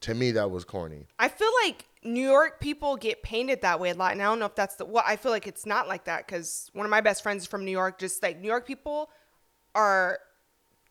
To 0.00 0.12
me, 0.12 0.32
that 0.32 0.50
was 0.50 0.64
corny. 0.64 1.06
I 1.20 1.28
feel 1.28 1.52
like 1.64 1.86
New 2.02 2.28
York 2.28 2.58
people 2.58 2.96
get 2.96 3.22
painted 3.22 3.62
that 3.62 3.78
way 3.78 3.90
a 3.90 3.94
lot, 3.94 4.10
and 4.10 4.20
I 4.20 4.24
don't 4.24 4.40
know 4.40 4.46
if 4.46 4.56
that's 4.56 4.74
the. 4.74 4.84
Well, 4.84 5.04
I 5.06 5.14
feel 5.14 5.30
like 5.30 5.46
it's 5.46 5.64
not 5.64 5.86
like 5.86 6.06
that 6.06 6.26
because 6.26 6.72
one 6.72 6.84
of 6.84 6.90
my 6.90 7.02
best 7.02 7.22
friends 7.22 7.44
is 7.44 7.48
from 7.48 7.64
New 7.64 7.70
York. 7.70 8.00
Just 8.00 8.20
like 8.20 8.40
New 8.40 8.48
York 8.48 8.66
people 8.66 9.08
are, 9.76 10.18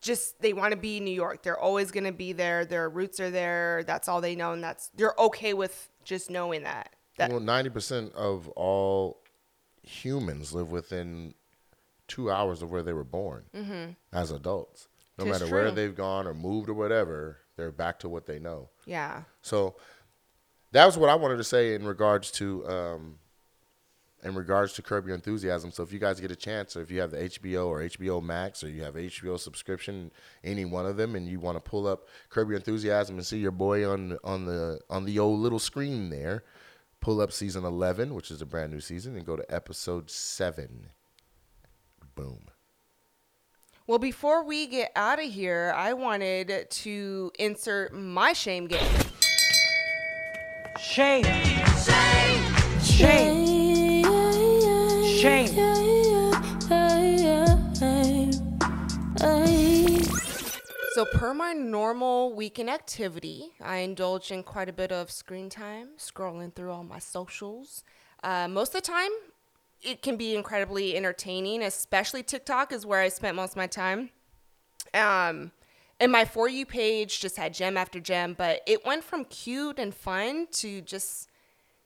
just 0.00 0.40
they 0.40 0.54
want 0.54 0.70
to 0.70 0.78
be 0.78 0.98
New 0.98 1.10
York. 1.12 1.42
They're 1.42 1.60
always 1.60 1.90
gonna 1.90 2.10
be 2.10 2.32
there. 2.32 2.64
Their 2.64 2.88
roots 2.88 3.20
are 3.20 3.30
there. 3.30 3.84
That's 3.86 4.08
all 4.08 4.22
they 4.22 4.34
know, 4.34 4.52
and 4.52 4.64
that's 4.64 4.88
they're 4.96 5.14
okay 5.18 5.52
with 5.52 5.90
just 6.04 6.30
knowing 6.30 6.62
that. 6.62 6.96
That 7.18 7.30
Well, 7.32 7.40
ninety 7.40 7.68
percent 7.68 8.14
of 8.14 8.48
all 8.56 9.19
humans 9.90 10.52
live 10.52 10.70
within 10.70 11.34
two 12.08 12.30
hours 12.30 12.62
of 12.62 12.70
where 12.70 12.82
they 12.82 12.92
were 12.92 13.04
born 13.04 13.44
as 14.12 14.30
adults. 14.30 14.88
No 15.18 15.24
matter 15.32 15.44
where 15.52 15.64
they've 15.74 15.94
gone 15.94 16.26
or 16.26 16.32
moved 16.34 16.68
or 16.70 16.74
whatever, 16.74 17.38
they're 17.56 17.70
back 17.72 17.98
to 18.00 18.08
what 18.08 18.26
they 18.26 18.38
know. 18.38 18.70
yeah. 18.86 19.22
So 19.42 19.76
that 20.72 20.86
was 20.86 20.96
what 20.96 21.10
I 21.10 21.14
wanted 21.16 21.36
to 21.36 21.44
say 21.44 21.74
in 21.74 21.84
regards 21.84 22.30
to 22.32 22.66
um, 22.68 23.18
in 24.22 24.34
regards 24.34 24.72
to 24.74 24.82
Curb 24.82 25.06
Your 25.06 25.14
Enthusiasm. 25.14 25.72
So 25.72 25.82
if 25.82 25.92
you 25.92 25.98
guys 25.98 26.20
get 26.20 26.30
a 26.30 26.36
chance, 26.36 26.76
or 26.76 26.82
if 26.82 26.90
you 26.90 27.00
have 27.00 27.10
the 27.10 27.16
HBO 27.18 27.66
or 27.68 27.80
HBO 27.80 28.22
Max, 28.22 28.62
or 28.62 28.68
you 28.68 28.82
have 28.82 28.94
HBO 28.94 29.38
subscription, 29.38 30.10
any 30.44 30.64
one 30.64 30.86
of 30.86 30.96
them, 30.96 31.14
and 31.16 31.26
you 31.26 31.40
want 31.40 31.56
to 31.56 31.60
pull 31.70 31.86
up 31.86 32.06
Curb 32.28 32.48
Your 32.48 32.56
Enthusiasm 32.58 33.16
and 33.16 33.26
see 33.26 33.38
your 33.38 33.50
boy 33.50 33.88
on 33.90 34.18
on 34.24 34.44
the 34.46 34.80
on 34.88 35.04
the 35.06 35.18
old 35.18 35.40
little 35.40 35.58
screen 35.58 36.10
there, 36.10 36.44
pull 37.00 37.20
up 37.20 37.32
season 37.32 37.64
eleven, 37.64 38.14
which 38.14 38.30
is 38.30 38.42
a 38.42 38.46
brand 38.46 38.72
new 38.72 38.80
season, 38.80 39.16
and 39.16 39.26
go 39.26 39.36
to 39.36 39.54
episode 39.54 40.10
seven. 40.10 40.88
Boom. 42.14 42.46
Well, 43.86 43.98
before 43.98 44.44
we 44.44 44.66
get 44.66 44.92
out 44.94 45.18
of 45.18 45.30
here, 45.30 45.72
I 45.76 45.94
wanted 45.94 46.68
to 46.70 47.32
insert 47.38 47.92
my 47.92 48.32
shame 48.32 48.68
game. 48.68 48.86
Shame. 50.78 51.24
Shame. 52.84 54.04
Shame. 55.04 55.99
So, 61.00 61.06
per 61.06 61.32
my 61.32 61.54
normal 61.54 62.34
weekend 62.34 62.68
activity, 62.68 63.52
I 63.58 63.76
indulge 63.76 64.30
in 64.30 64.42
quite 64.42 64.68
a 64.68 64.72
bit 64.74 64.92
of 64.92 65.10
screen 65.10 65.48
time, 65.48 65.92
scrolling 65.96 66.54
through 66.54 66.72
all 66.72 66.84
my 66.84 66.98
socials. 66.98 67.84
Uh, 68.22 68.48
most 68.48 68.74
of 68.74 68.82
the 68.82 68.86
time, 68.86 69.08
it 69.80 70.02
can 70.02 70.18
be 70.18 70.36
incredibly 70.36 70.94
entertaining, 70.98 71.62
especially 71.62 72.22
TikTok 72.22 72.70
is 72.70 72.84
where 72.84 73.00
I 73.00 73.08
spent 73.08 73.34
most 73.34 73.52
of 73.52 73.56
my 73.56 73.66
time. 73.66 74.10
Um, 74.92 75.52
and 75.98 76.12
my 76.12 76.26
For 76.26 76.50
You 76.50 76.66
page 76.66 77.18
just 77.18 77.38
had 77.38 77.54
gem 77.54 77.78
after 77.78 77.98
gem, 77.98 78.34
but 78.36 78.60
it 78.66 78.84
went 78.84 79.02
from 79.02 79.24
cute 79.24 79.78
and 79.78 79.94
fun 79.94 80.48
to 80.52 80.82
just 80.82 81.30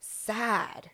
sad. 0.00 0.90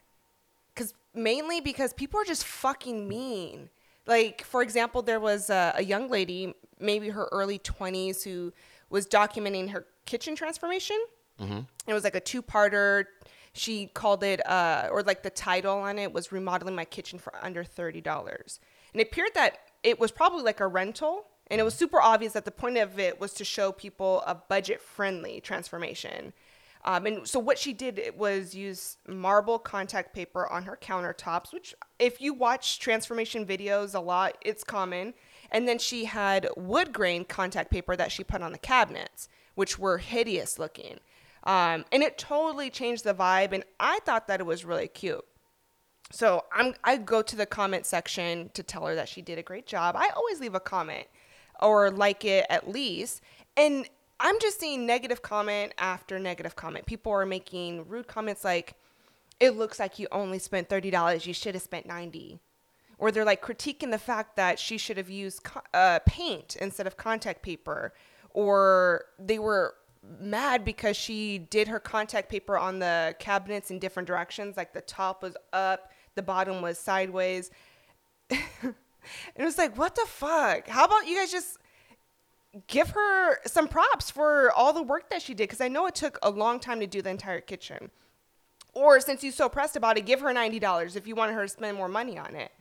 Cause 0.76 0.92
mainly 1.14 1.62
because 1.62 1.94
people 1.94 2.20
are 2.20 2.24
just 2.24 2.44
fucking 2.44 3.08
mean. 3.08 3.70
Like 4.10 4.42
for 4.52 4.60
example, 4.60 5.00
there 5.10 5.20
was 5.20 5.50
a, 5.50 5.62
a 5.76 5.84
young 5.92 6.06
lady, 6.10 6.52
maybe 6.80 7.08
her 7.10 7.26
early 7.30 7.58
twenties, 7.58 8.24
who 8.24 8.52
was 8.94 9.06
documenting 9.06 9.70
her 9.70 9.82
kitchen 10.04 10.34
transformation. 10.34 10.98
It 11.86 11.94
was 11.94 12.04
like 12.04 12.16
a 12.16 12.20
two-parter. 12.20 13.04
She 13.52 13.86
called 13.86 14.22
it, 14.32 14.40
uh, 14.46 14.88
or 14.92 15.02
like 15.02 15.22
the 15.22 15.30
title 15.30 15.78
on 15.88 15.98
it 16.04 16.12
was 16.12 16.32
"Remodeling 16.32 16.74
My 16.74 16.84
Kitchen 16.84 17.18
for 17.18 17.32
Under 17.40 17.64
Thirty 17.64 18.00
Dollars," 18.00 18.60
and 18.92 19.00
it 19.00 19.06
appeared 19.08 19.34
that 19.34 19.52
it 19.82 19.98
was 19.98 20.10
probably 20.10 20.42
like 20.42 20.60
a 20.60 20.66
rental, 20.66 21.14
and 21.48 21.60
it 21.60 21.64
was 21.64 21.74
super 21.74 22.00
obvious 22.00 22.32
that 22.34 22.44
the 22.44 22.50
point 22.62 22.78
of 22.78 22.98
it 22.98 23.20
was 23.20 23.32
to 23.34 23.44
show 23.44 23.72
people 23.72 24.22
a 24.26 24.34
budget-friendly 24.34 25.40
transformation. 25.40 26.32
Um, 26.84 27.06
and 27.06 27.28
so 27.28 27.38
what 27.38 27.58
she 27.58 27.72
did 27.72 28.00
was 28.16 28.54
use 28.54 28.96
marble 29.06 29.58
contact 29.58 30.14
paper 30.14 30.50
on 30.50 30.62
her 30.64 30.78
countertops, 30.80 31.52
which 31.52 31.74
if 31.98 32.20
you 32.20 32.32
watch 32.32 32.78
transformation 32.78 33.44
videos 33.44 33.94
a 33.94 34.00
lot, 34.00 34.38
it's 34.40 34.64
common. 34.64 35.14
And 35.50 35.68
then 35.68 35.78
she 35.78 36.06
had 36.06 36.48
wood 36.56 36.92
grain 36.92 37.24
contact 37.24 37.70
paper 37.70 37.96
that 37.96 38.12
she 38.12 38.24
put 38.24 38.42
on 38.42 38.52
the 38.52 38.58
cabinets, 38.58 39.28
which 39.54 39.78
were 39.78 39.98
hideous 39.98 40.58
looking. 40.58 41.00
Um, 41.44 41.84
and 41.92 42.02
it 42.02 42.18
totally 42.18 42.70
changed 42.70 43.04
the 43.04 43.14
vibe, 43.14 43.52
and 43.52 43.64
I 43.78 44.00
thought 44.04 44.28
that 44.28 44.40
it 44.40 44.46
was 44.46 44.64
really 44.64 44.88
cute. 44.88 45.24
So 46.12 46.44
I'm 46.52 46.74
I 46.84 46.96
go 46.96 47.22
to 47.22 47.36
the 47.36 47.46
comment 47.46 47.86
section 47.86 48.50
to 48.54 48.62
tell 48.62 48.84
her 48.86 48.94
that 48.94 49.08
she 49.08 49.22
did 49.22 49.38
a 49.38 49.42
great 49.42 49.66
job. 49.66 49.94
I 49.96 50.10
always 50.16 50.40
leave 50.40 50.54
a 50.54 50.60
comment 50.60 51.06
or 51.60 51.90
like 51.90 52.24
it 52.24 52.46
at 52.50 52.68
least. 52.68 53.22
And 53.56 53.88
I'm 54.20 54.38
just 54.38 54.60
seeing 54.60 54.86
negative 54.86 55.22
comment 55.22 55.72
after 55.78 56.18
negative 56.18 56.54
comment. 56.54 56.84
People 56.84 57.10
are 57.12 57.24
making 57.24 57.88
rude 57.88 58.06
comments 58.06 58.44
like 58.44 58.74
it 59.40 59.56
looks 59.56 59.78
like 59.78 59.98
you 59.98 60.06
only 60.12 60.38
spent 60.38 60.68
$30, 60.68 61.26
you 61.26 61.32
should 61.32 61.54
have 61.54 61.62
spent 61.62 61.86
90. 61.86 62.38
Or 62.98 63.10
they're 63.10 63.24
like 63.24 63.42
critiquing 63.42 63.90
the 63.90 63.98
fact 63.98 64.36
that 64.36 64.58
she 64.58 64.76
should 64.76 64.98
have 64.98 65.08
used 65.08 65.42
co- 65.42 65.62
uh, 65.72 66.00
paint 66.04 66.56
instead 66.56 66.86
of 66.86 66.98
contact 66.98 67.42
paper. 67.42 67.94
Or 68.34 69.06
they 69.18 69.38
were 69.38 69.74
mad 70.20 70.66
because 70.66 70.98
she 70.98 71.38
did 71.38 71.68
her 71.68 71.80
contact 71.80 72.28
paper 72.28 72.58
on 72.58 72.78
the 72.78 73.16
cabinets 73.18 73.70
in 73.70 73.78
different 73.78 74.06
directions. 74.06 74.58
Like 74.58 74.74
the 74.74 74.82
top 74.82 75.22
was 75.22 75.34
up, 75.54 75.90
the 76.14 76.22
bottom 76.22 76.60
was 76.60 76.78
sideways. 76.78 77.50
it 78.30 78.74
was 79.38 79.56
like, 79.56 79.78
what 79.78 79.94
the 79.94 80.04
fuck? 80.06 80.68
How 80.68 80.84
about 80.84 81.06
you 81.06 81.16
guys 81.16 81.32
just 81.32 81.56
give 82.66 82.90
her 82.90 83.38
some 83.46 83.68
props 83.68 84.10
for 84.10 84.50
all 84.52 84.72
the 84.72 84.82
work 84.82 85.10
that 85.10 85.22
she 85.22 85.34
did? 85.34 85.44
Because 85.44 85.60
I 85.60 85.68
know 85.68 85.86
it 85.86 85.94
took 85.94 86.18
a 86.22 86.30
long 86.30 86.60
time 86.60 86.80
to 86.80 86.86
do 86.86 87.02
the 87.02 87.10
entire 87.10 87.40
kitchen. 87.40 87.90
Or 88.72 89.00
since 89.00 89.22
you're 89.22 89.32
so 89.32 89.48
pressed 89.48 89.76
about 89.76 89.98
it, 89.98 90.06
give 90.06 90.20
her 90.20 90.32
$90 90.32 90.96
if 90.96 91.06
you 91.06 91.14
wanted 91.14 91.34
her 91.34 91.42
to 91.42 91.48
spend 91.48 91.76
more 91.76 91.88
money 91.88 92.18
on 92.18 92.34
it. 92.34 92.52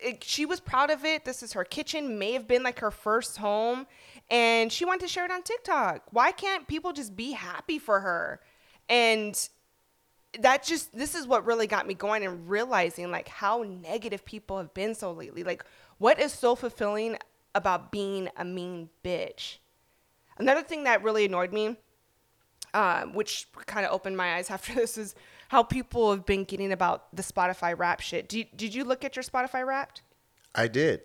it. 0.00 0.24
She 0.24 0.46
was 0.46 0.60
proud 0.60 0.90
of 0.90 1.04
it. 1.04 1.24
This 1.24 1.42
is 1.42 1.52
her 1.52 1.64
kitchen, 1.64 2.18
may 2.18 2.32
have 2.32 2.48
been 2.48 2.62
like 2.62 2.78
her 2.80 2.90
first 2.90 3.36
home, 3.36 3.86
and 4.30 4.72
she 4.72 4.84
wanted 4.84 5.02
to 5.02 5.08
share 5.08 5.24
it 5.24 5.30
on 5.30 5.42
TikTok. 5.42 6.04
Why 6.10 6.32
can't 6.32 6.66
people 6.66 6.92
just 6.92 7.14
be 7.14 7.32
happy 7.32 7.78
for 7.78 8.00
her? 8.00 8.40
And 8.88 9.48
that 10.40 10.64
just 10.64 10.96
this 10.96 11.14
is 11.14 11.26
what 11.26 11.44
really 11.44 11.66
got 11.66 11.86
me 11.86 11.94
going 11.94 12.24
and 12.24 12.48
realizing 12.48 13.10
like 13.10 13.28
how 13.28 13.62
negative 13.62 14.24
people 14.24 14.56
have 14.56 14.72
been 14.72 14.94
so 14.94 15.12
lately. 15.12 15.44
Like 15.44 15.64
what 15.98 16.18
is 16.18 16.32
so 16.32 16.54
fulfilling 16.54 17.18
about 17.54 17.92
being 17.92 18.28
a 18.36 18.44
mean 18.44 18.88
bitch? 19.04 19.58
Another 20.38 20.62
thing 20.62 20.84
that 20.84 21.02
really 21.02 21.24
annoyed 21.24 21.52
me, 21.52 21.76
um, 22.74 23.12
which 23.14 23.46
kind 23.66 23.84
of 23.84 23.92
opened 23.92 24.16
my 24.16 24.34
eyes 24.36 24.50
after 24.50 24.74
this, 24.74 24.96
is 24.98 25.14
how 25.48 25.62
people 25.62 26.10
have 26.10 26.24
been 26.24 26.44
getting 26.44 26.72
about 26.72 27.14
the 27.14 27.22
Spotify 27.22 27.78
rap 27.78 28.00
shit. 28.00 28.28
Did, 28.28 28.48
did 28.56 28.74
you 28.74 28.84
look 28.84 29.04
at 29.04 29.16
your 29.16 29.22
Spotify 29.22 29.66
wrapped? 29.66 30.02
I 30.54 30.68
did. 30.68 31.02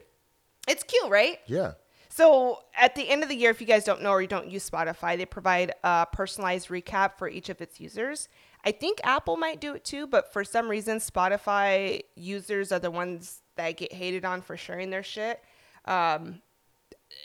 It's 0.67 0.83
cute, 0.83 1.09
right? 1.09 1.39
Yeah. 1.47 1.73
So 2.09 2.63
at 2.75 2.95
the 2.95 3.07
end 3.07 3.21
of 3.23 3.29
the 3.29 3.35
year, 3.35 3.51
if 3.51 3.61
you 3.61 3.67
guys 3.67 3.83
don't 3.83 4.01
know 4.01 4.09
or 4.09 4.21
you 4.21 4.27
don't 4.27 4.49
use 4.49 4.67
Spotify, 4.67 5.17
they 5.17 5.25
provide 5.25 5.73
a 5.83 6.07
personalized 6.11 6.69
recap 6.69 7.17
for 7.17 7.29
each 7.29 7.49
of 7.49 7.61
its 7.61 7.79
users. 7.79 8.27
I 8.65 8.71
think 8.71 8.99
Apple 9.03 9.37
might 9.37 9.61
do 9.61 9.75
it 9.75 9.85
too, 9.85 10.07
but 10.07 10.33
for 10.33 10.43
some 10.43 10.67
reason, 10.67 10.97
Spotify 10.97 12.01
users 12.15 12.71
are 12.71 12.79
the 12.79 12.89
ones 12.89 13.41
that 13.55 13.77
get 13.77 13.93
hated 13.93 14.25
on 14.25 14.41
for 14.41 14.57
sharing 14.57 14.89
their 14.89 15.03
shit. 15.03 15.43
Um, 15.88 16.41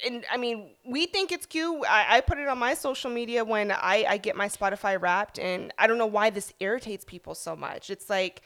and 0.06 0.24
I 0.30 0.36
mean, 0.36 0.70
we 0.86 1.06
think 1.06 1.32
it's 1.32 1.46
cute. 1.46 1.84
I, 1.88 2.16
I 2.16 2.20
put 2.20 2.38
it 2.38 2.48
on 2.48 2.58
my 2.58 2.74
social 2.74 3.10
media 3.10 3.44
when 3.44 3.70
I, 3.70 4.04
I 4.08 4.16
get 4.16 4.36
my 4.36 4.48
Spotify 4.48 5.00
wrapped, 5.00 5.38
and 5.38 5.72
I 5.78 5.86
don't 5.86 5.98
know 5.98 6.06
why 6.06 6.30
this 6.30 6.52
irritates 6.60 7.04
people 7.04 7.34
so 7.34 7.54
much. 7.54 7.90
It's 7.90 8.08
like 8.08 8.42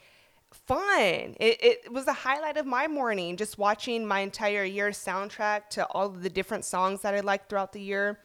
fun. 0.53 1.37
It, 1.41 1.63
it 1.63 1.93
was 1.93 2.05
the 2.05 2.13
highlight 2.13 2.57
of 2.57 2.67
my 2.67 2.87
morning, 2.87 3.37
just 3.37 3.59
watching 3.59 4.07
my 4.07 4.21
entire 4.21 4.65
year 4.65 4.91
soundtrack 4.91 5.69
to 5.71 5.87
all 5.87 6.07
of 6.07 6.23
the 6.23 6.31
different 6.31 6.65
songs 6.65 7.03
that 7.03 7.15
I 7.15 7.21
liked 7.21 7.49
throughout 7.49 7.73
the 7.73 7.81
year. 7.81 8.19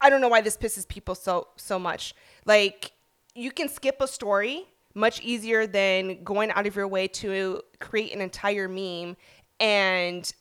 I 0.00 0.08
don't 0.10 0.20
know 0.20 0.28
why 0.28 0.40
this 0.40 0.56
pisses 0.56 0.88
people 0.88 1.14
so 1.14 1.48
so 1.56 1.78
much. 1.78 2.14
Like 2.46 2.92
you 3.34 3.50
can 3.50 3.68
skip 3.68 4.00
a 4.00 4.08
story 4.08 4.64
much 4.94 5.20
easier 5.20 5.66
than 5.66 6.22
going 6.22 6.50
out 6.52 6.66
of 6.66 6.76
your 6.76 6.88
way 6.88 7.08
to 7.08 7.60
create 7.80 8.14
an 8.14 8.20
entire 8.20 8.68
meme 8.68 9.16
and 9.60 10.32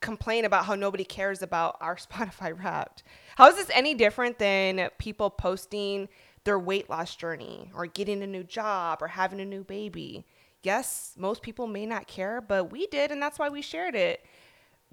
complain 0.00 0.44
about 0.44 0.66
how 0.66 0.74
nobody 0.74 1.04
cares 1.04 1.42
about 1.42 1.76
our 1.80 1.96
Spotify 2.10 2.56
wrapped. 2.58 3.02
How 3.36 3.48
is 3.48 3.56
this 3.56 3.70
any 3.72 3.94
different 3.94 4.38
than 4.38 4.90
people 4.98 5.30
posting 5.30 6.08
their 6.44 6.58
weight 6.58 6.90
loss 6.90 7.14
journey 7.14 7.70
or 7.74 7.86
getting 7.86 8.22
a 8.22 8.26
new 8.26 8.42
job 8.42 8.98
or 9.00 9.08
having 9.08 9.40
a 9.40 9.44
new 9.44 9.64
baby? 9.64 10.26
Yes, 10.62 11.14
most 11.16 11.42
people 11.42 11.66
may 11.66 11.86
not 11.86 12.06
care, 12.06 12.40
but 12.40 12.70
we 12.70 12.86
did, 12.86 13.10
and 13.10 13.20
that's 13.20 13.38
why 13.38 13.48
we 13.48 13.62
shared 13.62 13.94
it. 13.94 14.24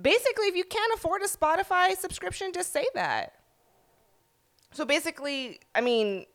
Basically, 0.01 0.47
if 0.47 0.55
you 0.55 0.63
can't 0.63 0.93
afford 0.93 1.21
a 1.21 1.27
Spotify 1.27 1.95
subscription, 1.95 2.53
just 2.53 2.73
say 2.73 2.87
that. 2.95 3.33
So 4.71 4.85
basically, 4.85 5.59
I 5.75 5.81
mean, 5.81 6.25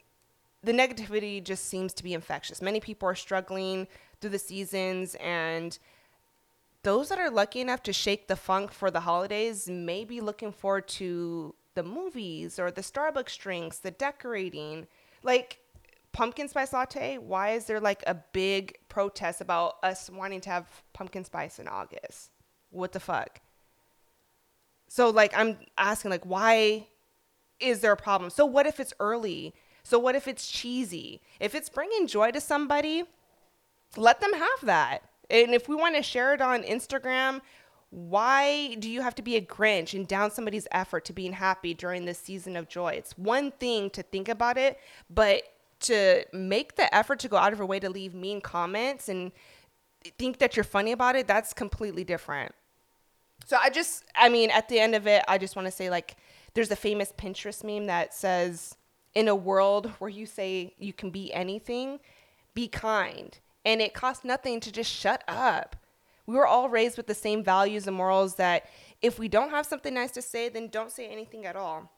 the 0.62 0.72
negativity 0.72 1.42
just 1.42 1.66
seems 1.66 1.92
to 1.94 2.04
be 2.04 2.14
infectious. 2.14 2.62
Many 2.62 2.80
people 2.80 3.08
are 3.08 3.14
struggling 3.14 3.88
through 4.20 4.30
the 4.30 4.38
seasons, 4.38 5.16
and 5.16 5.78
those 6.84 7.08
that 7.08 7.18
are 7.18 7.30
lucky 7.30 7.60
enough 7.60 7.82
to 7.82 7.92
shake 7.92 8.28
the 8.28 8.36
funk 8.36 8.70
for 8.70 8.90
the 8.90 9.00
holidays 9.00 9.68
may 9.68 10.04
be 10.04 10.20
looking 10.20 10.52
forward 10.52 10.86
to 10.86 11.54
the 11.74 11.82
movies 11.82 12.58
or 12.58 12.70
the 12.70 12.82
Starbucks 12.82 13.36
drinks, 13.38 13.78
the 13.78 13.90
decorating. 13.90 14.86
Like 15.22 15.58
pumpkin 16.12 16.46
spice 16.48 16.72
latte, 16.72 17.16
why 17.16 17.52
is 17.52 17.64
there 17.64 17.80
like 17.80 18.04
a 18.06 18.14
big 18.32 18.76
protest 18.88 19.40
about 19.40 19.76
us 19.82 20.10
wanting 20.10 20.42
to 20.42 20.50
have 20.50 20.66
pumpkin 20.92 21.24
spice 21.24 21.58
in 21.58 21.66
August? 21.66 22.30
What 22.70 22.92
the 22.92 23.00
fuck? 23.00 23.40
So 24.88 25.08
like 25.08 25.36
I'm 25.36 25.56
asking 25.78 26.10
like 26.10 26.24
why 26.24 26.86
is 27.60 27.80
there 27.80 27.92
a 27.92 27.96
problem? 27.96 28.30
So 28.30 28.44
what 28.44 28.66
if 28.66 28.78
it's 28.78 28.92
early? 29.00 29.54
So 29.84 29.98
what 29.98 30.14
if 30.14 30.28
it's 30.28 30.50
cheesy? 30.50 31.22
If 31.40 31.54
it's 31.54 31.70
bringing 31.70 32.06
joy 32.06 32.30
to 32.32 32.40
somebody, 32.40 33.04
let 33.96 34.20
them 34.20 34.34
have 34.34 34.60
that. 34.64 35.02
And 35.30 35.54
if 35.54 35.68
we 35.68 35.74
want 35.74 35.96
to 35.96 36.02
share 36.02 36.34
it 36.34 36.40
on 36.40 36.62
Instagram, 36.62 37.40
why 37.90 38.74
do 38.74 38.90
you 38.90 39.02
have 39.02 39.14
to 39.16 39.22
be 39.22 39.36
a 39.36 39.40
Grinch 39.40 39.94
and 39.94 40.06
down 40.06 40.30
somebody's 40.30 40.66
effort 40.72 41.04
to 41.06 41.12
being 41.12 41.32
happy 41.32 41.74
during 41.74 42.04
this 42.04 42.18
season 42.18 42.56
of 42.56 42.68
joy? 42.68 42.94
It's 42.94 43.16
one 43.16 43.52
thing 43.52 43.90
to 43.90 44.02
think 44.02 44.28
about 44.28 44.58
it, 44.58 44.78
but 45.08 45.44
to 45.80 46.24
make 46.32 46.76
the 46.76 46.92
effort 46.94 47.18
to 47.20 47.28
go 47.28 47.36
out 47.36 47.52
of 47.52 47.58
your 47.58 47.66
way 47.66 47.78
to 47.80 47.90
leave 47.90 48.14
mean 48.14 48.40
comments 48.40 49.08
and 49.08 49.32
think 50.18 50.38
that 50.38 50.56
you're 50.56 50.64
funny 50.64 50.92
about 50.92 51.14
it, 51.16 51.26
that's 51.26 51.52
completely 51.52 52.04
different. 52.04 52.52
So 53.46 53.58
I 53.62 53.70
just, 53.70 54.04
I 54.16 54.28
mean, 54.28 54.50
at 54.50 54.68
the 54.68 54.80
end 54.80 54.94
of 54.94 55.06
it, 55.06 55.22
I 55.28 55.38
just 55.38 55.54
want 55.54 55.66
to 55.66 55.72
say 55.72 55.90
like, 55.90 56.16
there's 56.54 56.70
a 56.70 56.76
famous 56.76 57.12
Pinterest 57.16 57.62
meme 57.62 57.86
that 57.86 58.14
says, 58.14 58.76
in 59.14 59.28
a 59.28 59.34
world 59.34 59.92
where 59.98 60.10
you 60.10 60.26
say 60.26 60.74
you 60.78 60.92
can 60.92 61.10
be 61.10 61.32
anything, 61.32 62.00
be 62.54 62.66
kind. 62.68 63.38
And 63.64 63.80
it 63.80 63.94
costs 63.94 64.24
nothing 64.24 64.60
to 64.60 64.72
just 64.72 64.90
shut 64.90 65.24
up. 65.26 65.76
We 66.26 66.34
were 66.34 66.46
all 66.46 66.68
raised 66.68 66.96
with 66.96 67.06
the 67.06 67.14
same 67.14 67.42
values 67.44 67.86
and 67.86 67.96
morals 67.96 68.36
that 68.36 68.66
if 69.02 69.18
we 69.18 69.28
don't 69.28 69.50
have 69.50 69.66
something 69.66 69.92
nice 69.92 70.12
to 70.12 70.22
say, 70.22 70.48
then 70.48 70.68
don't 70.68 70.90
say 70.90 71.06
anything 71.06 71.44
at 71.44 71.56
all. 71.56 71.90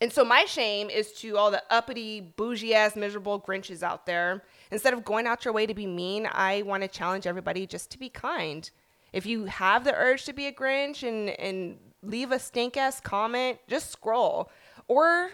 And 0.00 0.12
so 0.12 0.24
my 0.24 0.44
shame 0.44 0.90
is 0.90 1.12
to 1.20 1.36
all 1.36 1.50
the 1.50 1.62
uppity, 1.70 2.20
bougie 2.20 2.74
ass, 2.74 2.96
miserable 2.96 3.40
Grinches 3.40 3.82
out 3.82 4.06
there. 4.06 4.42
Instead 4.70 4.92
of 4.92 5.04
going 5.04 5.26
out 5.26 5.44
your 5.44 5.54
way 5.54 5.66
to 5.66 5.74
be 5.74 5.86
mean, 5.86 6.28
I 6.30 6.62
want 6.62 6.82
to 6.82 6.88
challenge 6.88 7.26
everybody 7.26 7.66
just 7.66 7.90
to 7.92 7.98
be 7.98 8.08
kind. 8.08 8.68
If 9.12 9.26
you 9.26 9.44
have 9.44 9.84
the 9.84 9.94
urge 9.94 10.24
to 10.24 10.32
be 10.32 10.46
a 10.46 10.52
Grinch 10.52 11.06
and, 11.06 11.30
and 11.30 11.78
leave 12.02 12.32
a 12.32 12.38
stink 12.38 12.76
ass 12.76 13.00
comment, 13.00 13.58
just 13.68 13.90
scroll. 13.90 14.50
Or 14.88 15.30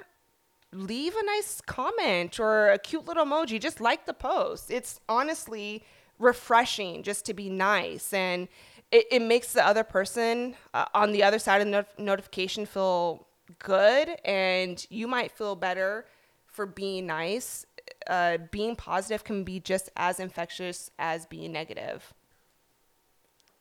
leave 0.72 1.14
a 1.16 1.24
nice 1.24 1.60
comment 1.60 2.38
or 2.38 2.70
a 2.70 2.78
cute 2.78 3.06
little 3.06 3.24
emoji. 3.24 3.60
Just 3.60 3.80
like 3.80 4.06
the 4.06 4.14
post. 4.14 4.70
It's 4.70 5.00
honestly 5.08 5.84
refreshing 6.18 7.02
just 7.02 7.24
to 7.26 7.34
be 7.34 7.48
nice 7.48 8.12
and 8.12 8.46
it, 8.92 9.06
it 9.10 9.22
makes 9.22 9.52
the 9.54 9.66
other 9.66 9.82
person 9.82 10.54
uh, 10.74 10.84
on 10.94 11.12
the 11.12 11.22
other 11.22 11.38
side 11.38 11.60
of 11.62 11.66
the 11.66 11.70
not- 11.70 11.98
notification 11.98 12.66
feel 12.66 13.26
good 13.58 14.10
and 14.24 14.86
you 14.90 15.08
might 15.08 15.32
feel 15.32 15.56
better 15.56 16.04
for 16.46 16.66
being 16.66 17.06
nice 17.06 17.64
uh, 18.08 18.36
being 18.50 18.76
positive 18.76 19.24
can 19.24 19.44
be 19.44 19.58
just 19.60 19.88
as 19.96 20.20
infectious 20.20 20.90
as 20.98 21.24
being 21.26 21.52
negative 21.52 22.12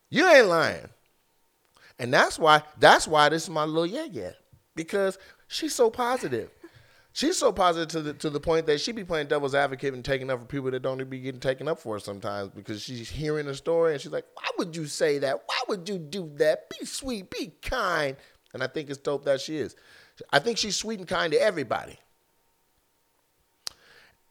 You 0.10 0.28
ain't 0.28 0.48
lying. 0.48 0.90
And 1.98 2.14
that's 2.14 2.40
why 2.40 2.64
that's 2.78 3.08
why 3.08 3.30
this 3.30 3.44
is 3.44 3.50
my 3.50 3.64
little 3.64 3.86
yeah 3.86 4.08
yeah. 4.12 4.32
Because 4.76 5.18
she's 5.48 5.76
so 5.76 5.90
positive. 5.90 6.50
She's 7.20 7.36
so 7.36 7.52
positive 7.52 7.90
to 7.90 8.02
the 8.02 8.14
to 8.14 8.30
the 8.30 8.40
point 8.40 8.66
that 8.68 8.80
she 8.80 8.94
be 8.94 9.04
playing 9.04 9.28
devil's 9.28 9.54
advocate 9.54 9.94
and 9.94 10.06
taking 10.06 10.30
up 10.30 10.40
for 10.40 10.46
people 10.46 10.72
that 10.72 10.80
don't 10.80 11.04
be 11.10 11.20
getting 11.20 11.42
taken 11.42 11.68
up 11.68 11.78
for 11.78 12.00
sometimes 12.00 12.48
because 12.48 12.82
she's 12.82 13.10
hearing 13.10 13.46
a 13.50 13.54
story 13.54 13.92
and 13.92 14.00
she's 14.00 14.14
like, 14.14 14.24
Why 14.36 14.50
would 14.58 14.74
you 14.74 14.86
say 14.86 15.18
that? 15.18 15.42
Why 15.46 15.60
would 15.68 15.90
you 15.90 15.98
do 15.98 16.32
that? 16.36 16.70
Be 16.70 16.86
sweet, 16.86 17.30
be 17.30 17.52
kind. 17.62 18.16
And 18.54 18.64
I 18.64 18.68
think 18.68 18.90
it's 18.90 19.00
dope 19.00 19.26
that 19.26 19.42
she 19.42 19.58
is. 19.58 19.76
I 20.32 20.40
think 20.40 20.58
she's 20.58 20.78
sweet 20.78 21.00
and 21.00 21.10
kind 21.10 21.34
to 21.34 21.42
everybody. 21.42 22.00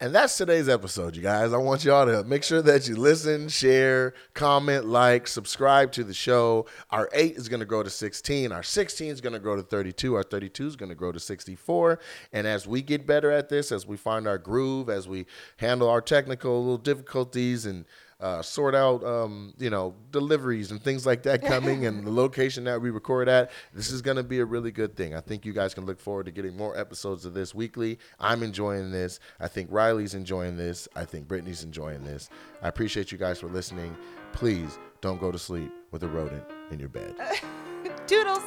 And 0.01 0.15
that's 0.15 0.37
today's 0.37 0.69
episode, 0.69 1.17
you 1.17 1.23
guys. 1.23 1.53
I 1.53 1.57
want 1.57 1.85
y'all 1.85 2.07
to 2.07 2.23
make 2.23 2.45
sure 2.45 2.63
that 2.63 2.87
you 2.87 2.95
listen, 2.95 3.49
share, 3.49 4.15
comment, 4.33 4.85
like, 4.85 5.27
subscribe 5.27 5.91
to 5.93 6.05
the 6.05 6.15
show. 6.15 6.67
Our 6.91 7.09
8 7.13 7.35
is 7.35 7.49
going 7.49 7.59
to 7.59 7.67
grow 7.67 7.83
to 7.83 7.91
16. 7.91 8.53
Our 8.53 8.63
16 8.63 9.11
is 9.11 9.21
going 9.21 9.33
to 9.33 9.41
grow 9.41 9.57
to 9.57 9.63
32. 9.65 10.15
Our 10.15 10.23
32 10.23 10.69
is 10.69 10.77
going 10.77 10.91
to 10.91 10.95
grow 10.95 11.11
to 11.11 11.19
64. 11.19 11.99
And 12.33 12.47
as 12.47 12.65
we 12.65 12.81
get 12.81 13.09
better 13.09 13.33
at 13.33 13.49
this, 13.49 13.73
as 13.73 13.89
we 13.89 13.97
find 13.97 14.29
our 14.29 14.39
groove, 14.39 14.89
as 14.89 15.09
we 15.09 15.27
handle 15.57 15.89
our 15.89 16.01
technical 16.01 16.61
little 16.61 16.79
difficulties 16.79 17.67
and 17.67 17.85
uh, 18.21 18.43
sort 18.43 18.75
out, 18.75 19.05
um, 19.05 19.55
you 19.59 19.71
know, 19.71 19.95
deliveries 20.11 20.71
and 20.71 20.83
things 20.83 21.07
like 21.07 21.23
that 21.23 21.43
coming 21.43 21.87
and 21.87 22.05
the 22.05 22.11
location 22.25 22.65
that 22.65 22.81
we 22.81 22.91
record 22.91 23.29
at. 23.29 23.51
This 23.73 23.91
is 23.91 24.03
going 24.03 24.17
to 24.17 24.23
be 24.23 24.41
a 24.41 24.45
really 24.45 24.73
good 24.73 24.97
thing. 24.97 25.15
I 25.15 25.21
think 25.21 25.47
you 25.47 25.53
guys 25.53 25.73
can 25.75 25.87
look 25.87 26.01
forward 26.01 26.27
to 26.27 26.33
getting 26.33 26.57
more 26.57 26.77
episodes 26.77 27.25
of 27.25 27.35
this 27.35 27.55
weekly. 27.55 27.99
I'm 28.19 28.43
enjoying 28.43 28.91
this. 28.91 29.21
I 29.39 29.49
think 29.49 29.69
Riley's 29.71 30.15
enjoying 30.15 30.57
this. 30.57 30.89
I 30.97 31.05
think 31.05 31.29
Britney's 31.29 31.63
enjoying 31.63 32.05
this. 32.05 32.29
I 32.63 32.69
appreciate 32.69 33.13
you 33.13 33.19
guys 33.19 33.39
for 33.39 33.47
listening. 33.47 33.97
Please 34.33 34.79
don't 35.01 35.21
go 35.21 35.31
to 35.31 35.39
sleep 35.39 35.73
with 35.93 36.03
a 36.03 36.09
rodent 36.09 36.45
in 36.71 36.81
your 36.81 36.89
bed. 36.89 37.15
Toodles. 38.07 38.43